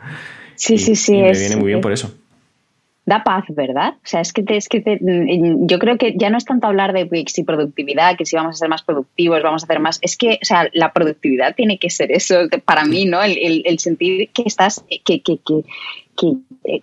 Sí, 0.53 0.77
sí, 0.77 0.95
sí. 0.95 1.13
me 1.17 1.31
viene 1.31 1.55
muy 1.55 1.67
bien 1.69 1.81
por 1.81 1.91
eso. 1.91 2.13
Da 3.07 3.23
paz, 3.23 3.45
¿verdad? 3.49 3.95
O 3.95 4.05
sea, 4.05 4.21
es 4.21 4.33
que, 4.33 4.43
es 4.47 4.69
que 4.69 4.99
mm, 5.01 5.65
yo 5.65 5.79
creo 5.79 5.97
que 5.97 6.13
ya 6.15 6.29
no 6.29 6.37
es 6.37 6.45
tanto 6.45 6.67
hablar 6.67 6.93
de 6.93 7.25
si 7.25 7.43
productividad, 7.43 8.15
que 8.17 8.25
si 8.25 8.35
vamos 8.35 8.55
a 8.55 8.59
ser 8.59 8.69
más 8.69 8.83
productivos, 8.83 9.41
vamos 9.41 9.63
a 9.63 9.65
hacer 9.65 9.79
más. 9.79 9.97
Es 10.03 10.15
que, 10.15 10.37
o 10.39 10.45
sea, 10.45 10.69
la 10.73 10.93
productividad 10.93 11.55
tiene 11.55 11.79
que 11.79 11.89
ser 11.89 12.11
eso, 12.11 12.35
para 12.65 12.85
mí, 12.85 13.05
¿no? 13.05 13.23
El, 13.23 13.63
el, 13.65 13.79
sentir 13.79 14.29
que 14.29 14.43
estás, 14.45 14.85
que, 15.03 15.21
que, 15.21 15.39
que, 15.39 15.63
que 16.15 16.33
eh, 16.65 16.79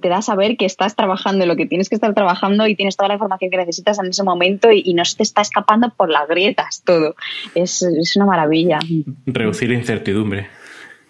te 0.00 0.08
da 0.08 0.22
saber 0.22 0.56
que 0.56 0.64
estás 0.64 0.96
trabajando 0.96 1.46
lo 1.46 1.56
que 1.56 1.66
tienes 1.66 1.88
que 1.88 1.94
estar 1.94 2.14
trabajando 2.14 2.66
y 2.66 2.74
tienes 2.74 2.96
toda 2.96 3.08
la 3.08 3.14
información 3.14 3.50
que 3.50 3.56
necesitas 3.56 3.98
en 3.98 4.06
ese 4.06 4.22
momento 4.22 4.70
y, 4.70 4.94
no 4.94 5.04
se 5.04 5.16
te 5.16 5.22
está 5.22 5.42
escapando 5.42 5.92
por 5.96 6.10
las 6.10 6.28
grietas 6.28 6.82
todo. 6.84 7.14
Es, 7.54 7.84
una 8.16 8.26
maravilla. 8.26 8.80
Reducir 9.26 9.70
incertidumbre. 9.72 10.48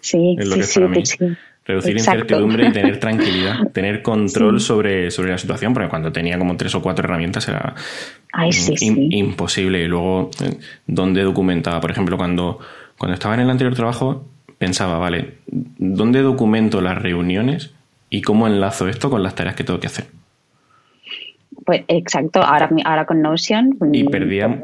Sí, 0.01 0.37
sí, 0.39 0.63
sí, 1.03 1.17
Reducir 1.65 1.97
incertidumbre 1.97 2.67
y 2.67 2.71
tener 2.71 2.99
tranquilidad, 2.99 3.67
tener 3.73 4.01
control 4.01 4.59
sobre, 4.59 5.11
sobre 5.11 5.31
la 5.31 5.37
situación, 5.37 5.73
porque 5.73 5.89
cuando 5.89 6.11
tenía 6.11 6.37
como 6.37 6.57
tres 6.57 6.73
o 6.75 6.81
cuatro 6.81 7.05
herramientas 7.05 7.47
era 7.47 7.75
imposible. 9.11 9.83
Y 9.83 9.87
luego, 9.87 10.31
eh, 10.43 10.57
¿dónde 10.87 11.21
documentaba? 11.21 11.79
Por 11.79 11.91
ejemplo, 11.91 12.17
cuando, 12.17 12.59
cuando 12.97 13.13
estaba 13.13 13.35
en 13.35 13.41
el 13.41 13.49
anterior 13.49 13.75
trabajo, 13.75 14.25
pensaba, 14.57 14.97
vale, 14.97 15.35
¿dónde 15.47 16.21
documento 16.21 16.81
las 16.81 16.97
reuniones 16.97 17.73
¿Y 18.09 18.21
cómo 18.21 18.47
enlazo 18.47 18.87
esto 18.87 19.09
con 19.09 19.23
las 19.23 19.35
tareas 19.35 19.55
que 19.55 19.63
tengo 19.63 19.79
que 19.79 19.87
hacer? 19.87 20.05
Pues 21.65 21.83
exacto, 21.87 22.41
ahora, 22.41 22.69
ahora 22.85 23.05
con 23.05 23.21
Notion. 23.21 23.77
Y 23.93 24.03
mm, 24.03 24.09
perdía, 24.09 24.61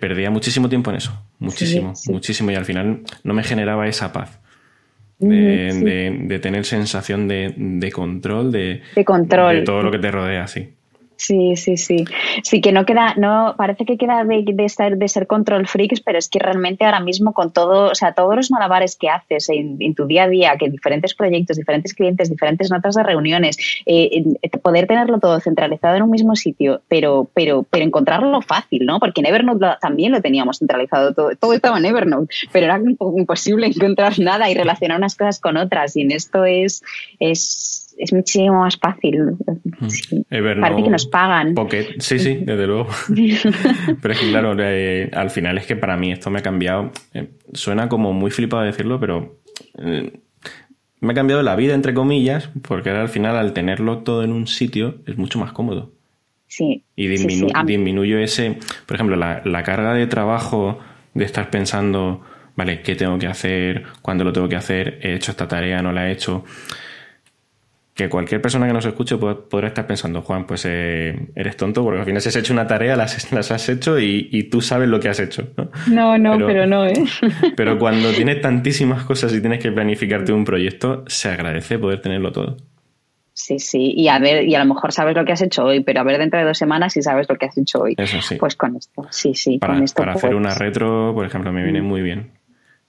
perdía 0.00 0.30
muchísimo 0.30 0.68
tiempo 0.68 0.90
en 0.90 0.96
eso, 0.96 1.12
muchísimo, 1.38 1.92
muchísimo, 2.08 2.50
y 2.50 2.54
al 2.54 2.64
final 2.64 3.02
no 3.22 3.34
me 3.34 3.42
generaba 3.42 3.86
esa 3.86 4.12
paz. 4.12 4.40
De, 5.20 6.26
de, 6.26 6.38
tener 6.40 6.64
sensación 6.66 7.28
de, 7.28 7.54
de 7.56 7.92
control, 7.92 8.50
de, 8.52 8.82
de, 8.94 9.04
control. 9.04 9.56
de 9.56 9.62
todo 9.62 9.82
lo 9.82 9.90
que 9.90 9.98
te 9.98 10.10
rodea, 10.10 10.46
sí. 10.48 10.74
Sí, 11.16 11.56
sí, 11.56 11.76
sí. 11.76 12.04
Sí, 12.42 12.60
que 12.60 12.72
no 12.72 12.84
queda, 12.84 13.14
no, 13.16 13.54
parece 13.56 13.84
que 13.84 13.96
queda 13.96 14.24
de, 14.24 14.44
de, 14.46 14.68
ser, 14.68 14.96
de 14.98 15.08
ser 15.08 15.26
control 15.26 15.66
freaks, 15.66 16.00
pero 16.00 16.18
es 16.18 16.28
que 16.28 16.38
realmente 16.38 16.84
ahora 16.84 17.00
mismo 17.00 17.32
con 17.32 17.52
todo, 17.52 17.90
o 17.90 17.94
sea, 17.94 18.12
todos 18.14 18.34
los 18.34 18.50
malabares 18.50 18.96
que 18.96 19.08
haces 19.08 19.48
en, 19.48 19.94
tu 19.94 20.06
día 20.06 20.24
a 20.24 20.28
día, 20.28 20.56
que 20.58 20.68
diferentes 20.68 21.14
proyectos, 21.14 21.56
diferentes 21.56 21.94
clientes, 21.94 22.30
diferentes 22.30 22.70
notas 22.70 22.96
de 22.96 23.02
reuniones, 23.02 23.56
eh, 23.86 24.24
poder 24.62 24.86
tenerlo 24.86 25.18
todo 25.20 25.38
centralizado 25.40 25.96
en 25.96 26.02
un 26.02 26.10
mismo 26.10 26.34
sitio, 26.34 26.82
pero, 26.88 27.28
pero, 27.32 27.64
pero 27.70 27.84
encontrarlo 27.84 28.40
fácil, 28.40 28.84
¿no? 28.84 28.98
Porque 28.98 29.20
en 29.20 29.26
Evernote 29.26 29.66
también 29.80 30.12
lo 30.12 30.20
teníamos 30.20 30.58
centralizado, 30.58 31.14
todo, 31.14 31.30
todo 31.36 31.52
estaba 31.52 31.78
en 31.78 31.86
Evernote, 31.86 32.34
pero 32.52 32.66
era 32.66 32.80
imposible 33.00 33.66
encontrar 33.74 34.18
nada 34.18 34.50
y 34.50 34.54
relacionar 34.54 34.98
unas 34.98 35.16
cosas 35.16 35.38
con 35.38 35.56
otras. 35.56 35.96
Y 35.96 36.02
en 36.02 36.10
esto 36.10 36.44
es, 36.44 36.82
es 37.20 37.83
es 37.98 38.12
muchísimo 38.12 38.60
más 38.60 38.76
fácil. 38.76 39.36
Mm. 39.80 40.60
Parece 40.60 40.82
que 40.82 40.90
nos 40.90 41.06
pagan. 41.06 41.54
Sí, 41.98 42.18
sí, 42.18 42.36
desde 42.42 42.66
luego. 42.66 42.88
pero 44.02 44.14
es 44.14 44.20
que, 44.20 44.28
claro, 44.28 44.54
eh, 44.58 45.10
al 45.12 45.30
final 45.30 45.58
es 45.58 45.66
que 45.66 45.76
para 45.76 45.96
mí 45.96 46.12
esto 46.12 46.30
me 46.30 46.40
ha 46.40 46.42
cambiado. 46.42 46.90
Eh, 47.12 47.28
suena 47.52 47.88
como 47.88 48.12
muy 48.12 48.30
flipado 48.30 48.62
decirlo, 48.62 48.98
pero 49.00 49.40
eh, 49.78 50.12
me 51.00 51.12
ha 51.12 51.14
cambiado 51.14 51.42
la 51.42 51.56
vida, 51.56 51.74
entre 51.74 51.94
comillas, 51.94 52.50
porque 52.66 52.90
ahora 52.90 53.02
al 53.02 53.08
final, 53.08 53.36
al 53.36 53.52
tenerlo 53.52 53.98
todo 53.98 54.22
en 54.24 54.32
un 54.32 54.46
sitio, 54.46 54.96
es 55.06 55.16
mucho 55.16 55.38
más 55.38 55.52
cómodo. 55.52 55.92
Sí. 56.46 56.84
Y 56.94 57.08
disminuyo 57.08 58.18
ese, 58.18 58.58
por 58.86 58.94
ejemplo, 58.94 59.16
la, 59.16 59.42
la 59.44 59.62
carga 59.62 59.92
de 59.94 60.06
trabajo 60.06 60.78
de 61.14 61.24
estar 61.24 61.50
pensando, 61.50 62.22
vale, 62.56 62.82
¿qué 62.82 62.94
tengo 62.94 63.18
que 63.18 63.26
hacer? 63.26 63.84
¿Cuándo 64.02 64.24
lo 64.24 64.32
tengo 64.32 64.48
que 64.48 64.56
hacer? 64.56 64.98
¿He 65.02 65.14
hecho 65.14 65.30
esta 65.32 65.48
tarea? 65.48 65.82
¿No 65.82 65.92
la 65.92 66.08
he 66.08 66.12
hecho? 66.12 66.44
Que 67.94 68.08
cualquier 68.08 68.42
persona 68.42 68.66
que 68.66 68.72
nos 68.72 68.84
escuche 68.84 69.16
podrá 69.16 69.68
estar 69.68 69.86
pensando, 69.86 70.20
Juan, 70.22 70.46
pues 70.46 70.64
eh, 70.66 71.28
eres 71.36 71.56
tonto 71.56 71.84
porque 71.84 72.00
al 72.00 72.04
final 72.04 72.20
si 72.20 72.28
has 72.28 72.36
hecho 72.36 72.52
una 72.52 72.66
tarea, 72.66 72.96
las, 72.96 73.30
las 73.32 73.52
has 73.52 73.68
hecho 73.68 74.00
y, 74.00 74.48
tú 74.50 74.60
sabes 74.60 74.88
lo 74.88 74.98
que 74.98 75.08
has 75.08 75.20
hecho. 75.20 75.48
No, 75.86 76.18
no, 76.18 76.36
pero, 76.44 76.66
no, 76.66 76.86
¿eh? 76.86 76.94
pero 77.56 77.78
cuando 77.78 78.10
tienes 78.16 78.40
tantísimas 78.40 79.04
cosas 79.04 79.32
y 79.32 79.40
tienes 79.40 79.60
que 79.60 79.70
planificarte 79.70 80.32
un 80.32 80.44
proyecto, 80.44 81.04
se 81.06 81.28
agradece 81.28 81.78
poder 81.78 82.00
tenerlo 82.00 82.32
todo. 82.32 82.56
Sí, 83.32 83.58
sí, 83.58 83.92
y 83.96 84.08
a 84.08 84.18
ver, 84.18 84.44
y 84.44 84.54
a 84.56 84.60
lo 84.60 84.74
mejor 84.74 84.92
sabes 84.92 85.16
lo 85.16 85.24
que 85.24 85.32
has 85.32 85.42
hecho 85.42 85.64
hoy, 85.64 85.80
pero 85.80 86.00
a 86.00 86.04
ver 86.04 86.18
dentro 86.18 86.38
de 86.38 86.46
dos 86.46 86.58
semanas 86.58 86.92
si 86.92 87.02
sabes 87.02 87.28
lo 87.28 87.36
que 87.36 87.46
has 87.46 87.58
hecho 87.58 87.80
hoy. 87.80 87.94
Eso 87.96 88.20
sí. 88.20 88.36
Pues 88.36 88.56
con 88.56 88.76
esto, 88.76 89.06
sí, 89.10 89.34
sí. 89.34 89.58
Para, 89.58 89.74
con 89.74 89.84
esto 89.84 90.02
para 90.02 90.12
hacer 90.14 90.34
una 90.34 90.54
retro, 90.54 91.12
por 91.14 91.26
ejemplo, 91.26 91.52
me 91.52 91.62
viene 91.62 91.80
mm. 91.80 91.84
muy 91.84 92.02
bien. 92.02 92.30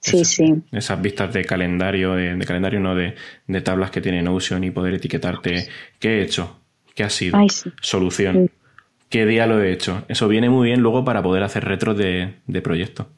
Sí, 0.06 0.24
sí. 0.24 0.54
Esas 0.70 1.02
vistas 1.02 1.32
de 1.34 1.44
calendario, 1.44 2.14
de, 2.14 2.38
calendario 2.46 2.78
no, 2.78 2.94
de, 2.94 3.14
tablas 3.62 3.90
que 3.90 4.00
tiene 4.00 4.22
Notion 4.22 4.62
y 4.62 4.70
poder 4.70 4.94
etiquetarte. 4.94 5.66
Qué 5.98 6.18
he 6.18 6.22
hecho, 6.22 6.60
qué 6.94 7.02
ha 7.02 7.10
sido, 7.10 7.38
solución, 7.80 8.50
qué 9.08 9.26
día 9.26 9.48
lo 9.48 9.60
he 9.60 9.72
hecho. 9.72 10.04
Eso 10.06 10.28
viene 10.28 10.48
muy 10.48 10.68
bien 10.68 10.80
luego 10.80 11.04
para 11.04 11.24
poder 11.24 11.42
hacer 11.42 11.64
retros 11.64 11.98
de, 11.98 12.34
de 12.46 12.62
proyecto. 12.62 13.08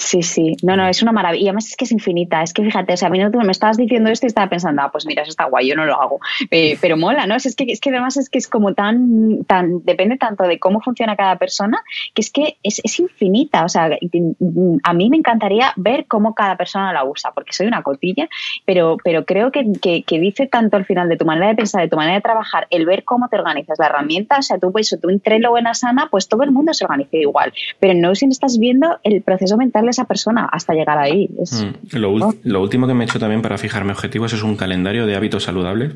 Sí, 0.00 0.22
sí, 0.22 0.56
no, 0.62 0.76
no, 0.76 0.88
es 0.88 1.02
una 1.02 1.12
maravilla. 1.12 1.44
Y 1.44 1.48
además 1.48 1.66
es 1.66 1.76
que 1.76 1.84
es 1.84 1.92
infinita. 1.92 2.42
Es 2.42 2.54
que 2.54 2.64
fíjate, 2.64 2.94
o 2.94 2.96
sea, 2.96 3.08
a 3.08 3.10
mí 3.10 3.18
no, 3.18 3.28
me 3.30 3.52
estabas 3.52 3.76
diciendo 3.76 4.08
esto 4.08 4.24
y 4.24 4.28
estaba 4.28 4.48
pensando, 4.48 4.80
ah, 4.80 4.90
pues 4.90 5.04
mira, 5.04 5.20
eso 5.20 5.28
está 5.28 5.44
guay, 5.44 5.68
yo 5.68 5.76
no 5.76 5.84
lo 5.84 6.00
hago. 6.00 6.20
Eh, 6.50 6.78
pero 6.80 6.96
mola, 6.96 7.26
¿no? 7.26 7.34
Es 7.36 7.54
que, 7.54 7.64
es 7.68 7.80
que 7.80 7.90
además 7.90 8.16
es 8.16 8.30
que 8.30 8.38
es 8.38 8.48
como 8.48 8.72
tan, 8.72 9.44
tan, 9.44 9.84
depende 9.84 10.16
tanto 10.16 10.44
de 10.44 10.58
cómo 10.58 10.80
funciona 10.80 11.16
cada 11.16 11.36
persona, 11.36 11.82
que 12.14 12.22
es 12.22 12.30
que 12.30 12.56
es, 12.62 12.80
es 12.82 12.98
infinita. 12.98 13.62
O 13.62 13.68
sea, 13.68 13.90
a 14.84 14.94
mí 14.94 15.10
me 15.10 15.18
encantaría 15.18 15.74
ver 15.76 16.06
cómo 16.06 16.34
cada 16.34 16.56
persona 16.56 16.94
la 16.94 17.04
usa, 17.04 17.32
porque 17.34 17.52
soy 17.52 17.66
una 17.66 17.82
cotilla, 17.82 18.26
pero, 18.64 18.96
pero 19.04 19.26
creo 19.26 19.52
que, 19.52 19.70
que, 19.82 20.18
dice 20.18 20.46
tanto 20.46 20.78
al 20.78 20.86
final 20.86 21.10
de 21.10 21.18
tu 21.18 21.26
manera 21.26 21.48
de 21.48 21.56
pensar, 21.56 21.82
de 21.82 21.88
tu 21.88 21.96
manera 21.96 22.14
de 22.14 22.22
trabajar, 22.22 22.66
el 22.70 22.86
ver 22.86 23.04
cómo 23.04 23.28
te 23.28 23.36
organizas 23.36 23.78
la 23.78 23.86
herramienta, 23.86 24.38
o 24.38 24.42
sea, 24.42 24.58
tú, 24.58 24.72
pues, 24.72 24.96
tú 24.98 25.10
en 25.10 25.20
Trello 25.20 25.52
o 25.52 25.58
en 25.58 25.66
Asana, 25.66 26.08
pues 26.10 26.26
todo 26.26 26.42
el 26.42 26.52
mundo 26.52 26.72
se 26.72 26.86
organiza 26.86 27.18
igual. 27.18 27.52
Pero 27.78 27.92
en 27.92 28.00
Notion 28.00 28.30
estás 28.30 28.58
viendo 28.58 28.98
el 29.02 29.20
proceso 29.20 29.58
mental 29.58 29.89
esa 29.90 30.04
persona 30.06 30.48
hasta 30.50 30.74
llegar 30.74 30.98
ahí. 30.98 31.28
Mm. 31.28 31.96
Lo, 31.96 32.60
último 32.60 32.86
que 32.86 32.94
me 32.94 33.04
he 33.04 33.06
hecho 33.06 33.18
también 33.18 33.42
para 33.42 33.58
fijarme 33.58 33.92
objetivos 33.92 34.32
es 34.32 34.42
un 34.42 34.56
calendario 34.56 35.06
de 35.06 35.16
hábitos 35.16 35.44
saludables. 35.44 35.92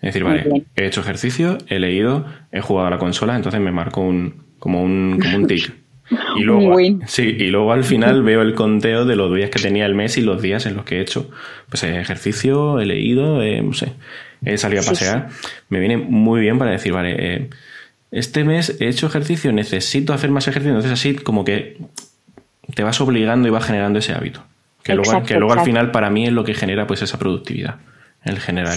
Es 0.00 0.12
decir, 0.12 0.24
vale, 0.24 0.64
he 0.76 0.86
hecho 0.86 1.00
ejercicio, 1.00 1.58
he 1.68 1.78
leído, 1.78 2.26
he 2.52 2.60
jugado 2.60 2.88
a 2.88 2.90
la 2.90 2.98
consola, 2.98 3.36
entonces 3.36 3.60
me 3.60 3.72
marco 3.72 4.02
un, 4.02 4.42
como 4.58 4.82
un, 4.82 5.18
como 5.22 5.36
un 5.36 5.46
tic. 5.46 5.72
Y 6.36 6.42
luego, 6.42 6.76
sí, 7.06 7.22
y 7.22 7.46
luego 7.46 7.72
al 7.72 7.82
final 7.82 8.22
veo 8.22 8.42
el 8.42 8.54
conteo 8.54 9.06
de 9.06 9.16
los 9.16 9.34
días 9.34 9.48
que 9.48 9.58
tenía 9.58 9.86
el 9.86 9.94
mes 9.94 10.18
y 10.18 10.20
los 10.20 10.42
días 10.42 10.66
en 10.66 10.76
los 10.76 10.84
que 10.84 10.98
he 10.98 11.00
hecho 11.00 11.30
pues 11.70 11.82
ejercicio, 11.82 12.78
he 12.78 12.84
leído, 12.84 13.40
no 13.42 13.72
sé, 13.72 13.94
he 14.44 14.58
salido 14.58 14.82
a 14.82 14.84
pasear. 14.84 15.28
Me 15.70 15.78
viene 15.78 15.96
muy 15.96 16.40
bien 16.40 16.58
para 16.58 16.72
decir, 16.72 16.92
vale, 16.92 17.16
eh, 17.18 17.50
este 18.10 18.44
mes 18.44 18.76
he 18.80 18.88
hecho 18.88 19.06
ejercicio, 19.06 19.52
necesito 19.52 20.12
hacer 20.12 20.30
más 20.30 20.46
ejercicio. 20.46 20.70
Entonces 20.70 20.92
así 20.92 21.14
como 21.16 21.44
que 21.44 21.78
te 22.74 22.82
vas 22.82 23.00
obligando 23.00 23.48
y 23.48 23.50
vas 23.50 23.64
generando 23.64 23.98
ese 23.98 24.12
hábito. 24.12 24.42
Que, 24.82 24.94
luego, 24.94 25.22
que 25.22 25.38
luego 25.38 25.54
al 25.54 25.64
final 25.64 25.90
para 25.90 26.10
mí 26.10 26.26
es 26.26 26.32
lo 26.32 26.44
que 26.44 26.52
genera 26.52 26.86
pues 26.86 27.00
esa 27.00 27.18
productividad, 27.18 27.76
el 28.22 28.38
generar 28.38 28.76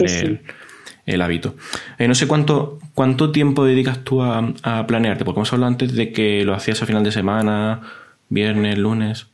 el, 1.06 1.22
hábito. 1.22 1.56
Eh, 1.98 2.08
no 2.08 2.16
sé 2.16 2.28
cuánto, 2.28 2.80
cuánto 2.94 3.32
tiempo 3.32 3.66
dedicas 3.66 4.04
tú 4.06 4.24
a, 4.24 4.54
planearte, 4.88 5.26
porque 5.26 5.40
hemos 5.40 5.52
hablado 5.52 5.72
antes 5.72 5.94
de 5.94 6.14
que 6.14 6.46
lo 6.46 6.54
hacías 6.54 6.82
a 6.82 6.86
final 6.86 7.04
de 7.04 7.12
semana, 7.12 7.82
viernes, 8.30 8.78
lunes. 8.78 9.28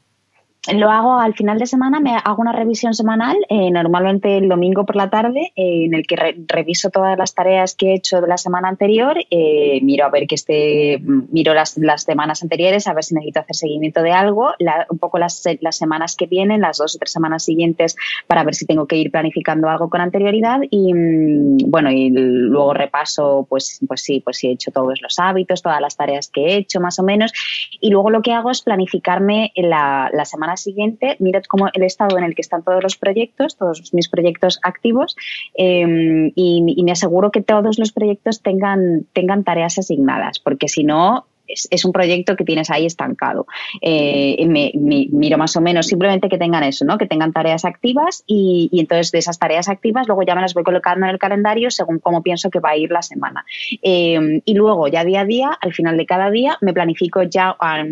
Lo 0.71 0.89
hago 0.89 1.19
al 1.19 1.33
final 1.33 1.59
de 1.59 1.65
semana, 1.65 1.99
me 1.99 2.15
hago 2.15 2.41
una 2.41 2.53
revisión 2.53 2.93
semanal, 2.93 3.35
eh, 3.49 3.69
normalmente 3.69 4.37
el 4.37 4.47
domingo 4.47 4.85
por 4.85 4.95
la 4.95 5.09
tarde, 5.09 5.51
eh, 5.57 5.85
en 5.85 5.93
el 5.93 6.07
que 6.07 6.15
reviso 6.47 6.89
todas 6.89 7.17
las 7.17 7.33
tareas 7.35 7.75
que 7.75 7.87
he 7.87 7.95
hecho 7.95 8.21
de 8.21 8.27
la 8.29 8.37
semana 8.37 8.69
anterior, 8.69 9.17
eh, 9.29 9.81
miro 9.81 10.05
a 10.05 10.09
ver 10.09 10.25
que 10.25 10.35
esté, 10.35 10.99
miro 11.01 11.53
las, 11.53 11.77
las, 11.77 12.03
semanas 12.03 12.43
anteriores, 12.43 12.87
a 12.87 12.93
ver 12.93 13.03
si 13.03 13.13
necesito 13.13 13.41
hacer 13.41 13.55
seguimiento 13.57 14.01
de 14.01 14.13
algo, 14.13 14.53
un 14.89 14.99
poco 14.99 15.17
las, 15.17 15.43
las 15.59 15.75
semanas 15.75 16.15
que 16.15 16.27
vienen, 16.27 16.61
las 16.61 16.77
dos 16.77 16.95
o 16.95 16.97
tres 16.97 17.11
semanas 17.11 17.43
siguientes, 17.43 17.97
para 18.27 18.45
ver 18.45 18.55
si 18.55 18.65
tengo 18.65 18.87
que 18.87 18.95
ir 18.95 19.11
planificando 19.11 19.67
algo 19.67 19.89
con 19.89 19.99
anterioridad 19.99 20.61
y 20.69 20.93
mm, 20.93 21.57
bueno, 21.69 21.91
y 21.91 22.09
luego 22.09 22.73
repaso, 22.73 23.45
pues, 23.49 23.81
pues 23.85 24.01
sí, 24.01 24.21
pues 24.21 24.37
sí 24.37 24.47
he 24.47 24.51
hecho 24.51 24.71
todos 24.71 25.01
los 25.01 25.19
hábitos, 25.19 25.61
todas 25.61 25.81
las 25.81 25.97
tareas 25.97 26.29
que 26.29 26.45
he 26.45 26.55
hecho 26.55 26.79
más 26.79 26.99
o 26.99 27.03
menos, 27.03 27.33
y 27.81 27.89
luego 27.89 28.09
lo 28.09 28.21
que 28.21 28.31
hago 28.31 28.49
es 28.49 28.61
planificarme 28.61 29.51
la, 29.55 30.09
la 30.13 30.23
semana 30.23 30.52
siguiente, 30.57 31.15
mirad 31.19 31.43
cómo 31.47 31.67
el 31.73 31.83
estado 31.83 32.17
en 32.17 32.23
el 32.23 32.35
que 32.35 32.41
están 32.41 32.63
todos 32.63 32.81
los 32.81 32.97
proyectos, 32.97 33.57
todos 33.57 33.93
mis 33.93 34.09
proyectos 34.09 34.59
activos, 34.63 35.15
em, 35.55 36.31
y, 36.35 36.83
me 36.83 36.91
aseguro 36.91 37.31
que 37.31 37.41
todos 37.41 37.79
los 37.79 37.91
proyectos 37.91 38.41
tengan, 38.41 39.05
tengan 39.13 39.43
tareas 39.43 39.77
asignadas, 39.77 40.39
porque 40.39 40.67
si 40.67 40.83
no, 40.83 41.25
es, 41.47 41.85
un 41.85 41.91
proyecto 41.91 42.35
que 42.35 42.43
tienes 42.43 42.69
ahí 42.69 42.85
estancado. 42.85 43.45
Eh, 43.81 44.45
miro 44.45 45.37
más 45.37 45.55
o 45.55 45.61
menos 45.61 45.87
simplemente 45.87 46.29
que 46.29 46.37
tengan 46.37 46.63
eso, 46.63 46.85
¿no? 46.85 46.97
Que 46.97 47.05
tengan 47.05 47.33
tareas 47.33 47.65
activas 47.65 48.23
y, 48.27 48.69
entonces 48.73 49.11
de 49.11 49.19
esas 49.19 49.39
tareas 49.39 49.69
activas 49.69 50.07
luego 50.07 50.23
ya 50.23 50.35
me 50.35 50.41
las 50.41 50.53
voy 50.53 50.63
colocando 50.63 51.05
en 51.05 51.11
el 51.11 51.19
calendario 51.19 51.71
según 51.71 51.99
cómo 51.99 52.23
pienso 52.23 52.49
que 52.49 52.59
va 52.59 52.69
a 52.71 52.77
ir 52.77 52.91
la 52.91 53.01
semana. 53.01 53.45
Em, 53.81 54.41
y 54.45 54.53
luego 54.53 54.87
ya 54.87 55.03
día 55.03 55.21
a 55.21 55.25
día, 55.25 55.57
al 55.59 55.73
final 55.73 55.97
de 55.97 56.05
cada 56.05 56.29
día, 56.31 56.57
me 56.61 56.73
planifico 56.73 57.23
ya 57.23 57.55
a 57.59 57.83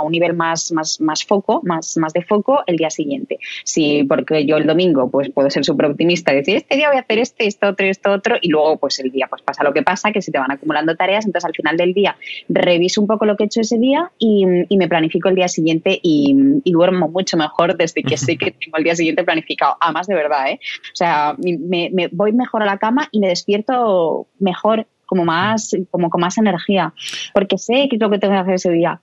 un 0.00 0.12
nivel 0.12 0.34
más, 0.34 0.72
más, 0.72 1.00
más 1.00 1.24
foco, 1.24 1.60
más, 1.64 1.96
más 1.98 2.12
de 2.12 2.22
foco 2.22 2.62
el 2.66 2.76
día 2.76 2.90
siguiente. 2.90 3.38
Sí, 3.64 4.04
porque 4.04 4.46
yo 4.46 4.56
el 4.56 4.66
domingo 4.66 5.10
pues 5.10 5.30
puedo 5.30 5.50
ser 5.50 5.64
súper 5.64 5.86
optimista 5.86 6.32
y 6.32 6.36
decir, 6.36 6.56
este 6.56 6.76
día 6.76 6.88
voy 6.88 6.96
a 6.96 7.00
hacer 7.00 7.18
este, 7.18 7.46
esto 7.46 7.68
otro, 7.68 7.86
esto 7.86 8.10
otro, 8.10 8.36
y 8.40 8.48
luego 8.48 8.78
pues 8.78 8.98
el 9.00 9.10
día 9.10 9.26
pues 9.28 9.42
pasa 9.42 9.62
lo 9.62 9.72
que 9.72 9.82
pasa, 9.82 10.12
que 10.12 10.22
se 10.22 10.32
te 10.32 10.38
van 10.38 10.50
acumulando 10.50 10.96
tareas, 10.96 11.26
entonces 11.26 11.46
al 11.46 11.54
final 11.54 11.76
del 11.76 11.92
día 11.92 12.16
reviso 12.48 13.00
un 13.00 13.06
poco 13.06 13.26
lo 13.26 13.36
que 13.36 13.44
he 13.44 13.46
hecho 13.46 13.60
ese 13.60 13.78
día 13.78 14.10
y, 14.18 14.46
me 14.82 14.88
planifico 14.88 15.28
el 15.28 15.36
día 15.36 15.46
siguiente 15.46 16.00
y, 16.02 16.34
duermo 16.72 17.08
mucho 17.08 17.36
mejor 17.36 17.76
desde 17.76 18.02
que 18.02 18.16
sé 18.16 18.36
que 18.36 18.50
tengo 18.50 18.78
el 18.78 18.84
día 18.84 18.96
siguiente 18.96 19.22
planificado. 19.22 19.76
Además 19.78 20.06
de 20.06 20.14
verdad, 20.14 20.48
¿eh? 20.48 20.58
O 20.92 20.96
sea, 20.96 21.36
me, 21.38 21.90
me 21.92 22.08
voy 22.08 22.32
mejor 22.32 22.62
a 22.62 22.66
la 22.66 22.78
cama 22.78 23.08
y 23.12 23.20
me 23.20 23.28
despierto 23.28 24.26
mejor 24.38 24.86
como 25.12 25.26
más, 25.26 25.76
como 25.90 26.08
con 26.08 26.22
más 26.22 26.38
energía, 26.38 26.94
porque 27.34 27.58
sé 27.58 27.86
qué 27.90 27.96
es 27.96 28.00
lo 28.00 28.08
que 28.08 28.18
tengo 28.18 28.32
que 28.32 28.40
hacer 28.40 28.54
ese 28.54 28.70
día. 28.70 28.98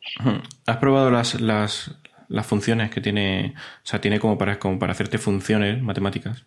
¿Has 0.65 0.77
probado 0.77 1.11
las, 1.11 1.39
las, 1.39 1.91
las 2.27 2.47
funciones 2.47 2.89
que 2.89 2.99
tiene, 2.99 3.53
o 3.55 3.85
sea, 3.85 4.01
tiene 4.01 4.19
como 4.19 4.35
para, 4.35 4.57
como 4.57 4.79
para 4.79 4.93
hacerte 4.93 5.19
funciones 5.19 5.83
matemáticas? 5.83 6.45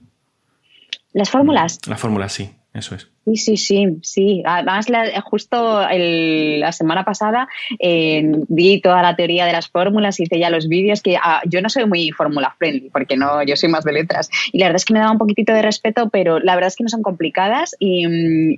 ¿Las 1.13 1.31
fórmulas? 1.31 1.79
Las 1.87 2.01
fórmulas, 2.01 2.33
sí, 2.33 2.51
eso 2.75 2.97
es. 2.97 3.09
Sí, 3.25 3.37
sí, 3.37 3.57
sí, 3.57 3.87
sí. 4.03 4.43
Además, 4.45 4.87
justo 5.25 5.81
la 5.89 6.73
semana 6.73 7.05
pasada 7.05 7.49
eh, 7.79 8.23
vi 8.49 8.81
toda 8.81 9.03
la 9.03 9.15
teoría 9.15 9.47
de 9.47 9.53
las 9.53 9.69
fórmulas, 9.69 10.19
hice 10.19 10.39
ya 10.39 10.51
los 10.51 10.69
vídeos, 10.69 11.03
que 11.03 11.17
ah, 11.17 11.41
yo 11.47 11.63
no 11.63 11.69
soy 11.69 11.87
muy 11.87 12.11
fórmula 12.11 12.55
friendly, 12.59 12.91
porque 12.91 13.17
no, 13.17 13.43
yo 13.45 13.57
soy 13.57 13.69
más 13.69 13.85
de 13.85 13.93
letras. 13.93 14.29
Y 14.53 14.59
la 14.59 14.67
verdad 14.67 14.77
es 14.77 14.85
que 14.85 14.95
me 14.95 15.01
daba 15.01 15.13
un 15.13 15.19
poquitito 15.19 15.53
de 15.53 15.63
respeto, 15.63 16.09
pero 16.11 16.41
la 16.41 16.55
verdad 16.55 16.69
es 16.69 16.77
que 16.77 16.83
no 16.83 16.89
son 16.89 17.03
complicadas. 17.03 17.77
Y, 17.79 18.07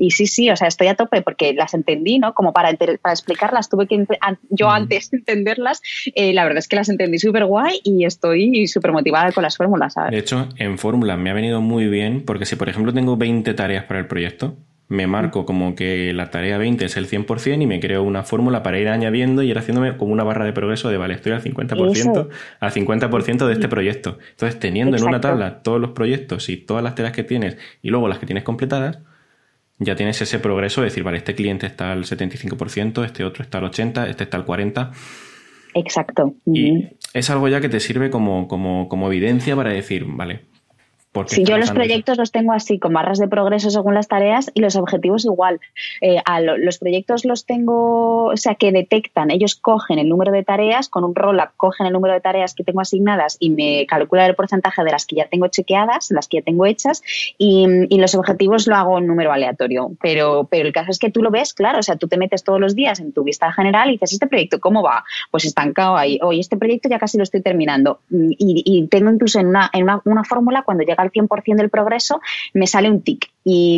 y 0.04 0.10
sí, 0.10 0.26
sí, 0.26 0.50
o 0.50 0.56
sea, 0.56 0.68
estoy 0.68 0.86
a 0.86 0.94
tope 0.94 1.20
porque 1.22 1.52
las 1.52 1.74
entendí, 1.74 2.18
¿no? 2.18 2.32
Como 2.34 2.52
para, 2.52 2.72
para 2.74 3.12
explicarlas, 3.12 3.68
tuve 3.68 3.86
que 3.86 4.06
yo 4.50 4.70
antes 4.70 5.12
entenderlas. 5.12 5.82
Eh, 6.14 6.32
la 6.32 6.44
verdad 6.44 6.58
es 6.58 6.68
que 6.68 6.76
las 6.76 6.88
entendí 6.88 7.18
súper 7.18 7.44
guay 7.44 7.80
y 7.84 8.04
estoy 8.04 8.66
súper 8.66 8.92
motivada 8.92 9.32
con 9.32 9.42
las 9.42 9.56
fórmulas. 9.56 9.94
¿sabes? 9.94 10.12
De 10.12 10.18
hecho, 10.18 10.48
en 10.56 10.78
fórmula 10.78 11.16
me 11.16 11.30
ha 11.30 11.34
venido 11.34 11.60
muy 11.60 11.86
bien, 11.88 12.22
porque 12.24 12.46
si, 12.46 12.56
por 12.56 12.68
ejemplo, 12.68 12.92
tengo 12.92 13.16
20 13.16 13.52
tareas 13.54 13.84
para 13.84 14.00
el 14.00 14.06
proyecto, 14.06 14.53
me 14.88 15.06
marco 15.06 15.46
como 15.46 15.74
que 15.74 16.12
la 16.12 16.30
tarea 16.30 16.58
20 16.58 16.84
es 16.84 16.96
el 16.96 17.08
100% 17.08 17.62
y 17.62 17.66
me 17.66 17.80
creo 17.80 18.02
una 18.02 18.22
fórmula 18.22 18.62
para 18.62 18.78
ir 18.78 18.88
añadiendo 18.88 19.42
y 19.42 19.50
ir 19.50 19.58
haciéndome 19.58 19.96
como 19.96 20.12
una 20.12 20.24
barra 20.24 20.44
de 20.44 20.52
progreso 20.52 20.90
de, 20.90 20.98
vale, 20.98 21.14
estoy 21.14 21.32
al 21.32 21.42
50%, 21.42 22.28
al 22.60 22.70
50% 22.70 23.46
de 23.46 23.52
este 23.52 23.68
proyecto. 23.68 24.18
Entonces, 24.30 24.60
teniendo 24.60 24.96
en 24.96 25.04
una 25.04 25.20
tabla 25.20 25.62
todos 25.62 25.80
los 25.80 25.90
proyectos 25.90 26.48
y 26.48 26.58
todas 26.58 26.84
las 26.84 26.94
tareas 26.94 27.14
que 27.14 27.24
tienes 27.24 27.56
y 27.82 27.90
luego 27.90 28.08
las 28.08 28.18
que 28.18 28.26
tienes 28.26 28.44
completadas, 28.44 28.98
ya 29.78 29.96
tienes 29.96 30.20
ese 30.20 30.38
progreso 30.38 30.82
de 30.82 30.86
decir, 30.86 31.02
vale, 31.02 31.18
este 31.18 31.34
cliente 31.34 31.66
está 31.66 31.92
al 31.92 32.04
75%, 32.04 33.04
este 33.04 33.24
otro 33.24 33.42
está 33.42 33.58
al 33.58 33.64
80%, 33.64 34.08
este 34.08 34.24
está 34.24 34.36
al 34.36 34.46
40%. 34.46 34.90
Exacto. 35.76 36.34
Y 36.46 36.90
es 37.14 37.30
algo 37.30 37.48
ya 37.48 37.60
que 37.60 37.68
te 37.68 37.80
sirve 37.80 38.10
como, 38.10 38.46
como, 38.46 38.88
como 38.88 39.08
evidencia 39.08 39.56
para 39.56 39.70
decir, 39.70 40.04
vale, 40.06 40.42
si 41.26 41.44
yo 41.44 41.58
los 41.58 41.70
proyectos 41.70 42.18
los 42.18 42.32
tengo 42.32 42.52
así, 42.52 42.78
con 42.78 42.92
barras 42.92 43.18
de 43.18 43.28
progreso 43.28 43.70
según 43.70 43.94
las 43.94 44.08
tareas 44.08 44.50
y 44.54 44.60
los 44.60 44.76
objetivos 44.76 45.24
igual. 45.24 45.60
Eh, 46.00 46.18
a 46.24 46.40
los 46.40 46.78
proyectos 46.78 47.24
los 47.24 47.46
tengo, 47.46 48.26
o 48.26 48.36
sea, 48.36 48.56
que 48.56 48.72
detectan, 48.72 49.30
ellos 49.30 49.54
cogen 49.54 49.98
el 49.98 50.08
número 50.08 50.32
de 50.32 50.42
tareas, 50.42 50.88
con 50.88 51.04
un 51.04 51.14
roll-up 51.14 51.50
cogen 51.56 51.86
el 51.86 51.92
número 51.92 52.14
de 52.14 52.20
tareas 52.20 52.54
que 52.54 52.64
tengo 52.64 52.80
asignadas 52.80 53.36
y 53.38 53.50
me 53.50 53.86
calculan 53.86 54.28
el 54.28 54.34
porcentaje 54.34 54.82
de 54.82 54.90
las 54.90 55.06
que 55.06 55.16
ya 55.16 55.26
tengo 55.26 55.48
chequeadas, 55.48 56.10
las 56.10 56.28
que 56.28 56.38
ya 56.38 56.42
tengo 56.42 56.66
hechas, 56.66 57.02
y, 57.38 57.64
los 58.04 58.14
objetivos 58.16 58.66
lo 58.66 58.74
hago 58.74 58.98
en 58.98 59.06
número 59.06 59.32
aleatorio. 59.32 59.92
Pero, 60.02 60.46
pero 60.50 60.66
el 60.66 60.74
caso 60.74 60.90
es 60.90 60.98
que 60.98 61.10
tú 61.10 61.22
lo 61.22 61.30
ves, 61.30 61.54
claro, 61.54 61.78
o 61.78 61.82
sea, 61.82 61.96
tú 61.96 62.06
te 62.06 62.18
metes 62.18 62.44
todos 62.44 62.60
los 62.60 62.74
días 62.74 63.00
en 63.00 63.12
tu 63.12 63.24
vista 63.24 63.50
general 63.52 63.88
y 63.88 63.92
dices, 63.92 64.12
¿este 64.12 64.26
proyecto 64.26 64.60
cómo 64.60 64.82
va? 64.82 65.04
Pues 65.30 65.46
estancado 65.46 65.96
ahí. 65.96 66.18
Oye, 66.22 66.40
este 66.40 66.58
proyecto 66.58 66.90
ya 66.90 66.98
casi 66.98 67.16
lo 67.16 67.22
estoy 67.22 67.40
terminando. 67.40 68.00
Y, 68.10 68.86
tengo 68.90 69.10
incluso 69.10 69.40
en 69.40 69.46
una, 69.46 69.70
en 69.72 69.84
una, 69.84 70.02
una 70.04 70.24
fórmula, 70.24 70.62
cuando 70.62 70.84
llega 70.84 71.03
al 71.04 71.12
100% 71.12 71.56
del 71.56 71.70
progreso, 71.70 72.20
me 72.52 72.66
sale 72.66 72.90
un 72.90 73.02
tic. 73.02 73.30
Y, 73.44 73.76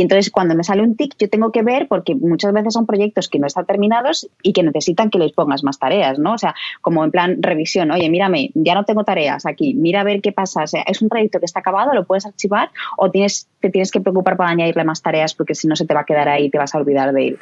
entonces 0.00 0.30
cuando 0.30 0.54
me 0.54 0.62
sale 0.62 0.82
un 0.82 0.96
tic, 0.96 1.14
yo 1.18 1.28
tengo 1.28 1.50
que 1.50 1.62
ver, 1.62 1.88
porque 1.88 2.14
muchas 2.14 2.52
veces 2.52 2.74
son 2.74 2.86
proyectos 2.86 3.28
que 3.28 3.38
no 3.38 3.46
están 3.46 3.64
terminados 3.64 4.28
y 4.42 4.52
que 4.52 4.62
necesitan 4.62 5.10
que 5.10 5.18
les 5.18 5.32
pongas 5.32 5.64
más 5.64 5.78
tareas, 5.78 6.18
¿no? 6.18 6.34
O 6.34 6.38
sea, 6.38 6.54
como 6.82 7.04
en 7.04 7.10
plan 7.10 7.42
revisión, 7.42 7.90
oye, 7.90 8.08
mírame, 8.10 8.50
ya 8.54 8.74
no 8.74 8.84
tengo 8.84 9.04
tareas 9.04 9.46
aquí, 9.46 9.74
mira 9.74 10.02
a 10.02 10.04
ver 10.04 10.20
qué 10.20 10.32
pasa. 10.32 10.64
O 10.64 10.66
sea, 10.66 10.82
es 10.82 11.00
un 11.00 11.08
proyecto 11.08 11.40
que 11.40 11.46
está 11.46 11.60
acabado, 11.60 11.94
lo 11.94 12.04
puedes 12.04 12.26
archivar 12.26 12.70
o 12.98 13.10
tienes, 13.10 13.48
te 13.60 13.70
tienes 13.70 13.90
que 13.90 14.00
preocupar 14.00 14.36
por 14.36 14.46
añadirle 14.46 14.84
más 14.84 15.02
tareas 15.02 15.34
porque 15.34 15.54
si 15.54 15.66
no 15.66 15.76
se 15.76 15.86
te 15.86 15.94
va 15.94 16.00
a 16.00 16.04
quedar 16.04 16.28
ahí 16.28 16.46
y 16.46 16.50
te 16.50 16.58
vas 16.58 16.74
a 16.74 16.78
olvidar 16.78 17.12
de 17.12 17.28
él. 17.28 17.38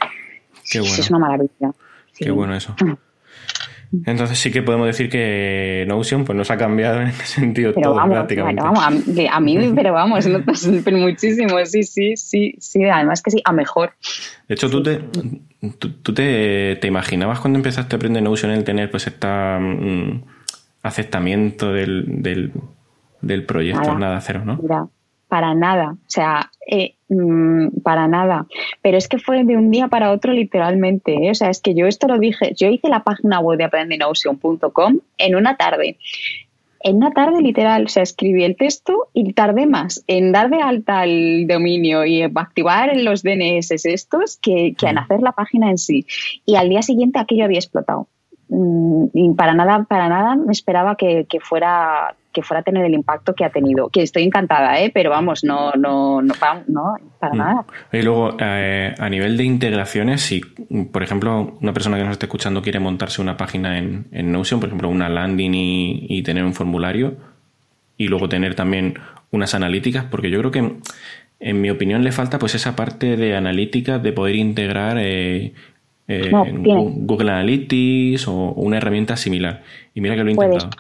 Qué 0.71 0.81
bueno. 0.81 0.95
Es 0.95 1.11
una 1.11 1.19
maravilla. 1.19 1.73
Qué 2.17 2.31
bueno 2.31 2.55
eso. 2.55 2.75
Entonces 4.07 4.39
sí 4.39 4.51
que 4.51 4.63
podemos 4.63 4.87
decir 4.87 5.09
que 5.09 5.85
Notion 5.89 6.25
pues 6.25 6.37
nos 6.37 6.51
ha 6.51 6.57
cambiado 6.57 7.01
en 7.01 7.09
este 7.09 7.25
sentido 7.25 7.73
todo 7.73 7.95
prácticamente. 7.95 8.63
vamos, 8.63 8.85
a, 8.85 9.41
mí, 9.41 9.73
pero 9.75 9.93
vamos, 9.93 10.27
pero 10.85 10.99
muchísimo, 10.99 11.59
sí, 11.65 11.83
sí, 11.83 12.17
sí, 12.17 12.55
sí, 12.59 12.85
además 12.85 13.23
que 13.23 13.31
sí, 13.31 13.43
a 13.45 13.53
mejor. 13.53 13.93
De 14.49 14.55
hecho, 14.55 14.71
tú 14.71 14.83
te, 14.83 15.01
tú, 15.79 16.15
te, 16.15 16.79
imaginabas 16.87 17.41
cuando 17.41 17.59
empezaste 17.59 17.95
a 17.95 17.97
aprender 17.97 18.23
Notion 18.23 18.53
el 18.53 18.65
tener 18.65 18.91
pues 18.91 19.07
este 19.07 19.27
aceptamiento 20.83 21.73
del, 21.73 22.23
del, 23.21 23.45
proyecto, 23.45 23.99
nada, 23.99 24.21
cero, 24.21 24.43
¿no? 24.45 24.91
Para 25.35 25.53
nada, 25.53 25.97
o 25.99 26.07
sea, 26.07 26.53
eh, 26.71 26.95
mm, 27.09 27.81
para 27.83 28.07
nada. 28.07 28.47
Pero 28.83 28.97
es 28.97 29.09
que 29.09 29.19
fue 29.19 29.43
de 29.43 29.57
un 29.57 29.73
día 29.73 29.89
para 29.89 30.13
otro 30.13 30.33
literalmente, 30.33 31.27
¿eh? 31.27 31.33
o 31.33 31.35
sea, 31.35 31.51
es 31.51 31.61
que 31.61 31.75
yo 31.75 31.89
esto 31.89 32.07
lo 32.07 32.21
dije, 32.21 32.53
yo 32.57 32.69
hice 32.69 32.89
la 32.89 33.03
página 33.03 33.41
web 33.41 33.59
de 33.59 33.65
aprendenotion.com 33.65 35.01
en 35.19 35.35
una 35.35 35.57
tarde. 35.57 35.99
En 36.79 36.99
una 36.99 37.11
tarde 37.11 37.43
literal, 37.43 37.87
o 37.87 37.89
sea, 37.89 38.05
escribí 38.05 38.45
el 38.45 38.55
texto 38.55 39.09
y 39.13 39.33
tardé 39.33 39.67
más 39.67 40.05
en 40.07 40.31
dar 40.31 40.51
de 40.51 40.63
alta 40.63 41.03
el 41.03 41.49
dominio 41.49 42.05
y 42.05 42.23
activar 42.23 42.97
los 42.97 43.25
DNS 43.25 43.73
estos 43.87 44.37
que, 44.37 44.77
que 44.79 44.87
en 44.87 44.99
hacer 44.99 45.21
la 45.21 45.33
página 45.33 45.69
en 45.69 45.79
sí. 45.79 46.07
Y 46.47 46.55
al 46.55 46.69
día 46.69 46.83
siguiente 46.83 47.19
aquello 47.19 47.47
había 47.47 47.59
explotado. 47.59 48.07
Mm, 48.51 49.07
y 49.13 49.35
para 49.35 49.53
nada, 49.55 49.85
para 49.89 50.09
nada 50.09 50.37
me 50.37 50.53
esperaba 50.53 50.95
que, 50.95 51.27
fuera 51.41 52.15
que 52.35 52.43
fuera 52.43 52.61
a 52.61 52.63
tener 52.63 52.85
el 52.85 52.93
impacto 52.93 53.35
que 53.35 53.45
ha 53.45 53.51
tenido. 53.51 53.89
Que 53.89 54.03
estoy 54.03 54.25
encantada, 54.25 54.79
¿eh? 54.81 54.91
pero 54.93 55.09
vamos, 55.09 55.45
no, 55.45 55.73
no, 55.73 56.21
no, 56.21 56.35
no 56.69 56.97
para 57.19 57.33
mm. 57.33 57.39
nada. 57.39 57.65
Y 57.93 58.03
luego, 58.03 58.37
eh, 58.39 58.95
a 58.99 59.09
nivel 59.09 59.39
de 59.39 59.45
integraciones, 59.45 60.21
si, 60.21 60.41
por 60.41 61.03
ejemplo, 61.03 61.57
una 61.63 61.73
persona 61.73 61.97
que 61.97 62.03
nos 62.03 62.13
esté 62.13 62.27
escuchando 62.27 62.61
quiere 62.61 62.81
montarse 62.81 63.23
una 63.23 63.39
página 63.39 63.79
en, 63.79 64.07
en 64.13 64.33
Notion, 64.33 64.61
por 64.61 64.69
ejemplo, 64.69 64.89
una 64.89 65.09
landing 65.09 65.53
y, 65.55 66.23
tener 66.25 66.45
un 66.45 66.55
formulario, 66.55 67.15
y 67.97 68.09
luego 68.09 68.29
tener 68.29 68.55
también 68.55 68.99
unas 69.31 69.55
analíticas, 69.55 70.05
porque 70.05 70.31
yo 70.31 70.39
creo 70.41 70.51
que, 70.51 70.73
en 71.41 71.61
mi 71.61 71.71
opinión, 71.71 72.03
le 72.03 72.13
falta 72.13 72.39
pues 72.39 72.55
esa 72.55 72.75
parte 72.75 73.17
de 73.17 73.37
analítica 73.37 73.99
de 73.99 74.13
poder 74.13 74.35
integrar 74.35 74.97
eh, 74.99 75.53
eh, 76.09 76.31
Google 76.31 77.31
Analytics 77.31 78.27
o 78.27 78.53
una 78.53 78.79
herramienta 78.79 79.17
similar. 79.17 79.63
Y 79.95 80.01
mira 80.01 80.17
que 80.17 80.25
lo 80.25 80.31
he 80.31 80.33
intentado. 80.33 80.71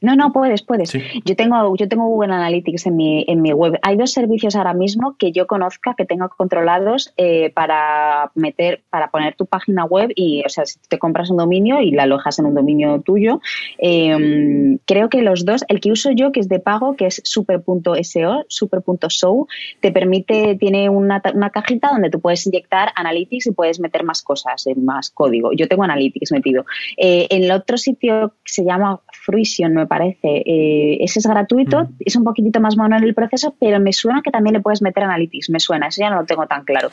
No, 0.00 0.14
no, 0.14 0.30
puedes, 0.30 0.62
puedes. 0.62 0.92
Yo 0.92 1.36
tengo, 1.36 1.74
yo 1.76 1.88
tengo 1.88 2.04
Google 2.04 2.34
Analytics 2.34 2.86
en 2.86 2.96
mi, 2.96 3.24
en 3.26 3.40
mi 3.40 3.52
web. 3.52 3.78
Hay 3.82 3.96
dos 3.96 4.12
servicios 4.12 4.54
ahora 4.54 4.74
mismo 4.74 5.16
que 5.18 5.32
yo 5.32 5.46
conozca, 5.46 5.94
que 5.96 6.04
tengo 6.04 6.28
controlados 6.28 7.14
eh, 7.16 7.50
para 7.50 8.30
meter, 8.34 8.82
para 8.90 9.10
poner 9.10 9.36
tu 9.36 9.46
página 9.46 9.86
web 9.86 10.10
y, 10.14 10.42
o 10.44 10.48
sea, 10.50 10.66
si 10.66 10.78
te 10.88 10.98
compras 10.98 11.30
un 11.30 11.38
dominio 11.38 11.80
y 11.80 11.92
la 11.92 12.02
alojas 12.02 12.38
en 12.38 12.44
un 12.44 12.54
dominio 12.54 13.00
tuyo, 13.00 13.40
em, 13.78 14.78
creo 14.84 15.08
que 15.08 15.22
los 15.22 15.46
dos, 15.46 15.64
el 15.68 15.80
que 15.80 15.92
uso 15.92 16.10
yo, 16.10 16.30
que 16.30 16.40
es 16.40 16.48
de 16.48 16.60
pago, 16.60 16.94
que 16.94 17.06
es 17.06 17.22
super.so, 17.24 18.44
super.show, 18.48 19.46
te 19.80 19.92
permite, 19.92 20.56
tiene 20.56 20.90
una, 20.90 21.22
una 21.34 21.50
cajita 21.50 21.88
donde 21.90 22.10
tú 22.10 22.20
puedes 22.20 22.46
inyectar 22.46 22.92
Analytics 22.96 23.46
y 23.46 23.52
puedes 23.52 23.80
meter 23.80 24.04
más 24.04 24.22
cosas, 24.22 24.66
más 24.76 25.10
código. 25.10 25.52
Yo 25.52 25.68
tengo 25.68 25.84
Analytics 25.84 26.32
metido. 26.32 26.66
Eh, 26.98 27.26
en 27.30 27.44
el 27.44 27.50
otro 27.50 27.78
sitio 27.78 28.34
que 28.44 28.52
se 28.52 28.64
llama 28.64 29.00
Fruition, 29.24 29.85
me 29.86 29.88
parece. 29.88 30.42
Eh, 30.44 30.98
ese 31.00 31.20
es 31.20 31.26
gratuito, 31.26 31.84
mm. 31.84 31.96
es 32.00 32.16
un 32.16 32.24
poquitito 32.24 32.60
más 32.60 32.76
mono 32.76 32.96
en 32.96 33.04
el 33.04 33.14
proceso, 33.14 33.54
pero 33.60 33.80
me 33.80 33.92
suena 33.92 34.22
que 34.22 34.30
también 34.30 34.54
le 34.54 34.60
puedes 34.60 34.82
meter 34.82 35.04
Analytics, 35.04 35.50
me 35.50 35.60
suena, 35.60 35.88
eso 35.88 36.00
ya 36.00 36.10
no 36.10 36.20
lo 36.20 36.26
tengo 36.26 36.46
tan 36.46 36.64
claro. 36.64 36.90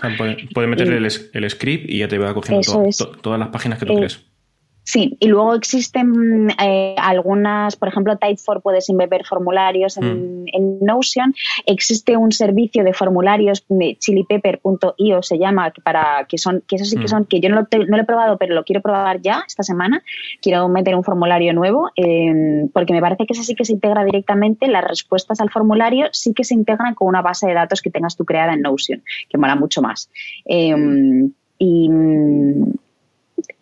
puede, 0.53 0.67
meterle 0.67 0.97
el, 0.97 1.49
script 1.49 1.89
y 1.89 1.99
ya 1.99 2.07
te 2.07 2.17
va 2.17 2.33
cogiendo 2.33 2.89
todas 3.21 3.39
las 3.39 3.49
páginas 3.49 3.79
que 3.79 3.85
tú 3.85 3.95
crees. 3.95 4.32
Sí, 4.85 5.17
y 5.19 5.27
luego 5.27 5.53
existen 5.53 6.49
eh, 6.61 6.95
algunas, 6.97 7.77
por 7.77 7.87
ejemplo, 7.87 8.17
Typeform 8.17 8.61
puedes 8.61 8.89
embeber 8.89 9.25
formularios 9.25 9.97
en, 9.97 10.43
mm. 10.43 10.83
Notion. 10.83 11.33
Existe 11.65 12.17
un 12.17 12.33
servicio 12.33 12.83
de 12.83 12.93
formularios 12.93 13.65
de 13.69 13.95
chilipepper.io 13.97 15.23
se 15.23 15.37
llama, 15.37 15.71
para 15.83 16.25
que 16.27 16.37
son, 16.37 16.63
que 16.67 16.75
eso 16.75 16.85
sí 16.85 16.97
que 16.97 17.05
mm. 17.05 17.07
son, 17.07 17.25
que 17.25 17.39
yo 17.39 17.49
no 17.49 17.55
lo, 17.55 17.67
no 17.87 17.97
lo, 17.97 18.03
he 18.03 18.05
probado, 18.05 18.37
pero 18.37 18.53
lo 18.55 18.65
quiero 18.65 18.81
probar 18.81 19.21
ya 19.21 19.45
esta 19.47 19.63
semana. 19.63 20.03
Quiero 20.41 20.67
meter 20.67 20.95
un 20.95 21.03
formulario 21.03 21.53
nuevo, 21.53 21.89
em, 21.95 22.67
porque 22.69 22.91
me 22.91 22.99
parece 22.99 23.25
que 23.25 23.33
eso 23.33 23.43
sí 23.43 23.55
que 23.55 23.63
se 23.63 23.73
integra 23.73 24.03
directamente. 24.03 24.67
Las 24.67 24.83
respuestas 24.83 25.39
al 25.39 25.49
formulario 25.49 26.07
sí 26.11 26.33
que 26.33 26.43
se 26.43 26.55
integran 26.55 26.93
con 26.93 27.07
una 27.07 27.21
base 27.21 27.47
de 27.47 27.53
datos 27.53 27.81
que 27.81 27.89
tengas 27.89 28.17
tú 28.17 28.25
creada 28.25 28.53
en 28.53 28.61
Notion, 28.61 29.01
que 29.29 29.37
mola 29.37 29.55
mucho 29.55 29.81
más. 29.81 30.09
Em, 30.43 31.31
y 31.57 31.89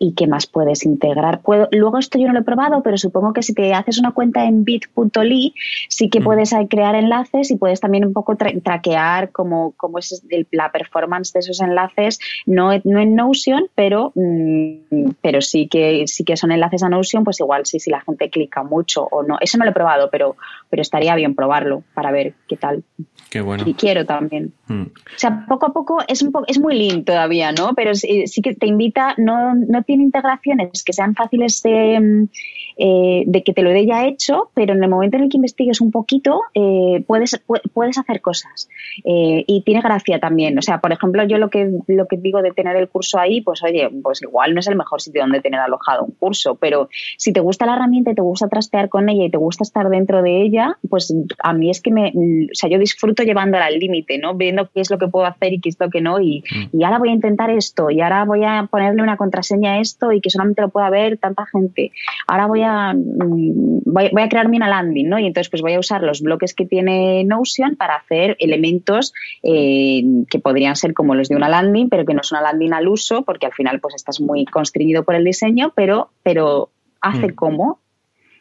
y 0.02 0.14
qué 0.14 0.26
más 0.26 0.48
puedes 0.48 0.84
integrar. 0.84 1.42
Puedo, 1.42 1.68
luego 1.70 1.98
esto 1.98 2.18
yo 2.18 2.26
no 2.26 2.32
lo 2.32 2.40
he 2.40 2.42
probado, 2.42 2.82
pero 2.82 2.98
supongo 2.98 3.32
que 3.32 3.44
si 3.44 3.54
te 3.54 3.72
haces 3.72 4.00
una 4.00 4.10
cuenta 4.10 4.44
en 4.44 4.64
bit.ly 4.64 5.54
sí 5.88 6.10
que 6.10 6.18
mm. 6.18 6.24
puedes 6.24 6.54
crear 6.68 6.96
enlaces 6.96 7.52
y 7.52 7.56
puedes 7.56 7.78
también 7.78 8.04
un 8.04 8.12
poco 8.12 8.36
traquear 8.36 9.30
cómo, 9.30 9.74
cómo 9.76 9.98
es 10.00 10.24
la 10.50 10.72
performance 10.72 11.32
de 11.32 11.38
esos 11.38 11.60
enlaces, 11.60 12.18
no, 12.46 12.70
no 12.82 12.98
en 12.98 13.14
Notion, 13.14 13.66
pero, 13.76 14.10
mm, 14.16 15.10
pero 15.22 15.40
sí, 15.40 15.68
que, 15.68 16.04
sí 16.08 16.24
que 16.24 16.36
son 16.36 16.50
enlaces 16.50 16.82
a 16.82 16.88
Notion, 16.88 17.22
pues 17.22 17.38
igual 17.38 17.64
sí, 17.64 17.78
si 17.78 17.88
la 17.88 18.00
gente 18.00 18.28
clica 18.28 18.64
mucho 18.64 19.04
o 19.04 19.22
no. 19.22 19.36
Eso 19.40 19.56
no 19.56 19.64
lo 19.64 19.70
he 19.70 19.74
probado, 19.74 20.10
pero, 20.10 20.34
pero 20.72 20.80
estaría 20.80 21.14
bien 21.16 21.34
probarlo 21.34 21.84
para 21.92 22.10
ver 22.10 22.32
qué 22.48 22.56
tal. 22.56 22.82
Qué 23.28 23.42
bueno. 23.42 23.62
Y 23.66 23.74
quiero 23.74 24.06
también. 24.06 24.54
Mm. 24.68 24.84
O 24.84 25.18
sea, 25.18 25.44
poco 25.46 25.66
a 25.66 25.74
poco 25.74 25.98
es, 26.08 26.22
un 26.22 26.32
es 26.46 26.58
muy 26.58 26.78
lean 26.78 27.04
todavía, 27.04 27.52
¿no? 27.52 27.74
Pero 27.74 27.94
sí, 27.94 28.26
sí 28.26 28.40
que 28.40 28.54
te 28.54 28.68
invita, 28.68 29.14
no, 29.18 29.54
no 29.54 29.82
tiene 29.82 30.04
integraciones 30.04 30.82
que 30.82 30.94
sean 30.94 31.14
fáciles 31.14 31.62
de, 31.62 32.00
mm, 32.00 32.28
eh, 32.76 33.24
de 33.26 33.42
que 33.42 33.52
te 33.52 33.62
lo 33.62 33.70
dé 33.70 33.86
ya 33.86 34.06
hecho, 34.06 34.50
pero 34.54 34.74
en 34.74 34.82
el 34.82 34.90
momento 34.90 35.16
en 35.16 35.24
el 35.24 35.28
que 35.28 35.36
investigues 35.36 35.80
un 35.80 35.90
poquito, 35.90 36.40
eh, 36.54 37.02
puedes, 37.06 37.42
puedes 37.72 37.98
hacer 37.98 38.20
cosas. 38.20 38.68
Eh, 39.04 39.44
y 39.46 39.62
tiene 39.62 39.80
gracia 39.80 40.18
también. 40.18 40.56
O 40.58 40.62
sea, 40.62 40.80
por 40.80 40.92
ejemplo, 40.92 41.24
yo 41.24 41.38
lo 41.38 41.50
que, 41.50 41.70
lo 41.86 42.06
que 42.06 42.16
digo 42.16 42.42
de 42.42 42.52
tener 42.52 42.76
el 42.76 42.88
curso 42.88 43.18
ahí, 43.18 43.40
pues 43.40 43.62
oye, 43.62 43.90
pues 44.02 44.22
igual 44.22 44.54
no 44.54 44.60
es 44.60 44.68
el 44.68 44.76
mejor 44.76 45.00
sitio 45.00 45.22
donde 45.22 45.40
tener 45.40 45.60
alojado 45.60 46.04
un 46.04 46.12
curso, 46.12 46.56
pero 46.56 46.88
si 47.16 47.32
te 47.32 47.40
gusta 47.40 47.66
la 47.66 47.74
herramienta 47.74 48.10
y 48.10 48.14
te 48.14 48.22
gusta 48.22 48.48
trastear 48.48 48.88
con 48.88 49.08
ella 49.08 49.24
y 49.24 49.30
te 49.30 49.38
gusta 49.38 49.62
estar 49.62 49.88
dentro 49.88 50.22
de 50.22 50.42
ella, 50.42 50.78
pues 50.88 51.14
a 51.42 51.52
mí 51.52 51.70
es 51.70 51.80
que 51.80 51.90
me, 51.90 52.08
o 52.08 52.54
sea, 52.54 52.68
yo 52.68 52.78
disfruto 52.78 53.22
llevándola 53.22 53.66
al 53.66 53.78
límite, 53.78 54.18
¿no? 54.18 54.34
Viendo 54.34 54.68
qué 54.72 54.80
es 54.80 54.90
lo 54.90 54.98
que 54.98 55.08
puedo 55.08 55.26
hacer 55.26 55.52
y 55.52 55.60
qué 55.60 55.68
es 55.68 55.76
lo 55.78 55.90
que 55.90 56.00
no. 56.00 56.20
Y, 56.20 56.42
mm. 56.50 56.78
y 56.78 56.84
ahora 56.84 56.98
voy 56.98 57.10
a 57.10 57.12
intentar 57.12 57.50
esto, 57.50 57.90
y 57.90 58.00
ahora 58.00 58.24
voy 58.24 58.44
a 58.44 58.68
ponerle 58.70 59.02
una 59.02 59.16
contraseña 59.16 59.74
a 59.74 59.80
esto 59.80 60.12
y 60.12 60.20
que 60.20 60.30
solamente 60.30 60.62
lo 60.62 60.68
pueda 60.68 60.90
ver 60.90 61.18
tanta 61.18 61.46
gente. 61.46 61.92
Ahora 62.26 62.46
voy 62.46 62.61
a, 62.62 62.94
mm, 62.94 63.82
voy, 63.84 64.22
a 64.22 64.28
crearme 64.28 64.56
una 64.56 64.68
landing, 64.68 65.08
¿no? 65.08 65.18
Y 65.18 65.26
entonces 65.26 65.50
pues 65.50 65.62
voy 65.62 65.74
a 65.74 65.80
usar 65.80 66.02
los 66.02 66.20
bloques 66.20 66.54
que 66.54 66.66
tiene 66.66 67.24
Notion 67.24 67.76
para 67.76 67.96
hacer 67.96 68.36
elementos 68.38 69.12
eh, 69.42 70.02
que 70.30 70.38
podrían 70.38 70.76
ser 70.76 70.94
como 70.94 71.14
los 71.14 71.28
de 71.28 71.36
una 71.36 71.48
landing, 71.48 71.88
pero 71.88 72.04
que 72.04 72.14
no 72.14 72.20
es 72.20 72.32
una 72.32 72.42
landing 72.42 72.72
al 72.72 72.88
uso, 72.88 73.22
porque 73.22 73.46
al 73.46 73.52
final 73.52 73.80
pues 73.80 73.94
estás 73.94 74.20
muy 74.20 74.44
constreñido 74.44 75.04
por 75.04 75.14
el 75.14 75.24
diseño, 75.24 75.72
pero, 75.74 76.10
pero 76.22 76.70
hace 77.00 77.28
mm. 77.28 77.34
como 77.34 77.78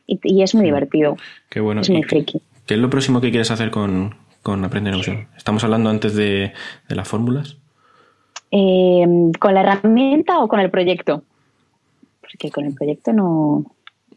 y, 0.07 0.41
es 0.41 0.55
muy 0.55 0.65
divertido. 0.65 1.17
Qué 1.49 1.59
bueno. 1.59 1.81
Es 1.81 1.89
muy 1.89 2.03
friki. 2.03 2.41
¿Qué 2.65 2.73
es 2.75 2.79
lo 2.79 2.89
próximo 2.89 3.21
que 3.21 3.29
quieres 3.29 3.51
hacer 3.51 3.71
con, 3.71 4.15
con 4.41 4.63
Aprender 4.63 4.95
Notion? 4.95 5.27
¿Estamos 5.37 5.63
hablando 5.63 5.89
antes 5.89 6.15
de, 6.15 6.53
las 6.89 7.07
fórmulas? 7.07 7.57
Eh, 8.51 9.05
¿Con 9.39 9.53
la 9.53 9.61
herramienta 9.61 10.39
o 10.39 10.47
con 10.47 10.59
el 10.59 10.69
proyecto? 10.69 11.23
Porque 12.19 12.51
con 12.51 12.65
el 12.65 12.73
proyecto 12.73 13.13
no, 13.13 13.65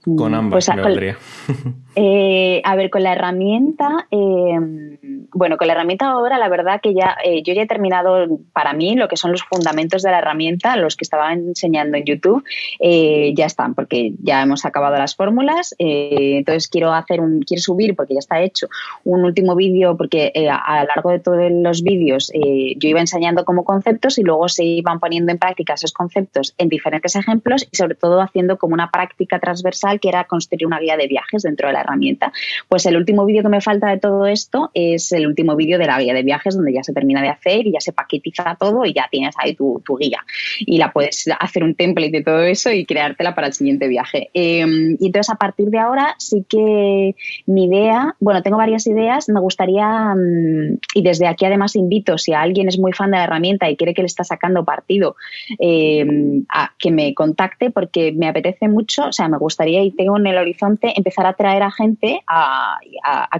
con 0.04 0.32
mm, 0.32 0.34
ambas, 0.34 0.66
pues, 0.66 0.96
me 0.96 1.16
eh, 1.96 2.60
a 2.62 2.76
ver, 2.76 2.90
con 2.90 3.02
la 3.02 3.12
herramienta, 3.12 4.06
eh, 4.10 4.98
bueno, 5.32 5.56
con 5.56 5.66
la 5.66 5.72
herramienta 5.72 6.08
ahora, 6.08 6.38
la 6.38 6.48
verdad 6.48 6.80
que 6.82 6.92
ya 6.92 7.16
eh, 7.24 7.42
yo 7.42 7.54
ya 7.54 7.62
he 7.62 7.66
terminado 7.66 8.26
para 8.52 8.74
mí 8.74 8.96
lo 8.96 9.08
que 9.08 9.16
son 9.16 9.32
los 9.32 9.42
fundamentos 9.44 10.02
de 10.02 10.10
la 10.10 10.18
herramienta, 10.18 10.76
los 10.76 10.96
que 10.96 11.04
estaba 11.04 11.32
enseñando 11.32 11.96
en 11.96 12.04
YouTube, 12.04 12.44
ya 12.80 13.46
están, 13.46 13.74
porque 13.74 14.12
ya 14.22 14.42
hemos 14.42 14.64
acabado 14.64 14.96
las 14.96 15.16
fórmulas. 15.16 15.74
entonces 15.78 16.68
quiero 16.68 16.92
hacer 16.92 17.20
un, 17.20 17.40
quiero 17.42 17.62
subir, 17.62 17.96
porque 17.96 18.14
ya 18.14 18.20
está 18.20 18.42
hecho, 18.42 18.68
un 19.04 19.24
último 19.24 19.56
vídeo, 19.56 19.96
porque 19.96 20.32
a 20.50 20.80
lo 20.80 20.88
largo 20.88 21.10
de 21.10 21.18
todos 21.18 21.50
los 21.50 21.82
vídeos 21.82 22.30
yo 22.32 22.88
iba 22.88 23.00
enseñando 23.00 23.44
como 23.44 23.64
conceptos 23.64 24.18
y 24.18 24.22
luego 24.22 24.48
se 24.48 24.64
iban 24.64 25.00
poniendo 25.00 25.32
en 25.32 25.38
práctica 25.38 25.74
esos 25.74 25.92
conceptos 25.92 26.54
en 26.58 26.68
diferentes 26.68 27.16
ejemplos 27.16 27.66
y 27.70 27.76
sobre 27.76 27.94
todo 27.94 28.20
haciendo 28.20 28.58
como 28.58 28.74
una 28.74 28.90
práctica 28.90 29.38
transversal 29.38 29.93
que 29.98 30.08
era 30.08 30.24
construir 30.24 30.66
una 30.66 30.80
guía 30.80 30.96
de 30.96 31.06
viajes 31.06 31.42
dentro 31.42 31.68
de 31.68 31.74
la 31.74 31.80
herramienta. 31.80 32.32
Pues 32.68 32.86
el 32.86 32.96
último 32.96 33.24
vídeo 33.24 33.42
que 33.42 33.48
me 33.48 33.60
falta 33.60 33.88
de 33.88 33.98
todo 33.98 34.26
esto 34.26 34.70
es 34.74 35.12
el 35.12 35.26
último 35.26 35.56
vídeo 35.56 35.78
de 35.78 35.86
la 35.86 36.00
guía 36.00 36.14
de 36.14 36.22
viajes 36.22 36.56
donde 36.56 36.72
ya 36.72 36.82
se 36.82 36.92
termina 36.92 37.22
de 37.22 37.28
hacer 37.28 37.66
y 37.66 37.72
ya 37.72 37.80
se 37.80 37.92
paquetiza 37.92 38.56
todo 38.58 38.84
y 38.84 38.92
ya 38.92 39.08
tienes 39.10 39.34
ahí 39.38 39.54
tu, 39.54 39.82
guía. 39.98 40.24
Y 40.60 40.78
la 40.78 40.92
puedes 40.92 41.24
hacer 41.38 41.62
un 41.62 41.74
template 41.74 42.10
de 42.10 42.22
todo 42.22 42.42
eso 42.42 42.70
y 42.72 42.84
creártela 42.84 43.34
para 43.34 43.48
el 43.48 43.52
siguiente 43.52 43.88
viaje. 43.88 44.30
Em, 44.34 44.96
y 44.98 45.06
entonces 45.06 45.30
a 45.30 45.36
partir 45.36 45.68
de 45.68 45.78
ahora 45.78 46.14
sí 46.18 46.44
que 46.48 47.14
mi 47.46 47.64
idea, 47.64 48.16
bueno, 48.20 48.42
tengo 48.42 48.56
varias 48.56 48.86
ideas, 48.86 49.28
me 49.28 49.40
gustaría, 49.40 50.14
mm, 50.14 50.78
y 50.94 51.02
desde 51.02 51.26
aquí 51.26 51.44
además 51.44 51.76
invito, 51.76 52.18
si 52.18 52.32
alguien 52.32 52.68
es 52.68 52.78
muy 52.78 52.92
fan 52.92 53.10
de 53.10 53.18
la 53.18 53.24
herramienta 53.24 53.70
y 53.70 53.76
quiere 53.76 53.94
que 53.94 54.02
le 54.02 54.06
está 54.06 54.24
sacando 54.24 54.64
partido, 54.64 55.16
em, 55.58 56.44
a 56.48 56.72
que 56.78 56.90
me 56.90 57.14
contacte 57.14 57.70
porque 57.70 58.12
me 58.12 58.28
apetece 58.28 58.68
mucho, 58.68 59.06
o 59.06 59.12
sea, 59.12 59.28
me 59.28 59.38
gustaría 59.38 59.82
y 59.84 59.90
tengo 59.90 60.16
en 60.18 60.26
el 60.26 60.38
horizonte 60.38 60.92
empezar 60.96 61.26
a 61.26 61.34
traer 61.34 61.62
a 61.62 61.70
gente 61.70 62.22
a, 62.26 62.78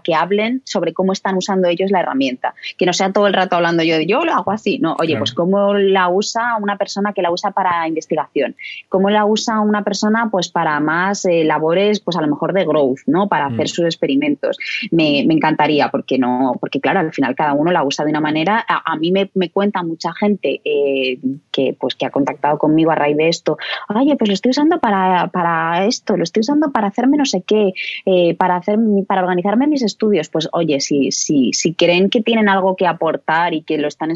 que 0.03 0.14
hablen 0.14 0.62
sobre 0.64 0.92
cómo 0.92 1.12
están 1.12 1.36
usando 1.36 1.68
ellos 1.68 1.90
la 1.90 2.01
herramienta. 2.01 2.55
Que 2.76 2.84
no 2.84 2.92
sea 2.92 3.12
todo 3.12 3.26
el 3.26 3.32
rato 3.32 3.57
hablando 3.57 3.82
yo 3.82 3.97
de 3.97 4.07
yo 4.07 4.24
lo 4.24 4.32
hago 4.32 4.51
así. 4.51 4.78
No, 4.78 4.97
oye, 5.01 5.16
pues 5.16 5.32
cómo 5.32 5.74
la 5.74 6.09
usa 6.09 6.57
una 6.61 6.76
persona 6.76 7.12
que 7.12 7.22
la 7.22 7.30
usa 7.30 7.53
para 7.53 7.88
investigación. 7.88 8.57
Cómo 8.88 9.11
la 9.11 9.24
usa 9.24 9.61
una 9.61 9.82
persona 9.82 10.28
pues 10.30 10.49
para 10.49 10.78
más 10.80 11.24
eh, 11.24 11.45
labores, 11.45 12.01
pues 12.01 12.16
a 12.16 12.20
lo 12.20 12.28
mejor 12.28 12.53
de 12.53 12.64
growth, 12.64 13.01
¿no? 13.07 13.28
Para 13.28 13.47
hacer 13.47 13.64
mm. 13.64 13.68
sus 13.68 13.84
experimentos. 13.86 14.59
Me, 14.90 15.20
encantaría, 15.20 15.90
porque 15.90 16.18
no, 16.18 16.57
porque 16.61 16.80
claro, 16.80 17.01
al 17.01 17.12
final 17.12 17.34
cada 17.34 17.55
uno 17.55 17.72
la 17.72 17.84
usa 17.84 18.05
de 18.05 18.11
una 18.11 18.20
manera. 18.20 18.64
A, 18.68 18.97
mí 18.97 19.12
me, 19.12 19.28
cuenta 19.51 19.82
mucha 19.82 20.12
gente 20.12 20.61
eh, 20.64 21.18
que 21.51 21.76
pues 21.78 21.95
que 21.95 22.07
ha 22.07 22.11
contactado 22.11 22.59
conmigo 22.59 22.90
a 22.90 22.95
raíz 22.95 23.16
de 23.16 23.28
esto. 23.28 23.57
Oye, 23.88 24.16
pues 24.16 24.28
lo 24.28 24.34
estoy 24.34 24.51
usando 24.51 24.78
para, 24.78 25.28
para 25.28 25.86
esto, 25.86 26.16
lo 26.16 26.24
estoy 26.24 26.34
usando 26.41 26.70
para 26.72 26.89
hacerme 26.89 27.16
no 27.16 27.24
sé 27.24 27.43
qué, 27.47 27.72
eh, 28.07 28.35
para, 28.35 28.57
hacer, 28.57 28.78
para 29.07 29.22
organizarme 29.22 29.66
mis 29.66 29.82
estudios, 29.82 30.28
pues 30.28 30.49
oye, 30.53 30.80
si, 30.80 31.12
si, 31.12 31.53
si 31.53 31.74
creen 31.74 32.11
que 32.11 32.22
tienen 32.22 32.49
algo 32.49 32.76
que 32.76 32.87
aportar 32.87 33.55
y 33.55 33.62
que 33.62 33.78
lo 33.78 33.89
están 33.89 34.12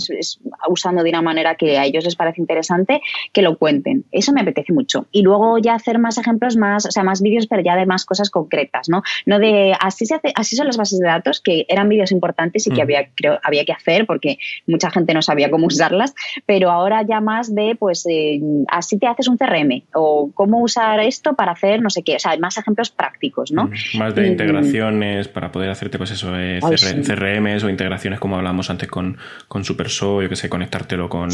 usando 0.69 1.03
de 1.03 1.11
una 1.11 1.23
manera 1.23 1.55
que 1.55 1.79
a 1.79 1.85
ellos 1.85 2.05
les 2.05 2.16
parece 2.16 2.41
interesante, 2.41 3.01
que 3.33 3.43
lo 3.43 3.57
cuenten. 3.59 4.05
Eso 4.12 4.33
me 4.33 4.41
apetece 4.41 4.73
mucho. 4.73 5.07
Y 5.12 5.23
luego 5.23 5.59
ya 5.59 5.75
hacer 5.75 5.99
más 5.99 6.19
ejemplos, 6.19 6.57
más, 6.57 6.87
o 6.87 6.91
sea, 6.91 7.03
más 7.03 7.23
vídeos, 7.23 7.47
pero 7.47 7.62
ya 7.62 7.77
de 7.77 7.87
más 7.87 8.05
cosas 8.05 8.31
concretas, 8.31 8.89
¿no? 8.89 9.03
No 9.27 9.39
de 9.39 9.75
así 9.81 10.07
se 10.07 10.14
hace, 10.14 10.33
así 10.35 10.57
son 10.57 10.66
las 10.66 10.77
bases 10.77 10.99
de 10.99 11.07
datos, 11.07 11.41
que 11.41 11.66
eran 11.69 11.89
vídeos 11.89 12.12
importantes 12.12 12.66
y 12.66 12.71
que 12.71 12.81
mm. 12.81 12.83
había, 12.83 13.09
creo, 13.14 13.39
había 13.43 13.64
que 13.64 13.73
hacer 13.73 14.07
porque 14.07 14.39
mucha 14.66 14.91
gente 14.91 15.14
no 15.14 15.23
sabía 15.23 15.51
cómo 15.51 15.66
usarlas, 15.66 16.14
pero 16.47 16.71
ahora 16.71 17.03
ya 17.03 17.21
más 17.21 17.55
de, 17.55 17.77
pues, 17.79 18.07
eh, 18.09 18.41
así 18.69 18.99
te 18.99 19.07
haces 19.07 19.29
un 19.29 19.37
CRM 19.37 19.83
o 19.95 20.31
cómo 20.35 20.61
usar 20.62 21.01
esto 21.01 21.35
para 21.35 21.53
hacer 21.53 21.81
no 21.81 21.91
sé 21.91 21.97
sé 21.99 22.03
qué. 22.05 22.16
O 22.16 22.18
sea, 22.18 22.36
más 22.38 22.57
ejemplos 22.57 22.90
prácticos, 22.90 23.53
¿no? 23.53 23.70
Más 23.99 24.14
de 24.14 24.26
integraciones 24.26 25.28
para 25.28 25.51
poder 25.53 25.70
hacerte, 25.70 25.99
pues 25.99 26.11
eso, 26.11 26.32
eh, 26.36 26.61
CRMs 26.61 27.64
o 27.64 27.68
integraciones 27.68 28.20
como 28.20 28.36
hablábamos 28.36 28.70
antes 28.70 28.88
con, 28.88 29.16
con 29.49 29.64
SuperSo, 29.64 30.22
yo 30.22 30.28
que 30.28 30.36
sé, 30.36 30.49
conectártelo 30.49 31.09
con, 31.09 31.30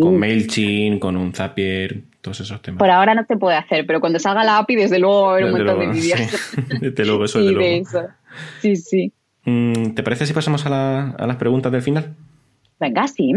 con 0.00 0.18
MailChimp, 0.18 1.00
con 1.00 1.16
un 1.16 1.32
Zapier, 1.32 2.02
todos 2.20 2.40
esos 2.40 2.60
temas. 2.62 2.78
Por 2.78 2.90
ahora 2.90 3.14
no 3.14 3.24
se 3.26 3.36
puede 3.36 3.56
hacer, 3.56 3.86
pero 3.86 4.00
cuando 4.00 4.18
salga 4.18 4.44
la 4.44 4.58
API, 4.58 4.76
desde 4.76 4.98
luego 4.98 5.22
va 5.22 5.28
a 5.28 5.32
haber 5.32 5.44
un 5.44 5.52
montón 5.52 5.80
de 5.80 5.86
vídeos. 5.88 6.20
desde 6.80 7.04
luego, 7.04 7.24
eso, 7.24 7.38
desde 7.42 7.52
luego. 7.52 7.86
Sí, 8.60 8.76
sí. 8.76 9.12
Mm, 9.44 9.94
¿Te 9.94 10.02
parece 10.02 10.26
si 10.26 10.32
pasamos 10.32 10.66
a, 10.66 11.10
a 11.10 11.26
las 11.26 11.36
preguntas 11.36 11.72
del 11.72 11.82
final? 11.82 12.14
Venga, 12.78 13.08
sí. 13.08 13.32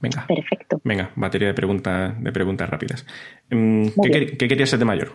Venga. 0.00 0.26
Perfecto. 0.26 0.80
Venga, 0.84 1.10
batería 1.16 1.48
de 1.48 1.54
preguntas, 1.54 2.22
de 2.22 2.32
preguntas 2.32 2.68
rápidas. 2.68 3.06
Mm, 3.50 3.86
¿Qué, 4.02 4.36
querías 4.36 4.68
ser 4.68 4.78
de 4.78 4.84
mayor? 4.84 5.12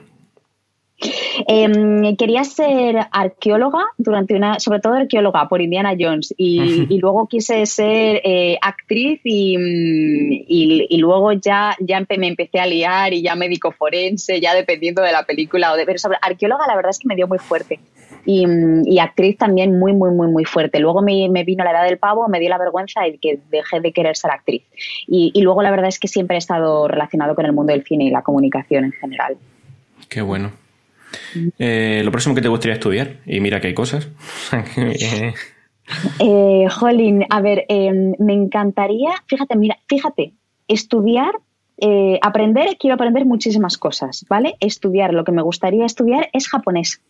Em, 1.47 2.15
quería 2.15 2.43
ser 2.43 2.97
arqueóloga 3.11 3.85
durante 3.97 4.35
una, 4.35 4.59
sobre 4.59 4.79
todo 4.79 4.93
arqueóloga 4.93 5.47
por 5.47 5.61
Indiana 5.61 5.95
Jones 5.97 6.33
y, 6.37 6.59
luego 6.99 7.27
quise 7.27 7.65
ser 7.65 8.21
eh, 8.23 8.57
actriz 8.61 9.19
mm, 9.23 9.27
y, 9.27 10.87
y, 10.89 10.97
luego 10.97 11.33
ya, 11.33 11.75
ya 11.79 11.99
me 12.17 12.27
empecé 12.27 12.59
a 12.59 12.65
liar 12.65 13.13
y 13.13 13.21
ya 13.21 13.35
médico 13.35 13.71
forense, 13.71 14.39
ya 14.41 14.53
dependiendo 14.53 15.01
de 15.01 15.11
la 15.11 15.23
película 15.23 15.71
o 15.71 15.75
de, 15.75 15.85
pero 15.85 15.97
sobre 15.97 16.17
arqueóloga 16.21 16.67
la 16.67 16.75
verdad 16.75 16.91
es 16.91 16.99
que 16.99 17.07
me 17.07 17.15
dio 17.15 17.27
muy 17.27 17.39
fuerte 17.39 17.79
y, 18.25 18.99
actriz 18.99 19.37
también 19.37 19.79
muy, 19.79 19.93
muy, 19.93 20.11
muy, 20.11 20.27
muy 20.27 20.45
fuerte. 20.45 20.79
Luego 20.79 21.01
me, 21.01 21.43
vino 21.43 21.63
la 21.63 21.71
edad 21.71 21.83
del 21.85 21.97
pavo, 21.97 22.27
me 22.27 22.39
dio 22.39 22.49
la 22.49 22.57
vergüenza 22.57 23.07
y 23.07 23.17
que 23.17 23.39
dejé 23.49 23.79
de 23.79 23.91
querer 23.91 24.15
ser 24.17 24.31
actriz. 24.31 24.63
Y, 25.07 25.39
luego 25.41 25.61
la 25.61 25.71
verdad 25.71 25.87
es 25.87 25.99
que 25.99 26.07
siempre 26.07 26.35
he 26.35 26.39
estado 26.39 26.87
relacionado 26.87 27.35
con 27.35 27.45
el 27.45 27.53
mundo 27.53 27.73
del 27.73 27.83
cine 27.83 28.05
y 28.05 28.09
la 28.09 28.21
comunicación 28.21 28.85
en 28.85 28.91
general. 28.91 29.37
Qué 30.09 30.21
bueno. 30.21 30.51
Eh, 31.57 32.01
lo 32.03 32.12
próximo 32.12 32.36
que 32.36 32.41
te 32.41 32.47
gustaría 32.47 32.76
estudiar, 32.76 33.18
y 33.26 33.39
mira 33.39 33.60
que 33.60 33.68
hay 33.68 33.74
cosas. 33.74 34.10
eh, 36.20 36.66
Jolín, 36.70 37.26
a 37.30 37.41
ver, 37.41 37.66
em, 37.70 38.14
me 38.20 38.34
encantaría, 38.34 39.12
fíjate, 39.28 39.55
mira, 39.55 39.78
fíjate, 39.88 40.34
estudiar 40.68 41.34
eh, 41.82 42.20
aprender, 42.22 42.78
quiero 42.78 42.95
aprender 42.95 43.26
muchísimas 43.26 43.78
cosas, 43.78 44.26
¿vale? 44.30 44.55
Estudiar, 44.60 45.14
lo 45.14 45.24
que 45.24 45.32
me 45.32 45.41
gustaría 45.41 45.86
estudiar 45.86 46.30
es 46.34 46.49
japonés 46.49 47.01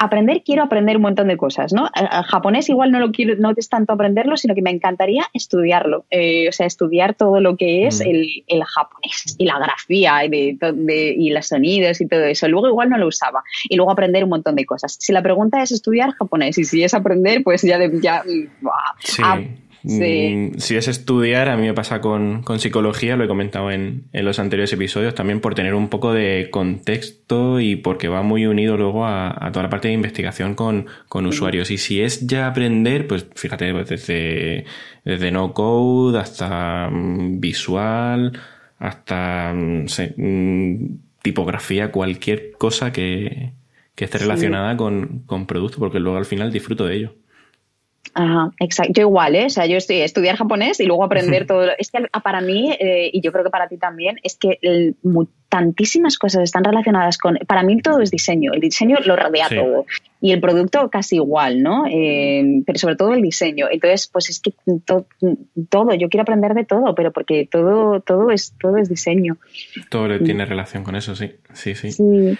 aprender, 0.00 0.42
quiero 0.42 0.62
aprender 0.62 0.96
un 0.96 1.02
montón 1.02 1.28
de 1.28 1.36
cosas, 1.36 1.74
¿no? 1.74 1.90
El 1.94 2.08
japonés 2.24 2.70
igual 2.70 2.90
no 2.90 2.98
lo 2.98 3.12
quiero, 3.12 3.36
no 3.36 3.52
es 3.54 3.68
tanto 3.68 3.92
aprenderlo, 3.92 4.38
sino 4.38 4.54
que 4.54 4.62
me 4.62 4.70
encantaría 4.70 5.26
estudiarlo, 5.34 6.06
eh, 6.10 6.48
o 6.48 6.52
sea, 6.52 6.64
estudiar 6.64 7.14
todo 7.14 7.38
lo 7.40 7.58
que 7.58 7.86
es 7.86 8.00
mm. 8.00 8.08
el, 8.48 8.64
japonés 8.64 9.36
y 9.36 9.44
la 9.44 9.58
grafía 9.58 10.24
y, 10.24 10.28
de, 10.30 11.14
y 11.18 11.30
los 11.30 11.46
sonidos 11.46 12.00
y 12.00 12.08
todo 12.08 12.24
eso. 12.24 12.48
Luego 12.48 12.68
igual 12.68 12.88
no 12.88 12.96
lo 12.96 13.08
usaba 13.08 13.42
y 13.68 13.76
luego 13.76 13.92
aprender 13.92 14.24
un 14.24 14.30
montón 14.30 14.56
de 14.56 14.64
cosas. 14.64 14.96
Si 14.98 15.12
la 15.12 15.22
pregunta 15.22 15.62
es 15.62 15.70
estudiar 15.70 16.12
japonés 16.12 16.56
y 16.56 16.64
si 16.64 16.82
es 16.82 16.94
aprender, 16.94 17.44
pues 17.44 17.60
ya, 17.60 17.78
ya 18.00 18.22
sí. 18.22 19.22
Ah, 19.22 19.38
Mm, 19.82 20.58
si 20.58 20.76
es 20.76 20.88
estudiar, 20.88 21.48
a 21.48 21.56
mí 21.56 21.66
me 21.66 21.74
pasa 21.74 22.00
con, 22.00 22.44
psicología, 22.58 23.16
lo 23.16 23.24
he 23.24 23.28
comentado 23.28 23.70
en, 23.70 24.08
los 24.12 24.38
anteriores 24.38 24.72
episodios, 24.72 25.14
también 25.14 25.40
por 25.40 25.54
tener 25.54 25.74
un 25.74 25.88
poco 25.88 26.12
de 26.12 26.48
contexto 26.50 27.60
y 27.60 27.76
porque 27.76 28.08
va 28.08 28.22
muy 28.22 28.46
unido 28.46 28.76
luego 28.76 29.06
a, 29.06 29.50
toda 29.52 29.64
la 29.64 29.70
parte 29.70 29.88
de 29.88 29.94
investigación 29.94 30.54
con, 30.54 30.86
usuarios. 31.26 31.70
Y 31.70 31.78
si 31.78 32.02
es 32.02 32.26
ya 32.26 32.46
aprender, 32.46 33.06
pues 33.06 33.26
fíjate, 33.34 33.72
pues 33.72 33.88
desde, 33.88 34.64
desde 35.04 35.30
no 35.30 35.54
code 35.54 36.18
hasta 36.18 36.88
mm, 36.90 37.40
visual, 37.40 38.38
hasta 38.78 39.54
mm, 39.54 39.86
tipografía, 41.22 41.90
cualquier 41.90 42.52
cosa 42.52 42.92
que, 42.92 43.52
esté 43.96 44.16
relacionada 44.16 44.78
con, 44.78 45.24
con 45.26 45.44
producto, 45.44 45.78
porque 45.78 46.00
luego 46.00 46.16
al 46.16 46.24
final 46.24 46.50
disfruto 46.50 46.86
de 46.86 46.96
ello. 46.96 47.14
Ajá, 48.14 48.50
exacto. 48.58 48.92
Yo 48.94 49.02
igual, 49.02 49.36
¿eh? 49.36 49.46
O 49.46 49.50
sea, 49.50 49.66
yo 49.66 49.76
estoy 49.76 50.00
estudiar 50.00 50.36
japonés 50.36 50.80
y 50.80 50.84
luego 50.84 51.04
aprender 51.04 51.46
todo. 51.46 51.68
Es 51.78 51.90
que 51.90 52.06
para 52.22 52.40
mí, 52.40 52.72
eh, 52.72 53.10
y 53.12 53.20
yo 53.20 53.32
creo 53.32 53.44
que 53.44 53.50
para 53.50 53.68
ti 53.68 53.76
también, 53.76 54.18
es 54.22 54.36
que 54.36 54.58
tantísimas 55.48 56.18
cosas 56.18 56.42
están 56.42 56.64
relacionadas 56.64 57.18
con. 57.18 57.38
Para 57.46 57.62
mí 57.62 57.80
todo 57.80 58.00
es 58.00 58.10
diseño. 58.10 58.52
El 58.52 58.60
diseño 58.60 58.98
lo 59.04 59.16
rodea 59.16 59.48
todo. 59.48 59.86
Y 60.20 60.32
el 60.32 60.40
producto 60.40 60.90
casi 60.90 61.16
igual, 61.16 61.62
¿no? 61.62 61.86
Eh, 61.86 62.62
pero 62.66 62.78
sobre 62.78 62.96
todo 62.96 63.14
el 63.14 63.22
diseño. 63.22 63.66
Entonces, 63.70 64.08
pues 64.08 64.28
es 64.28 64.40
que 64.40 64.52
todo, 65.68 65.94
yo 65.94 66.08
quiero 66.08 66.22
aprender 66.22 66.54
de 66.54 66.64
todo, 66.64 66.94
pero 66.94 67.12
porque 67.12 67.48
todo, 67.50 68.00
todo 68.00 68.30
es, 68.30 68.54
todo 68.60 68.76
es 68.76 68.88
diseño. 68.88 69.38
Todo 69.88 70.18
tiene 70.18 70.44
relación 70.44 70.84
con 70.84 70.96
eso, 70.96 71.14
sí. 71.14 71.32
Sí, 71.54 71.74
sí. 71.74 71.92
sí 71.92 72.38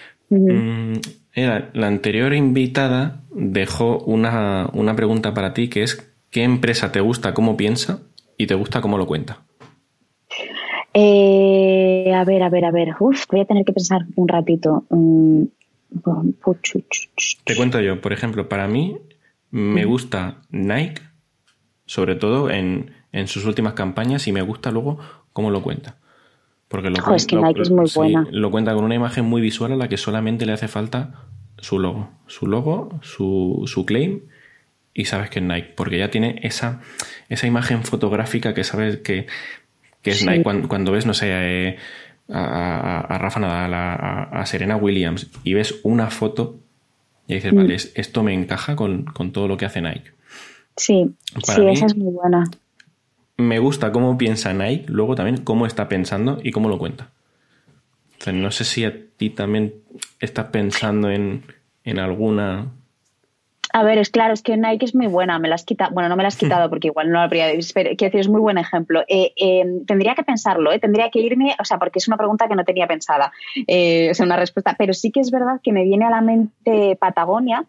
la 1.35 1.87
anterior 1.87 2.35
invitada 2.35 3.23
dejó 3.31 3.99
una, 3.99 4.71
pregunta 4.97 5.33
para 5.35 5.55
ti 5.55 5.69
que 5.69 5.83
es 5.83 6.13
¿qué 6.31 6.43
empresa 6.43 6.93
te 6.93 7.01
gusta 7.01 7.35
cómo 7.35 7.57
piensa 7.57 8.01
y 8.37 8.47
te 8.47 8.55
gusta 8.55 8.81
cómo 8.81 8.99
lo 8.99 9.07
cuenta? 9.07 9.43
Eh, 10.93 12.13
a 12.15 12.25
ver, 12.25 12.43
a 12.43 12.49
ver, 12.49 12.65
a 12.65 12.71
ver. 12.71 12.89
Uf, 12.99 13.27
voy 13.31 13.41
a 13.41 13.45
tener 13.45 13.65
que 13.65 13.73
pensar 13.73 14.03
un 14.17 14.27
ratito. 14.27 14.85
Mm, 14.91 15.45
te 17.45 17.57
cuento 17.57 17.81
yo, 17.81 18.01
por 18.01 18.13
ejemplo, 18.13 18.49
para 18.49 18.69
mí 18.69 18.97
me 19.51 19.85
gusta 19.85 20.43
Nike, 20.51 21.03
sobre 21.85 22.15
todo 22.15 22.51
en, 22.51 22.93
sus 23.27 23.45
últimas 23.45 23.75
campañas, 23.75 24.29
y 24.29 24.33
me 24.33 24.43
gusta 24.43 24.71
luego 24.71 24.99
cómo 25.33 25.51
lo 25.51 25.63
cuenta. 25.63 25.97
Porque 26.71 26.89
lo, 26.89 26.99
lo 28.31 28.51
cuenta 28.53 28.75
con 28.75 28.85
una 28.85 28.95
imagen 28.95 29.25
muy 29.25 29.43
visual 29.43 29.73
a 29.73 29.77
la 29.77 29.89
que 29.89 29.97
solamente 29.97 30.47
le 30.47 30.53
hace 30.53 30.69
falta 30.69 31.25
su 31.59 31.81
logo. 31.81 32.11
Su 32.29 32.47
logo, 32.47 33.01
su, 33.03 33.65
su 33.67 33.85
claim 33.85 34.21
y 34.95 35.07
sabes 35.07 35.31
que 35.31 35.41
es 35.41 35.45
Nike. 35.45 35.73
Porque 35.75 35.99
ya 35.99 36.13
tiene 36.13 36.39
esa, 36.45 36.81
esa 37.29 37.49
imagen 37.49 37.83
fotográfica 37.83 38.55
que 38.55 38.63
sabes 38.63 38.99
que, 38.99 39.27
es 40.05 40.25
Nike. 40.25 40.45
Cuando, 40.45 40.93
ves, 40.93 41.07
no 41.07 41.13
sé, 41.13 41.27
eh, 41.33 41.77
a, 42.29 43.19
Rafa 43.19 43.41
Nadal, 43.41 43.75
a, 43.75 44.47
Serena 44.47 44.77
Williams 44.77 45.29
y 45.43 45.55
ves 45.55 45.81
una 45.83 46.09
foto 46.09 46.61
y 47.27 47.35
dices, 47.35 47.53
vale, 47.53 47.75
mm. 47.75 47.89
esto 47.97 48.23
me 48.23 48.33
encaja 48.33 48.77
con, 48.77 49.07
todo 49.33 49.49
lo 49.49 49.57
que 49.57 49.65
hace 49.65 49.83
Nike. 49.83 50.13
Sí, 50.77 51.11
sí, 51.43 51.67
esa 51.69 51.87
es 51.87 51.97
muy 51.97 52.13
buena 52.13 52.45
me 53.41 53.59
gusta 53.59 53.93
cómo 53.93 54.17
piensa 54.19 54.53
Nike, 54.53 54.87
luego 54.89 55.15
también 55.15 55.39
cómo 55.39 55.67
está 55.67 55.89
pensando 55.89 56.39
y 56.43 56.51
cómo 56.51 56.69
lo 56.69 56.79
cuenta. 56.79 57.11
no 58.33 58.51
sé 58.51 58.65
si 58.65 58.85
a 58.85 58.95
ti 59.17 59.31
también 59.31 59.75
estás 60.21 60.47
pensando 60.47 61.11
en, 61.11 61.43
alguna. 61.99 62.69
A 63.73 63.83
ver, 63.83 63.99
es 63.99 64.11
claro, 64.11 64.33
es 64.33 64.43
que 64.43 64.57
Nike 64.57 64.85
es 64.85 64.95
muy 64.95 65.07
buena, 65.07 65.39
me 65.39 65.49
la 65.49 65.57
has 65.57 65.65
quitado, 65.65 65.93
bueno, 65.93 66.09
no 66.09 66.17
me 66.17 66.23
la 66.23 66.29
has 66.29 66.37
quitado 66.37 66.69
porque 66.71 66.89
igual 66.89 67.09
no 67.09 67.15
la 67.19 67.25
habría, 67.25 67.51
quiero 67.51 67.95
decir, 67.97 68.21
es 68.21 68.29
muy 68.29 68.41
buen 68.41 68.59
ejemplo. 68.59 69.03
Eh, 69.09 69.33
eh, 69.37 69.65
tendría 69.87 70.15
que 70.15 70.23
pensarlo, 70.23 70.73
¿eh? 70.73 70.79
tendría 70.79 71.11
que 71.11 71.21
irme, 71.21 71.55
o 71.59 71.65
sea, 71.65 71.79
porque 71.79 71.99
es 71.99 72.09
una 72.09 72.17
pregunta 72.17 72.49
que 72.49 72.57
no 72.57 72.65
tenía 72.65 72.87
pensada, 72.87 73.33
o 73.57 74.15
sea, 74.15 74.27
una 74.27 74.37
respuesta, 74.37 74.75
pero 74.79 74.93
sí 74.95 75.11
que 75.11 75.21
es 75.21 75.31
verdad 75.31 75.61
que 75.63 75.73
me 75.73 75.85
viene 75.85 76.05
a 76.05 76.11
la 76.11 76.21
mente 76.21 76.97
Patagonia, 76.97 77.65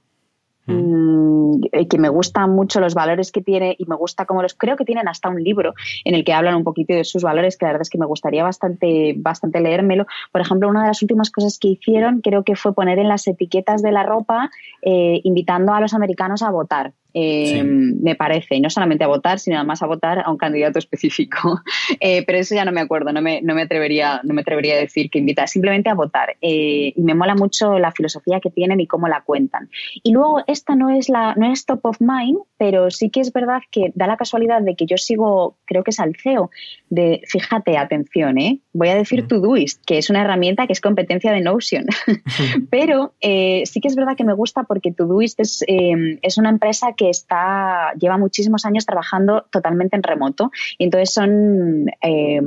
que 1.89 1.97
me 1.97 2.09
gustan 2.09 2.51
mucho 2.51 2.79
los 2.79 2.93
valores 2.93 3.31
que 3.31 3.41
tiene 3.41 3.75
y 3.77 3.85
me 3.85 3.95
gusta 3.95 4.25
cómo 4.25 4.41
los 4.41 4.53
creo 4.53 4.75
que 4.75 4.85
tienen 4.85 5.07
hasta 5.07 5.29
un 5.29 5.43
libro 5.43 5.73
en 6.05 6.15
el 6.15 6.23
que 6.23 6.33
hablan 6.33 6.55
un 6.55 6.63
poquito 6.63 6.93
de 6.93 7.03
sus 7.03 7.23
valores 7.23 7.57
que 7.57 7.65
la 7.65 7.71
verdad 7.71 7.83
es 7.83 7.89
que 7.89 7.97
me 7.97 8.05
gustaría 8.05 8.43
bastante 8.43 9.13
bastante 9.17 9.59
leérmelo. 9.59 10.05
Por 10.31 10.41
ejemplo 10.41 10.69
una 10.69 10.81
de 10.81 10.87
las 10.87 11.01
últimas 11.01 11.31
cosas 11.31 11.57
que 11.59 11.69
hicieron 11.69 12.21
creo 12.21 12.43
que 12.43 12.55
fue 12.55 12.73
poner 12.73 12.99
en 12.99 13.07
las 13.07 13.27
etiquetas 13.27 13.81
de 13.81 13.91
la 13.91 14.03
ropa 14.03 14.49
eh, 14.81 15.21
invitando 15.23 15.73
a 15.73 15.81
los 15.81 15.93
americanos 15.93 16.41
a 16.41 16.51
votar 16.51 16.93
eh, 17.13 17.63
me 17.63 18.15
parece, 18.15 18.55
y 18.55 18.61
no 18.61 18.69
solamente 18.69 19.03
a 19.03 19.07
votar, 19.07 19.39
sino 19.39 19.57
además 19.57 19.81
a 19.83 19.87
votar 19.87 20.19
a 20.19 20.31
un 20.31 20.37
candidato 20.37 20.79
específico. 20.79 21.61
Eh, 21.99 22.23
pero 22.25 22.39
eso 22.39 22.55
ya 22.55 22.65
no 22.65 22.71
me 22.71 22.81
acuerdo, 22.81 23.11
no 23.11 23.21
me, 23.21 23.41
no 23.41 23.53
me, 23.53 23.63
atrevería, 23.63 24.21
no 24.23 24.33
me 24.33 24.41
atrevería 24.41 24.75
a 24.75 24.77
decir 24.77 25.09
que 25.09 25.19
invita, 25.19 25.45
simplemente 25.45 25.89
a 25.89 25.93
votar. 25.93 26.37
Eh, 26.41 26.93
y 26.95 27.01
me 27.01 27.13
mola 27.13 27.35
mucho 27.35 27.79
la 27.79 27.91
filosofía 27.91 28.39
que 28.39 28.49
tienen 28.49 28.79
y 28.79 28.87
cómo 28.87 29.07
la 29.07 29.21
cuentan. 29.21 29.69
Y 30.01 30.11
luego, 30.11 30.41
esta 30.47 30.75
no 30.75 30.89
es, 30.89 31.09
la, 31.09 31.35
no 31.35 31.51
es 31.51 31.65
top 31.65 31.81
of 31.83 31.97
mind, 31.99 32.39
pero 32.57 32.89
sí 32.91 33.09
que 33.09 33.19
es 33.19 33.33
verdad 33.33 33.61
que 33.71 33.91
da 33.93 34.07
la 34.07 34.17
casualidad 34.17 34.61
de 34.61 34.75
que 34.75 34.85
yo 34.85 34.97
sigo, 34.97 35.57
creo 35.65 35.83
que 35.83 35.91
es 35.91 35.99
al 35.99 36.15
CEO, 36.15 36.49
de, 36.89 37.21
fíjate, 37.27 37.77
atención, 37.77 38.37
voy 38.73 38.89
a 38.89 38.95
decir 38.95 39.27
Todoist, 39.27 39.83
que 39.85 39.97
es 39.97 40.09
una 40.09 40.21
herramienta 40.21 40.65
que 40.65 40.73
es 40.73 40.81
competencia 40.81 41.31
de 41.31 41.41
Notion. 41.41 41.85
pero 42.69 43.13
sí 43.19 43.81
que 43.81 43.87
es 43.87 43.95
verdad 43.95 44.15
que 44.15 44.23
me 44.23 44.33
gusta 44.33 44.63
porque 44.63 44.91
Todoist 44.91 45.39
es, 45.39 45.63
es 45.67 46.37
una 46.37 46.49
empresa 46.49 46.93
que 46.97 47.00
que 47.01 47.09
está, 47.09 47.93
lleva 47.97 48.19
muchísimos 48.19 48.63
años 48.63 48.85
trabajando 48.85 49.47
totalmente 49.49 49.95
en 49.95 50.03
remoto. 50.03 50.51
Y 50.77 50.83
entonces 50.83 51.11
son, 51.11 51.87
eh, 51.99 52.41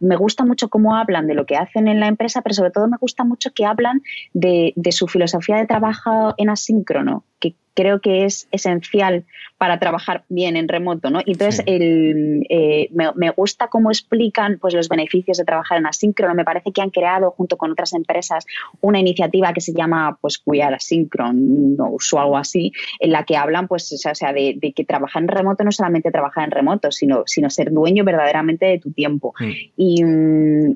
me 0.00 0.16
gusta 0.16 0.46
mucho 0.46 0.70
cómo 0.70 0.96
hablan 0.96 1.26
de 1.26 1.34
lo 1.34 1.44
que 1.44 1.56
hacen 1.56 1.86
en 1.86 2.00
la 2.00 2.06
empresa, 2.06 2.40
pero 2.40 2.54
sobre 2.54 2.70
todo 2.70 2.88
me 2.88 2.96
gusta 2.96 3.24
mucho 3.24 3.50
que 3.52 3.66
hablan 3.66 4.00
de, 4.32 4.72
de 4.74 4.90
su 4.92 5.06
filosofía 5.06 5.56
de 5.56 5.66
trabajo 5.66 6.32
en 6.38 6.48
asíncrono 6.48 7.24
que 7.44 7.54
creo 7.74 8.00
que 8.00 8.24
es 8.24 8.48
esencial 8.52 9.24
para 9.58 9.78
trabajar 9.78 10.24
bien 10.28 10.56
en 10.56 10.68
remoto, 10.68 11.10
¿no? 11.10 11.20
Y 11.24 11.32
entonces 11.32 11.62
el, 11.66 12.46
eh, 12.48 12.88
me, 12.92 13.30
gusta 13.30 13.68
cómo 13.68 13.90
explican 13.90 14.58
pues, 14.60 14.74
los 14.74 14.88
beneficios 14.88 15.38
de 15.38 15.44
trabajar 15.44 15.78
en 15.78 15.86
asíncrono. 15.86 16.34
Me 16.34 16.44
parece 16.44 16.72
que 16.72 16.80
han 16.80 16.90
creado, 16.90 17.30
junto 17.32 17.56
con 17.56 17.72
otras 17.72 17.92
empresas, 17.94 18.46
una 18.80 19.00
iniciativa 19.00 19.52
que 19.52 19.60
se 19.60 19.72
llama 19.72 20.18
pues 20.20 20.38
Cuidar 20.38 20.74
Asíncrono 20.74 21.96
o 22.12 22.18
algo 22.18 22.36
así, 22.36 22.72
en 23.00 23.12
la 23.12 23.24
que 23.24 23.36
hablan 23.36 23.66
pues, 23.66 23.92
o 23.92 24.14
sea, 24.14 24.32
de, 24.32 24.72
que 24.74 24.84
trabajar 24.84 25.22
en 25.22 25.28
remoto 25.28 25.64
no 25.64 25.70
es 25.70 25.76
solamente 25.76 26.10
trabajar 26.10 26.44
en 26.44 26.50
remoto, 26.50 26.92
sino, 26.92 27.24
sino 27.26 27.50
ser 27.50 27.72
dueño 27.72 28.04
verdaderamente 28.04 28.66
de 28.66 28.78
tu 28.78 28.92
tiempo. 28.92 29.34
Y, 29.76 30.02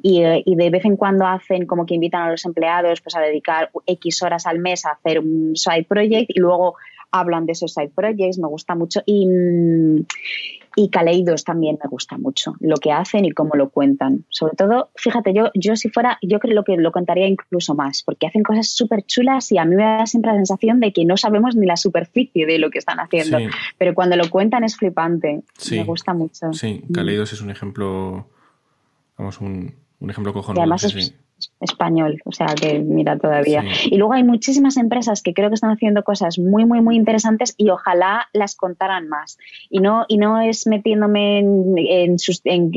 y, 0.03 0.55
de 0.59 0.71
vez 0.71 0.85
en 0.85 0.97
cuando 0.97 1.27
hacen 1.27 1.67
como 1.67 1.87
que 1.87 1.95
invitan 1.95 2.23
a 2.23 2.31
los 2.31 2.45
empleados 2.45 3.01
pues, 3.01 3.15
a 3.15 3.21
dedicar 3.21 3.71
X 3.87 4.23
horas 4.23 4.47
al 4.47 4.59
mes 4.59 4.85
a 4.85 4.93
hacer 4.93 5.21
un 5.21 5.55
side 5.55 5.85
project 5.85 6.31
y 6.31 6.41
luego 6.41 6.58
hablan 7.11 7.47
de 7.47 7.53
esos 7.53 7.73
side 7.73 7.91
projects, 7.95 8.39
me 8.39 8.49
gusta 8.49 8.75
mucho. 8.75 9.01
Y, 9.07 9.27
y 10.77 10.91
Caleidos 10.91 11.45
también 11.45 11.79
me 11.83 11.89
gusta 11.89 12.19
mucho, 12.19 12.55
lo 12.61 12.77
que 12.77 12.93
hacen 12.93 13.25
y 13.25 13.33
cómo 13.33 13.55
lo 13.55 13.71
cuentan. 13.71 14.25
Sobre 14.29 14.55
todo, 14.55 14.91
fíjate, 14.95 15.33
yo, 15.35 15.51
yo 15.55 15.75
si 15.77 15.89
fuera, 15.89 16.19
yo 16.23 16.39
creo 16.39 16.63
que 16.63 16.77
lo 16.77 16.93
contaría 16.93 17.27
incluso 17.27 17.75
más, 17.75 18.03
porque 18.05 18.27
hacen 18.27 18.43
cosas 18.43 18.69
súper 18.69 19.05
chulas 19.05 19.51
y 19.51 19.59
a 19.59 19.65
mí 19.65 19.75
me 19.75 19.83
da 19.83 20.07
siempre 20.07 20.31
la 20.31 20.37
sensación 20.37 20.81
de 20.81 20.93
que 20.93 21.05
no 21.05 21.17
sabemos 21.17 21.57
ni 21.57 21.67
la 21.67 21.77
superficie 21.77 22.47
de 22.47 22.59
lo 22.59 22.71
que 22.71 22.79
están 22.79 23.01
haciendo. 23.01 23.39
Pero 23.79 23.95
cuando 23.95 24.17
lo 24.17 24.31
cuentan 24.31 24.65
es 24.65 24.77
flipante. 24.77 25.43
Me 25.71 25.85
gusta 25.85 26.15
mucho. 26.15 26.53
Sí, 26.53 26.85
Caleidos 26.93 27.33
es 27.33 27.41
un 27.41 27.51
ejemplo, 27.51 28.29
vamos, 29.17 29.41
un, 29.41 29.75
un 30.01 30.11
ejemplo 30.11 30.33
cojonudo 30.33 30.77
español, 31.61 32.21
o 32.25 32.33
sea 32.33 32.47
que 32.49 32.79
mira 32.79 33.19
todavía. 33.19 33.65
Y 33.85 33.97
luego 33.97 34.13
hay 34.13 34.25
muchísimas 34.25 34.77
empresas 34.77 35.23
que 35.23 35.35
creo 35.35 35.49
que 35.49 35.55
están 35.55 35.71
haciendo 35.71 36.03
cosas 36.05 36.39
muy, 36.39 36.65
muy, 36.65 36.81
muy 36.81 36.97
interesantes 36.97 37.55
y 37.57 37.71
ojalá 37.71 38.29
las 38.33 38.55
contaran 38.57 39.09
más. 39.09 39.39
Y 39.71 39.81
no, 39.81 40.05
y 40.09 40.19
no 40.19 40.41
es 40.41 40.67
metiéndome 40.67 41.39
en, 41.39 42.17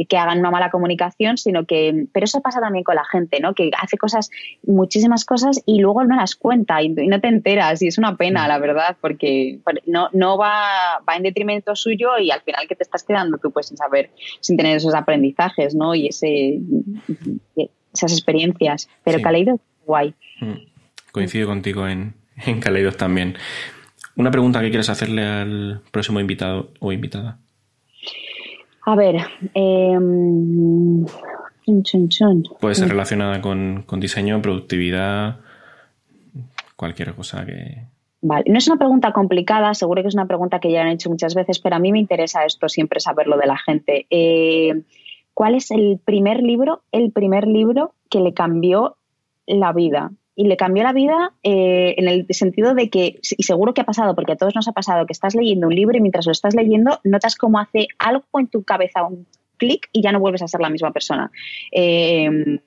que 0.07 0.17
hagan 0.17 0.39
una 0.39 0.51
mala 0.51 0.71
comunicación, 0.71 1.37
sino 1.37 1.65
que, 1.65 2.07
pero 2.11 2.23
eso 2.25 2.41
pasa 2.41 2.59
también 2.59 2.83
con 2.83 2.95
la 2.95 3.05
gente, 3.05 3.39
¿no? 3.39 3.53
Que 3.53 3.71
hace 3.79 3.97
cosas, 3.97 4.29
muchísimas 4.63 5.25
cosas 5.25 5.61
y 5.65 5.79
luego 5.79 6.03
no 6.03 6.15
las 6.15 6.35
cuenta 6.35 6.81
y, 6.81 6.89
no 6.89 7.19
te 7.19 7.27
enteras 7.27 7.81
y 7.81 7.87
es 7.87 7.97
una 7.97 8.17
pena, 8.17 8.47
la 8.47 8.59
verdad, 8.59 8.97
porque 8.99 9.59
no, 9.85 10.09
no 10.13 10.37
va, 10.37 11.01
va 11.07 11.15
en 11.15 11.23
detrimento 11.23 11.75
suyo 11.75 12.17
y 12.19 12.31
al 12.31 12.41
final 12.41 12.67
que 12.67 12.75
te 12.75 12.83
estás 12.83 13.03
quedando 13.03 13.37
tú 13.37 13.51
pues 13.51 13.67
sin 13.67 13.77
saber, 13.77 14.11
sin 14.39 14.57
tener 14.57 14.77
esos 14.77 14.95
aprendizajes, 14.95 15.75
¿no? 15.75 15.95
Y 15.95 16.07
ese 16.07 16.59
esas 17.93 18.13
experiencias. 18.13 18.89
Pero 19.03 19.17
sí. 19.17 19.23
Caleidos, 19.23 19.59
guay. 19.85 20.13
Mm. 20.39 20.53
Coincido 21.11 21.47
contigo 21.47 21.87
en, 21.87 22.13
en 22.45 22.59
Caleidos 22.59 22.97
también. 22.97 23.35
Una 24.15 24.31
pregunta 24.31 24.61
que 24.61 24.69
quieres 24.69 24.89
hacerle 24.89 25.25
al 25.25 25.81
próximo 25.91 26.19
invitado 26.19 26.71
o 26.79 26.91
invitada. 26.91 27.37
A 28.83 28.95
ver, 28.95 29.15
eh, 29.53 29.97
puede 32.59 32.75
ser 32.75 32.89
relacionada 32.89 33.41
con, 33.41 33.83
con, 33.85 33.99
diseño, 33.99 34.41
productividad, 34.41 35.37
cualquier 36.75 37.13
cosa 37.13 37.45
que. 37.45 37.83
Vale, 38.23 38.43
no 38.47 38.57
es 38.57 38.67
una 38.67 38.77
pregunta 38.77 39.13
complicada, 39.13 39.73
seguro 39.73 40.01
que 40.01 40.07
es 40.07 40.13
una 40.13 40.27
pregunta 40.27 40.59
que 40.59 40.71
ya 40.71 40.81
han 40.81 40.89
hecho 40.89 41.09
muchas 41.09 41.33
veces, 41.35 41.59
pero 41.59 41.75
a 41.75 41.79
mí 41.79 41.91
me 41.91 41.99
interesa 41.99 42.45
esto 42.45 42.69
siempre 42.69 42.99
saberlo 42.99 43.37
de 43.37 43.47
la 43.47 43.57
gente. 43.57 44.05
Eh, 44.09 44.81
¿Cuál 45.41 45.55
es 45.55 45.71
el 45.71 45.97
primer 45.97 46.43
libro, 46.43 46.83
el 46.91 47.11
primer 47.11 47.47
libro 47.47 47.95
que 48.11 48.19
le 48.19 48.31
cambió 48.31 48.97
la 49.47 49.73
vida? 49.73 50.11
Y 50.35 50.43
le 50.43 50.55
cambió 50.55 50.83
la 50.83 50.93
vida 50.93 51.33
eh, 51.41 51.95
en 51.97 52.07
el 52.07 52.27
sentido 52.29 52.75
de 52.75 52.91
que, 52.91 53.19
y 53.35 53.41
seguro 53.41 53.73
que 53.73 53.81
ha 53.81 53.85
pasado, 53.85 54.13
porque 54.13 54.33
a 54.33 54.35
todos 54.35 54.53
nos 54.53 54.67
ha 54.67 54.71
pasado, 54.73 55.07
que 55.07 55.13
estás 55.13 55.33
leyendo 55.33 55.65
un 55.65 55.73
libro 55.73 55.97
y 55.97 55.99
mientras 55.99 56.27
lo 56.27 56.31
estás 56.31 56.53
leyendo 56.53 56.99
notas 57.03 57.35
cómo 57.35 57.57
hace 57.57 57.87
algo 57.97 58.23
en 58.35 58.49
tu 58.49 58.61
cabeza, 58.61 59.03
un 59.03 59.25
clic 59.57 59.89
y 59.91 60.03
ya 60.03 60.11
no 60.11 60.19
vuelves 60.19 60.43
a 60.43 60.47
ser 60.47 60.61
la 60.61 60.69
misma 60.69 60.91
persona. 60.91 61.31
Eh, 61.71 62.59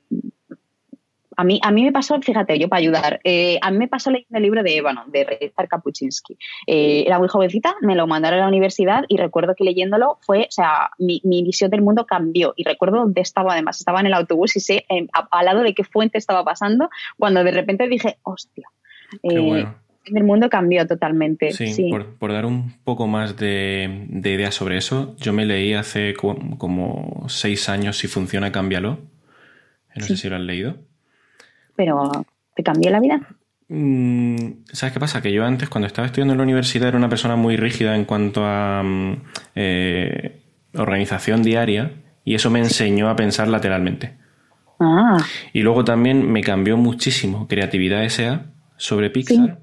a 1.36 1.44
mí, 1.44 1.60
a 1.62 1.70
mí 1.70 1.84
me 1.84 1.92
pasó, 1.92 2.20
fíjate, 2.20 2.58
yo 2.58 2.68
para 2.68 2.80
ayudar, 2.80 3.20
eh, 3.24 3.58
a 3.62 3.70
mí 3.70 3.78
me 3.78 3.88
pasó 3.88 4.10
leyendo 4.10 4.36
el 4.36 4.42
libro 4.42 4.62
de 4.62 4.76
Ébano, 4.76 5.04
de 5.06 5.24
Rezar 5.24 5.68
Kapuczynski. 5.68 6.36
Eh, 6.66 7.04
era 7.06 7.18
muy 7.18 7.28
jovencita, 7.28 7.74
me 7.80 7.94
lo 7.94 8.06
mandaron 8.06 8.40
a 8.40 8.42
la 8.42 8.48
universidad 8.48 9.04
y 9.08 9.16
recuerdo 9.16 9.54
que 9.54 9.64
leyéndolo 9.64 10.18
fue, 10.22 10.42
o 10.48 10.50
sea, 10.50 10.90
mi, 10.98 11.20
visión 11.24 11.70
del 11.70 11.82
mundo 11.82 12.06
cambió 12.06 12.54
y 12.56 12.64
recuerdo 12.64 12.98
dónde 12.98 13.20
estaba 13.20 13.52
además, 13.52 13.78
estaba 13.78 14.00
en 14.00 14.06
el 14.06 14.14
autobús 14.14 14.56
y 14.56 14.60
sé 14.60 14.86
eh, 14.88 15.06
al 15.30 15.44
lado 15.44 15.62
de 15.62 15.74
qué 15.74 15.84
fuente 15.84 16.18
estaba 16.18 16.44
pasando 16.44 16.88
cuando 17.18 17.44
de 17.44 17.50
repente 17.50 17.88
dije, 17.88 18.18
hostia. 18.22 18.68
El 19.22 20.24
mundo 20.24 20.50
cambió 20.50 20.86
totalmente. 20.86 21.52
Sí, 21.52 21.90
Por, 22.18 22.32
dar 22.32 22.44
un 22.44 22.74
poco 22.84 23.06
más 23.06 23.36
de, 23.38 24.06
ideas 24.22 24.54
sobre 24.54 24.76
eso, 24.76 25.16
yo 25.18 25.32
me 25.32 25.46
leí 25.46 25.72
hace 25.72 26.14
como 26.14 27.24
seis 27.28 27.68
años 27.70 27.96
Si 27.96 28.08
funciona, 28.08 28.52
cámbialo. 28.52 28.98
No 29.96 30.04
sé 30.04 30.16
si 30.16 30.28
lo 30.28 30.36
has 30.36 30.42
leído 30.42 30.76
pero 31.76 32.10
¿te 32.54 32.62
cambió 32.62 32.90
la 32.90 33.00
vida? 33.00 33.20
Mm, 33.68 34.64
¿Sabes 34.72 34.92
qué 34.92 35.00
pasa? 35.00 35.22
Que 35.22 35.32
yo 35.32 35.44
antes, 35.44 35.68
cuando 35.68 35.86
estaba 35.86 36.06
estudiando 36.06 36.32
en 36.32 36.38
la 36.38 36.44
universidad, 36.44 36.88
era 36.88 36.98
una 36.98 37.08
persona 37.08 37.36
muy 37.36 37.56
rígida 37.56 37.96
en 37.96 38.04
cuanto 38.04 38.44
a 38.44 38.82
mm, 38.82 39.22
eh, 39.54 40.42
organización 40.74 41.42
diaria 41.42 41.92
y 42.24 42.34
eso 42.34 42.50
me 42.50 42.58
enseñó 42.58 43.08
a 43.08 43.16
pensar 43.16 43.48
lateralmente. 43.48 44.16
Ah. 44.80 45.18
Y 45.52 45.62
luego 45.62 45.84
también 45.84 46.30
me 46.30 46.42
cambió 46.42 46.76
muchísimo 46.76 47.46
Creatividad 47.48 48.04
SA 48.08 48.46
sobre 48.76 49.10
Pixar 49.10 49.60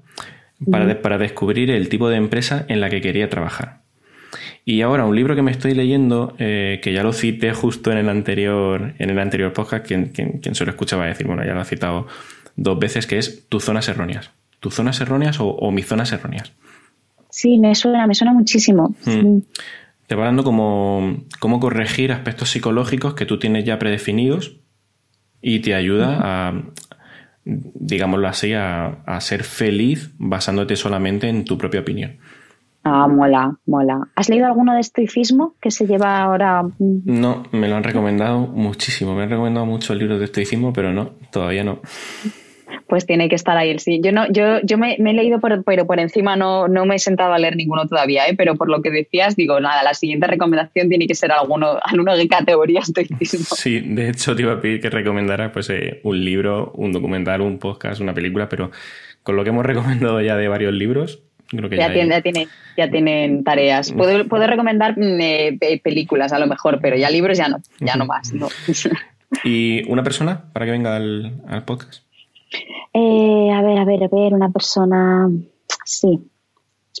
para, 0.70 1.02
para 1.02 1.18
descubrir 1.18 1.70
el 1.70 1.88
tipo 1.88 2.08
de 2.08 2.16
empresa 2.16 2.64
en 2.68 2.80
la 2.80 2.88
que 2.88 3.00
quería 3.00 3.28
trabajar. 3.28 3.81
Y 4.64 4.82
ahora 4.82 5.04
un 5.04 5.16
libro 5.16 5.34
que 5.34 5.42
me 5.42 5.50
estoy 5.50 5.74
leyendo, 5.74 6.34
eh, 6.38 6.80
que 6.82 6.92
ya 6.92 7.02
lo 7.02 7.12
cité 7.12 7.52
justo 7.52 7.90
en 7.90 7.98
el 7.98 8.08
anterior, 8.08 8.94
en 8.98 9.10
el 9.10 9.18
anterior 9.18 9.52
podcast, 9.52 9.84
quien, 9.84 10.06
quien, 10.06 10.38
quien 10.38 10.54
se 10.54 10.64
lo 10.64 10.70
escucha 10.70 10.96
va 10.96 11.04
a 11.04 11.08
decir, 11.08 11.26
bueno, 11.26 11.44
ya 11.44 11.52
lo 11.52 11.60
ha 11.60 11.64
citado 11.64 12.06
dos 12.56 12.78
veces, 12.78 13.06
que 13.06 13.18
es 13.18 13.48
Tus 13.48 13.64
zonas 13.64 13.88
erróneas. 13.88 14.30
Tus 14.60 14.74
zonas 14.74 15.00
erróneas 15.00 15.38
o, 15.40 15.70
mis 15.72 15.86
zonas 15.86 16.12
erróneas. 16.12 16.52
Sí, 17.30 17.58
me 17.58 17.74
suena, 17.74 18.06
me 18.06 18.14
suena 18.14 18.32
muchísimo. 18.32 18.94
Mm. 19.04 19.38
Te 20.06 20.14
va 20.14 20.26
dando 20.26 20.44
como 20.44 21.24
cómo 21.40 21.58
corregir 21.58 22.12
aspectos 22.12 22.50
psicológicos 22.50 23.14
que 23.14 23.26
tú 23.26 23.38
tienes 23.38 23.64
ya 23.64 23.78
predefinidos 23.80 24.58
y 25.40 25.60
te 25.60 25.74
ayuda 25.74 26.18
a, 26.20 26.62
digámoslo 27.44 28.28
así, 28.28 28.52
a, 28.52 29.02
a 29.06 29.20
ser 29.20 29.42
feliz 29.42 30.12
basándote 30.18 30.76
solamente 30.76 31.28
en 31.28 31.44
tu 31.44 31.58
propia 31.58 31.80
opinión. 31.80 32.18
Ah, 32.84 33.06
mola, 33.06 33.58
mola. 33.66 34.08
¿Has 34.16 34.28
leído 34.28 34.46
alguno 34.46 34.74
de 34.74 34.80
estoicismo 34.80 35.54
que 35.60 35.70
se 35.70 35.86
lleva 35.86 36.18
ahora? 36.18 36.62
No, 36.78 37.44
me 37.52 37.68
lo 37.68 37.76
han 37.76 37.84
recomendado 37.84 38.40
muchísimo. 38.40 39.14
Me 39.14 39.22
han 39.22 39.30
recomendado 39.30 39.66
mucho 39.66 39.92
el 39.92 40.00
libro 40.00 40.18
de 40.18 40.24
estoicismo, 40.24 40.72
pero 40.72 40.92
no, 40.92 41.12
todavía 41.30 41.62
no. 41.62 41.80
Pues 42.88 43.06
tiene 43.06 43.28
que 43.28 43.36
estar 43.36 43.56
ahí 43.56 43.70
el 43.70 43.78
sí. 43.78 44.00
Yo 44.02 44.10
no, 44.10 44.30
yo, 44.30 44.60
yo 44.64 44.78
me, 44.78 44.96
he 44.96 45.12
leído, 45.12 45.38
por, 45.40 45.62
pero 45.64 45.86
por 45.86 46.00
encima 46.00 46.36
no, 46.36 46.66
no 46.66 46.84
me 46.84 46.96
he 46.96 46.98
sentado 46.98 47.32
a 47.32 47.38
leer 47.38 47.56
ninguno 47.56 47.86
todavía, 47.86 48.26
¿eh? 48.26 48.34
pero 48.36 48.56
por 48.56 48.68
lo 48.68 48.82
que 48.82 48.90
decías, 48.90 49.36
digo, 49.36 49.60
nada, 49.60 49.82
la 49.82 49.94
siguiente 49.94 50.26
recomendación 50.26 50.88
tiene 50.88 51.06
que 51.06 51.14
ser 51.14 51.32
alguno, 51.32 51.78
alguno 51.82 52.16
de 52.16 52.26
categoría 52.28 52.80
estoicismo. 52.80 53.56
Sí, 53.56 53.80
de 53.80 54.10
hecho 54.10 54.34
te 54.34 54.42
iba 54.42 54.54
a 54.54 54.60
pedir 54.60 54.80
que 54.80 54.90
recomendaras 54.90 55.52
pues, 55.52 55.70
eh, 55.70 56.00
un 56.02 56.24
libro, 56.24 56.72
un 56.74 56.92
documental, 56.92 57.40
un 57.42 57.58
podcast, 57.58 58.00
una 58.00 58.12
película, 58.12 58.48
pero 58.48 58.70
con 59.22 59.36
lo 59.36 59.44
que 59.44 59.50
hemos 59.50 59.64
recomendado 59.66 60.20
ya 60.20 60.36
de 60.36 60.48
varios 60.48 60.74
libros, 60.74 61.22
ya, 61.52 61.92
tiene, 62.22 62.48
ya, 62.76 62.90
tienen 62.90 63.44
tareas. 63.44 63.92
Puedo, 63.92 64.26
puedo 64.26 64.46
recomendar 64.46 64.98
mm, 64.98 65.20
eh, 65.20 65.80
películas 65.82 66.32
a 66.32 66.38
lo 66.38 66.46
mejor, 66.46 66.80
pero 66.80 66.96
ya 66.96 67.10
libros 67.10 67.38
ya 67.38 67.48
no, 67.48 67.58
ya 67.80 67.96
no 67.96 68.06
más. 68.06 68.32
¿Y 69.44 69.88
una 69.90 70.02
persona 70.02 70.44
para 70.52 70.66
que 70.66 70.72
venga 70.72 70.96
al, 70.96 71.64
podcast? 71.64 72.02
Eh, 72.92 73.50
a 73.52 73.62
ver, 73.62 73.78
a 73.78 73.84
ver, 73.84 74.04
a 74.04 74.08
ver, 74.08 74.34
una 74.34 74.50
persona. 74.50 75.28
Sí, 75.84 76.20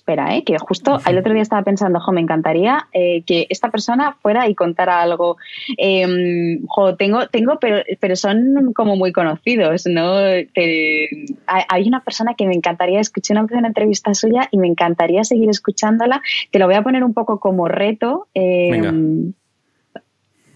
espera, 0.02 0.36
¿eh? 0.36 0.42
que 0.42 0.58
justo 0.58 0.98
el 1.06 1.16
otro 1.16 1.32
día 1.32 1.42
estaba 1.42 1.62
pensando, 1.62 2.00
jo, 2.00 2.10
me 2.10 2.20
encantaría 2.20 2.88
eh, 2.92 3.22
que 3.22 3.46
esta 3.50 3.70
persona 3.70 4.16
fuera 4.20 4.48
y 4.48 4.54
contara 4.56 5.00
algo. 5.00 5.36
Em, 5.76 6.66
jo, 6.66 6.96
tengo, 6.96 7.28
tengo, 7.28 7.58
pero, 7.60 7.84
pero 8.00 8.16
son 8.16 8.72
como 8.74 8.96
muy 8.96 9.12
conocidos, 9.12 9.86
¿no? 9.86 10.16
hay 10.16 11.88
una 11.88 12.00
persona 12.02 12.34
que 12.34 12.46
me 12.46 12.54
encantaría, 12.54 13.00
escuché 13.00 13.32
una, 13.32 13.46
una 13.50 13.68
entrevista 13.68 14.12
suya 14.14 14.48
y 14.50 14.58
me 14.58 14.66
encantaría 14.66 15.22
seguir 15.22 15.48
escuchándola. 15.48 16.20
Te 16.50 16.58
lo 16.58 16.66
voy 16.66 16.74
a 16.74 16.82
poner 16.82 17.04
un 17.04 17.14
poco 17.14 17.38
como 17.38 17.68
reto. 17.68 18.26
Em, 18.34 19.32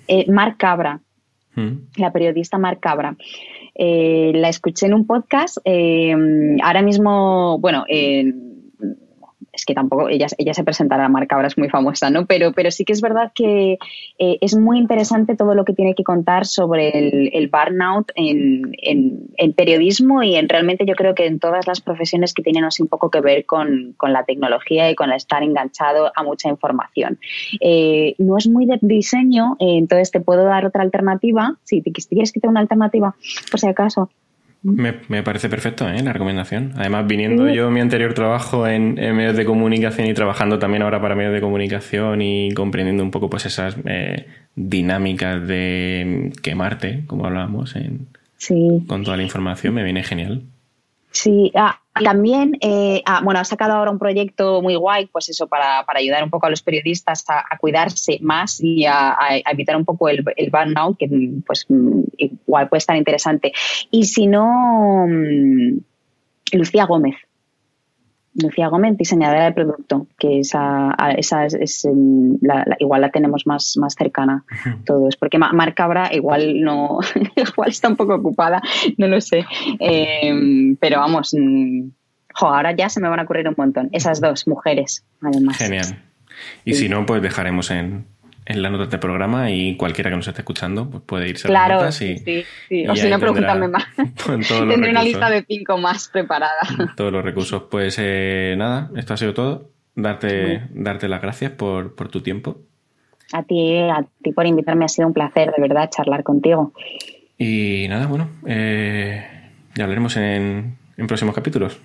eh, 0.08 0.30
Mar 0.30 0.56
Cabra, 0.56 1.00
mm. 1.54 1.98
la 1.98 2.12
periodista 2.12 2.58
Mar 2.58 2.78
Cabra. 2.80 3.16
Eh, 3.78 4.32
la 4.34 4.48
escuché 4.48 4.86
en 4.86 4.94
un 4.94 5.06
podcast. 5.06 5.58
Em, 5.64 6.56
ahora 6.62 6.82
mismo, 6.82 7.58
bueno, 7.58 7.84
es 9.56 9.64
que 9.64 9.74
tampoco, 9.74 10.08
ella, 10.08 10.26
ella 10.38 10.54
se 10.54 10.64
presentará 10.64 11.06
a 11.06 11.08
marca, 11.08 11.34
ahora 11.34 11.48
es 11.48 11.58
muy 11.58 11.68
famosa, 11.68 12.10
¿no? 12.10 12.26
Pero, 12.26 12.52
pero 12.52 12.70
sí 12.70 12.84
que 12.84 12.92
es 12.92 13.00
verdad 13.00 13.32
que 13.34 13.78
eh, 14.18 14.38
es 14.40 14.56
muy 14.56 14.78
interesante 14.78 15.34
todo 15.34 15.54
lo 15.54 15.64
que 15.64 15.72
tiene 15.72 15.94
que 15.94 16.04
contar 16.04 16.46
sobre 16.46 16.90
el, 17.36 17.48
burnout 17.48 18.12
en, 18.14 18.76
en, 18.82 19.52
periodismo 19.54 20.22
y 20.22 20.36
en 20.36 20.48
realmente 20.48 20.84
yo 20.84 20.94
creo 20.94 21.14
que 21.14 21.26
en 21.26 21.38
todas 21.38 21.66
las 21.66 21.80
profesiones 21.80 22.34
que 22.34 22.42
tienen 22.42 22.64
así 22.64 22.82
un 22.82 22.88
poco 22.88 23.10
que 23.10 23.20
ver 23.20 23.46
con, 23.46 23.94
con 23.96 24.12
la 24.12 24.24
tecnología 24.24 24.90
y 24.90 24.94
con 24.94 25.10
estar 25.12 25.42
enganchado 25.42 26.12
a 26.14 26.22
mucha 26.22 26.48
información. 26.48 27.18
Eh, 27.60 28.14
no 28.18 28.36
es 28.36 28.48
muy 28.48 28.66
de 28.66 28.78
diseño, 28.82 29.56
eh, 29.58 29.78
entonces 29.78 30.10
te 30.10 30.20
puedo 30.20 30.44
dar 30.44 30.66
otra 30.66 30.82
alternativa. 30.82 31.56
Si 31.64 31.80
te, 31.80 31.92
quieres 31.92 32.32
que 32.32 32.40
te 32.40 32.48
una 32.48 32.60
alternativa, 32.60 33.14
por 33.50 33.60
si 33.60 33.68
acaso. 33.68 34.10
Me, 34.66 35.22
parece 35.22 35.48
perfecto 35.48 35.88
¿eh? 35.88 36.02
la 36.02 36.12
recomendación. 36.12 36.72
Además, 36.76 37.06
viniendo 37.06 37.48
yo 37.48 37.70
mi 37.70 37.80
anterior 37.80 38.14
trabajo 38.14 38.66
en, 38.66 38.94
medios 38.94 39.36
de 39.36 39.44
comunicación 39.44 40.08
y 40.08 40.14
trabajando 40.14 40.58
también 40.58 40.82
ahora 40.82 41.00
para 41.00 41.14
medios 41.14 41.32
de 41.32 41.40
comunicación 41.40 42.20
y 42.20 42.52
comprendiendo 42.52 43.04
un 43.04 43.12
poco 43.12 43.30
pues 43.30 43.46
esas 43.46 43.76
eh, 43.84 44.26
dinámicas 44.56 45.46
de 45.46 46.32
quemarte, 46.42 47.04
como 47.06 47.26
hablábamos, 47.26 47.76
en, 47.76 48.08
con 48.88 49.04
toda 49.04 49.16
la 49.16 49.22
información, 49.22 49.74
me 49.74 49.84
viene 49.84 50.02
genial. 50.02 50.42
Sí, 51.16 51.50
ah, 51.54 51.80
también, 52.04 52.58
eh, 52.60 53.00
ah, 53.06 53.22
bueno, 53.24 53.40
ha 53.40 53.44
sacado 53.44 53.72
ahora 53.72 53.90
un 53.90 53.98
proyecto 53.98 54.60
muy 54.60 54.76
guay, 54.76 55.06
pues 55.06 55.30
eso, 55.30 55.46
para, 55.46 55.82
ayudar 55.86 56.22
un 56.22 56.28
poco 56.28 56.46
a 56.46 56.50
los 56.50 56.60
periodistas 56.60 57.24
a, 57.28 57.56
cuidarse 57.56 58.18
más 58.20 58.60
y 58.62 58.84
a, 58.84 59.16
evitar 59.50 59.76
un 59.76 59.86
poco 59.86 60.10
el, 60.10 60.22
burnout, 60.52 60.98
que 60.98 61.08
pues 61.46 61.66
igual 62.18 62.68
puede 62.68 62.78
estar 62.78 62.96
interesante. 62.96 63.54
Y 63.90 64.04
si 64.04 64.26
no, 64.26 65.06
mm, 65.08 65.78
Lucía 66.52 66.84
Gómez, 66.84 67.16
Lucía 68.42 68.68
Gómez, 68.68 68.96
diseñadora 68.96 69.44
de 69.44 69.52
producto, 69.52 70.06
que 70.18 70.40
esa, 70.40 70.94
esa 71.16 71.46
es, 71.46 71.88
igual 72.78 73.00
la 73.00 73.10
tenemos 73.10 73.46
más, 73.46 73.76
más 73.78 73.94
cercana 73.94 74.44
todos, 74.84 75.16
porque 75.16 75.38
Mar 75.38 75.74
Cabra 75.74 76.10
igual 76.12 76.60
no, 76.60 76.98
igual 77.36 77.68
está 77.68 77.88
un 77.88 77.96
poco 77.96 78.14
ocupada, 78.14 78.60
no 78.98 79.06
lo 79.06 79.20
sé, 79.20 79.44
em, 79.78 80.76
pero 80.76 81.00
vamos, 81.00 81.34
mm, 81.38 81.88
ahora 82.34 82.74
ya 82.76 82.88
se 82.88 83.00
me 83.00 83.08
van 83.08 83.20
a 83.20 83.22
ocurrir 83.22 83.48
un 83.48 83.54
montón, 83.56 83.88
esas 83.92 84.20
dos 84.20 84.46
mujeres, 84.46 85.04
además. 85.20 85.56
Genial. 85.56 86.02
Y 86.64 86.74
si 86.74 86.88
no, 86.88 87.06
pues 87.06 87.22
dejaremos 87.22 87.70
en, 87.70 88.06
en 88.46 88.62
las 88.62 88.70
notas 88.70 88.90
de 88.90 88.98
programa 88.98 89.50
y 89.50 89.76
cualquiera 89.76 90.08
que 90.08 90.16
nos 90.16 90.28
esté 90.28 90.40
escuchando 90.40 90.88
pues 90.88 91.02
puede 91.04 91.28
irse 91.28 91.48
a 91.48 91.50
las 91.50 91.68
notas 91.68 92.00
y, 92.00 92.16
sí, 92.18 92.44
sí. 92.68 92.86
o 92.86 92.94
si 92.94 93.08
no, 93.10 93.18
pregúntame 93.18 93.68
más. 93.68 93.84
Tendré 94.26 94.90
una 94.90 95.02
lista 95.02 95.28
de 95.28 95.44
cinco 95.44 95.76
más 95.76 96.08
preparada. 96.08 96.56
Todos 96.96 97.12
los 97.12 97.24
recursos. 97.24 97.64
Pues 97.70 97.96
eh, 98.00 98.54
nada, 98.56 98.90
esto 98.96 99.14
ha 99.14 99.16
sido 99.16 99.34
todo. 99.34 99.70
Darte, 99.94 100.68
darte 100.70 101.08
las 101.08 101.22
gracias 101.22 101.52
por, 101.52 101.94
por 101.94 102.08
tu 102.08 102.20
tiempo. 102.20 102.58
A 103.32 103.42
ti, 103.42 103.78
a 103.78 104.04
ti 104.22 104.30
por 104.32 104.46
invitarme, 104.46 104.84
ha 104.84 104.88
sido 104.88 105.08
un 105.08 105.14
placer, 105.14 105.50
de 105.56 105.60
verdad, 105.60 105.88
charlar 105.90 106.22
contigo. 106.22 106.72
Y 107.38 107.86
nada, 107.88 108.06
bueno, 108.06 108.28
eh, 108.46 109.26
ya 109.74 109.84
hablaremos 109.84 110.16
en, 110.18 110.76
en 110.96 111.06
próximos 111.06 111.34
capítulos 111.34 111.80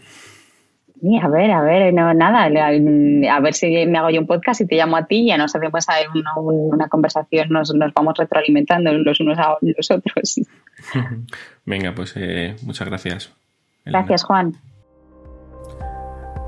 a 1.22 1.28
ver, 1.28 1.52
a 1.52 1.62
ver, 1.62 1.94
no, 1.94 2.14
nada, 2.14 2.44
a 2.44 3.40
ver 3.40 3.54
si 3.54 3.86
me 3.88 3.98
hago 3.98 4.10
yo 4.12 4.22
un 4.22 4.28
podcast 4.28 4.62
y 4.62 4.68
te 4.68 4.76
llamo 4.76 4.98
a 4.98 5.06
ti 5.06 5.22
y 5.22 5.28
ya 5.28 5.38
nos 5.38 5.56
hacemos 5.56 5.86
una, 6.14 6.34
una 6.36 6.88
conversación, 6.90 7.50
nos, 7.50 7.74
nos, 7.74 7.94
vamos 7.94 8.14
retroalimentando 8.18 8.94
los 8.94 9.20
unos 9.20 9.40
a 9.40 9.58
los 9.62 9.92
otros. 9.92 10.42
Venga, 11.66 11.94
pues 11.96 12.14
eh, 12.18 12.56
muchas 12.64 12.88
gracias. 12.88 13.34
Gracias, 13.86 14.24
Juan. 14.24 14.54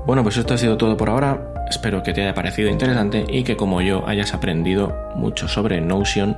Bueno, 0.06 0.22
pues 0.22 0.36
esto 0.36 0.54
ha 0.54 0.58
sido 0.58 0.76
todo 0.76 0.96
por 0.96 1.08
ahora. 1.08 1.66
Espero 1.68 2.02
que 2.02 2.12
te 2.12 2.22
haya 2.22 2.34
parecido 2.34 2.68
interesante 2.68 3.24
y 3.28 3.42
que 3.42 3.56
como 3.56 3.80
yo 3.80 4.06
hayas 4.06 4.34
aprendido 4.34 4.94
mucho 5.16 5.48
sobre 5.48 5.80
Notion. 5.80 6.36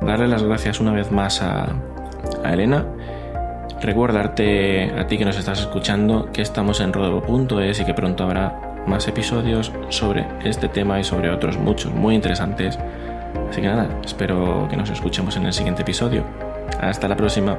Darle 0.00 0.28
las 0.28 0.42
gracias 0.42 0.80
una 0.80 0.92
vez 0.92 1.10
más 1.10 1.42
a, 1.42 1.74
a 2.42 2.52
Elena 2.52 2.86
Recuerdarte 3.84 4.98
a 4.98 5.06
ti 5.06 5.18
que 5.18 5.26
nos 5.26 5.36
estás 5.36 5.60
escuchando 5.60 6.32
que 6.32 6.40
estamos 6.40 6.80
en 6.80 6.90
rodeo.es 6.90 7.80
y 7.80 7.84
que 7.84 7.92
pronto 7.92 8.24
habrá 8.24 8.82
más 8.86 9.06
episodios 9.08 9.72
sobre 9.90 10.26
este 10.42 10.70
tema 10.70 10.98
y 10.98 11.04
sobre 11.04 11.28
otros 11.28 11.58
muchos 11.58 11.92
muy 11.92 12.14
interesantes. 12.14 12.78
Así 13.50 13.60
que 13.60 13.66
nada, 13.66 13.86
espero 14.02 14.68
que 14.70 14.78
nos 14.78 14.88
escuchemos 14.88 15.36
en 15.36 15.44
el 15.44 15.52
siguiente 15.52 15.82
episodio. 15.82 16.24
Hasta 16.80 17.08
la 17.08 17.16
próxima. 17.16 17.58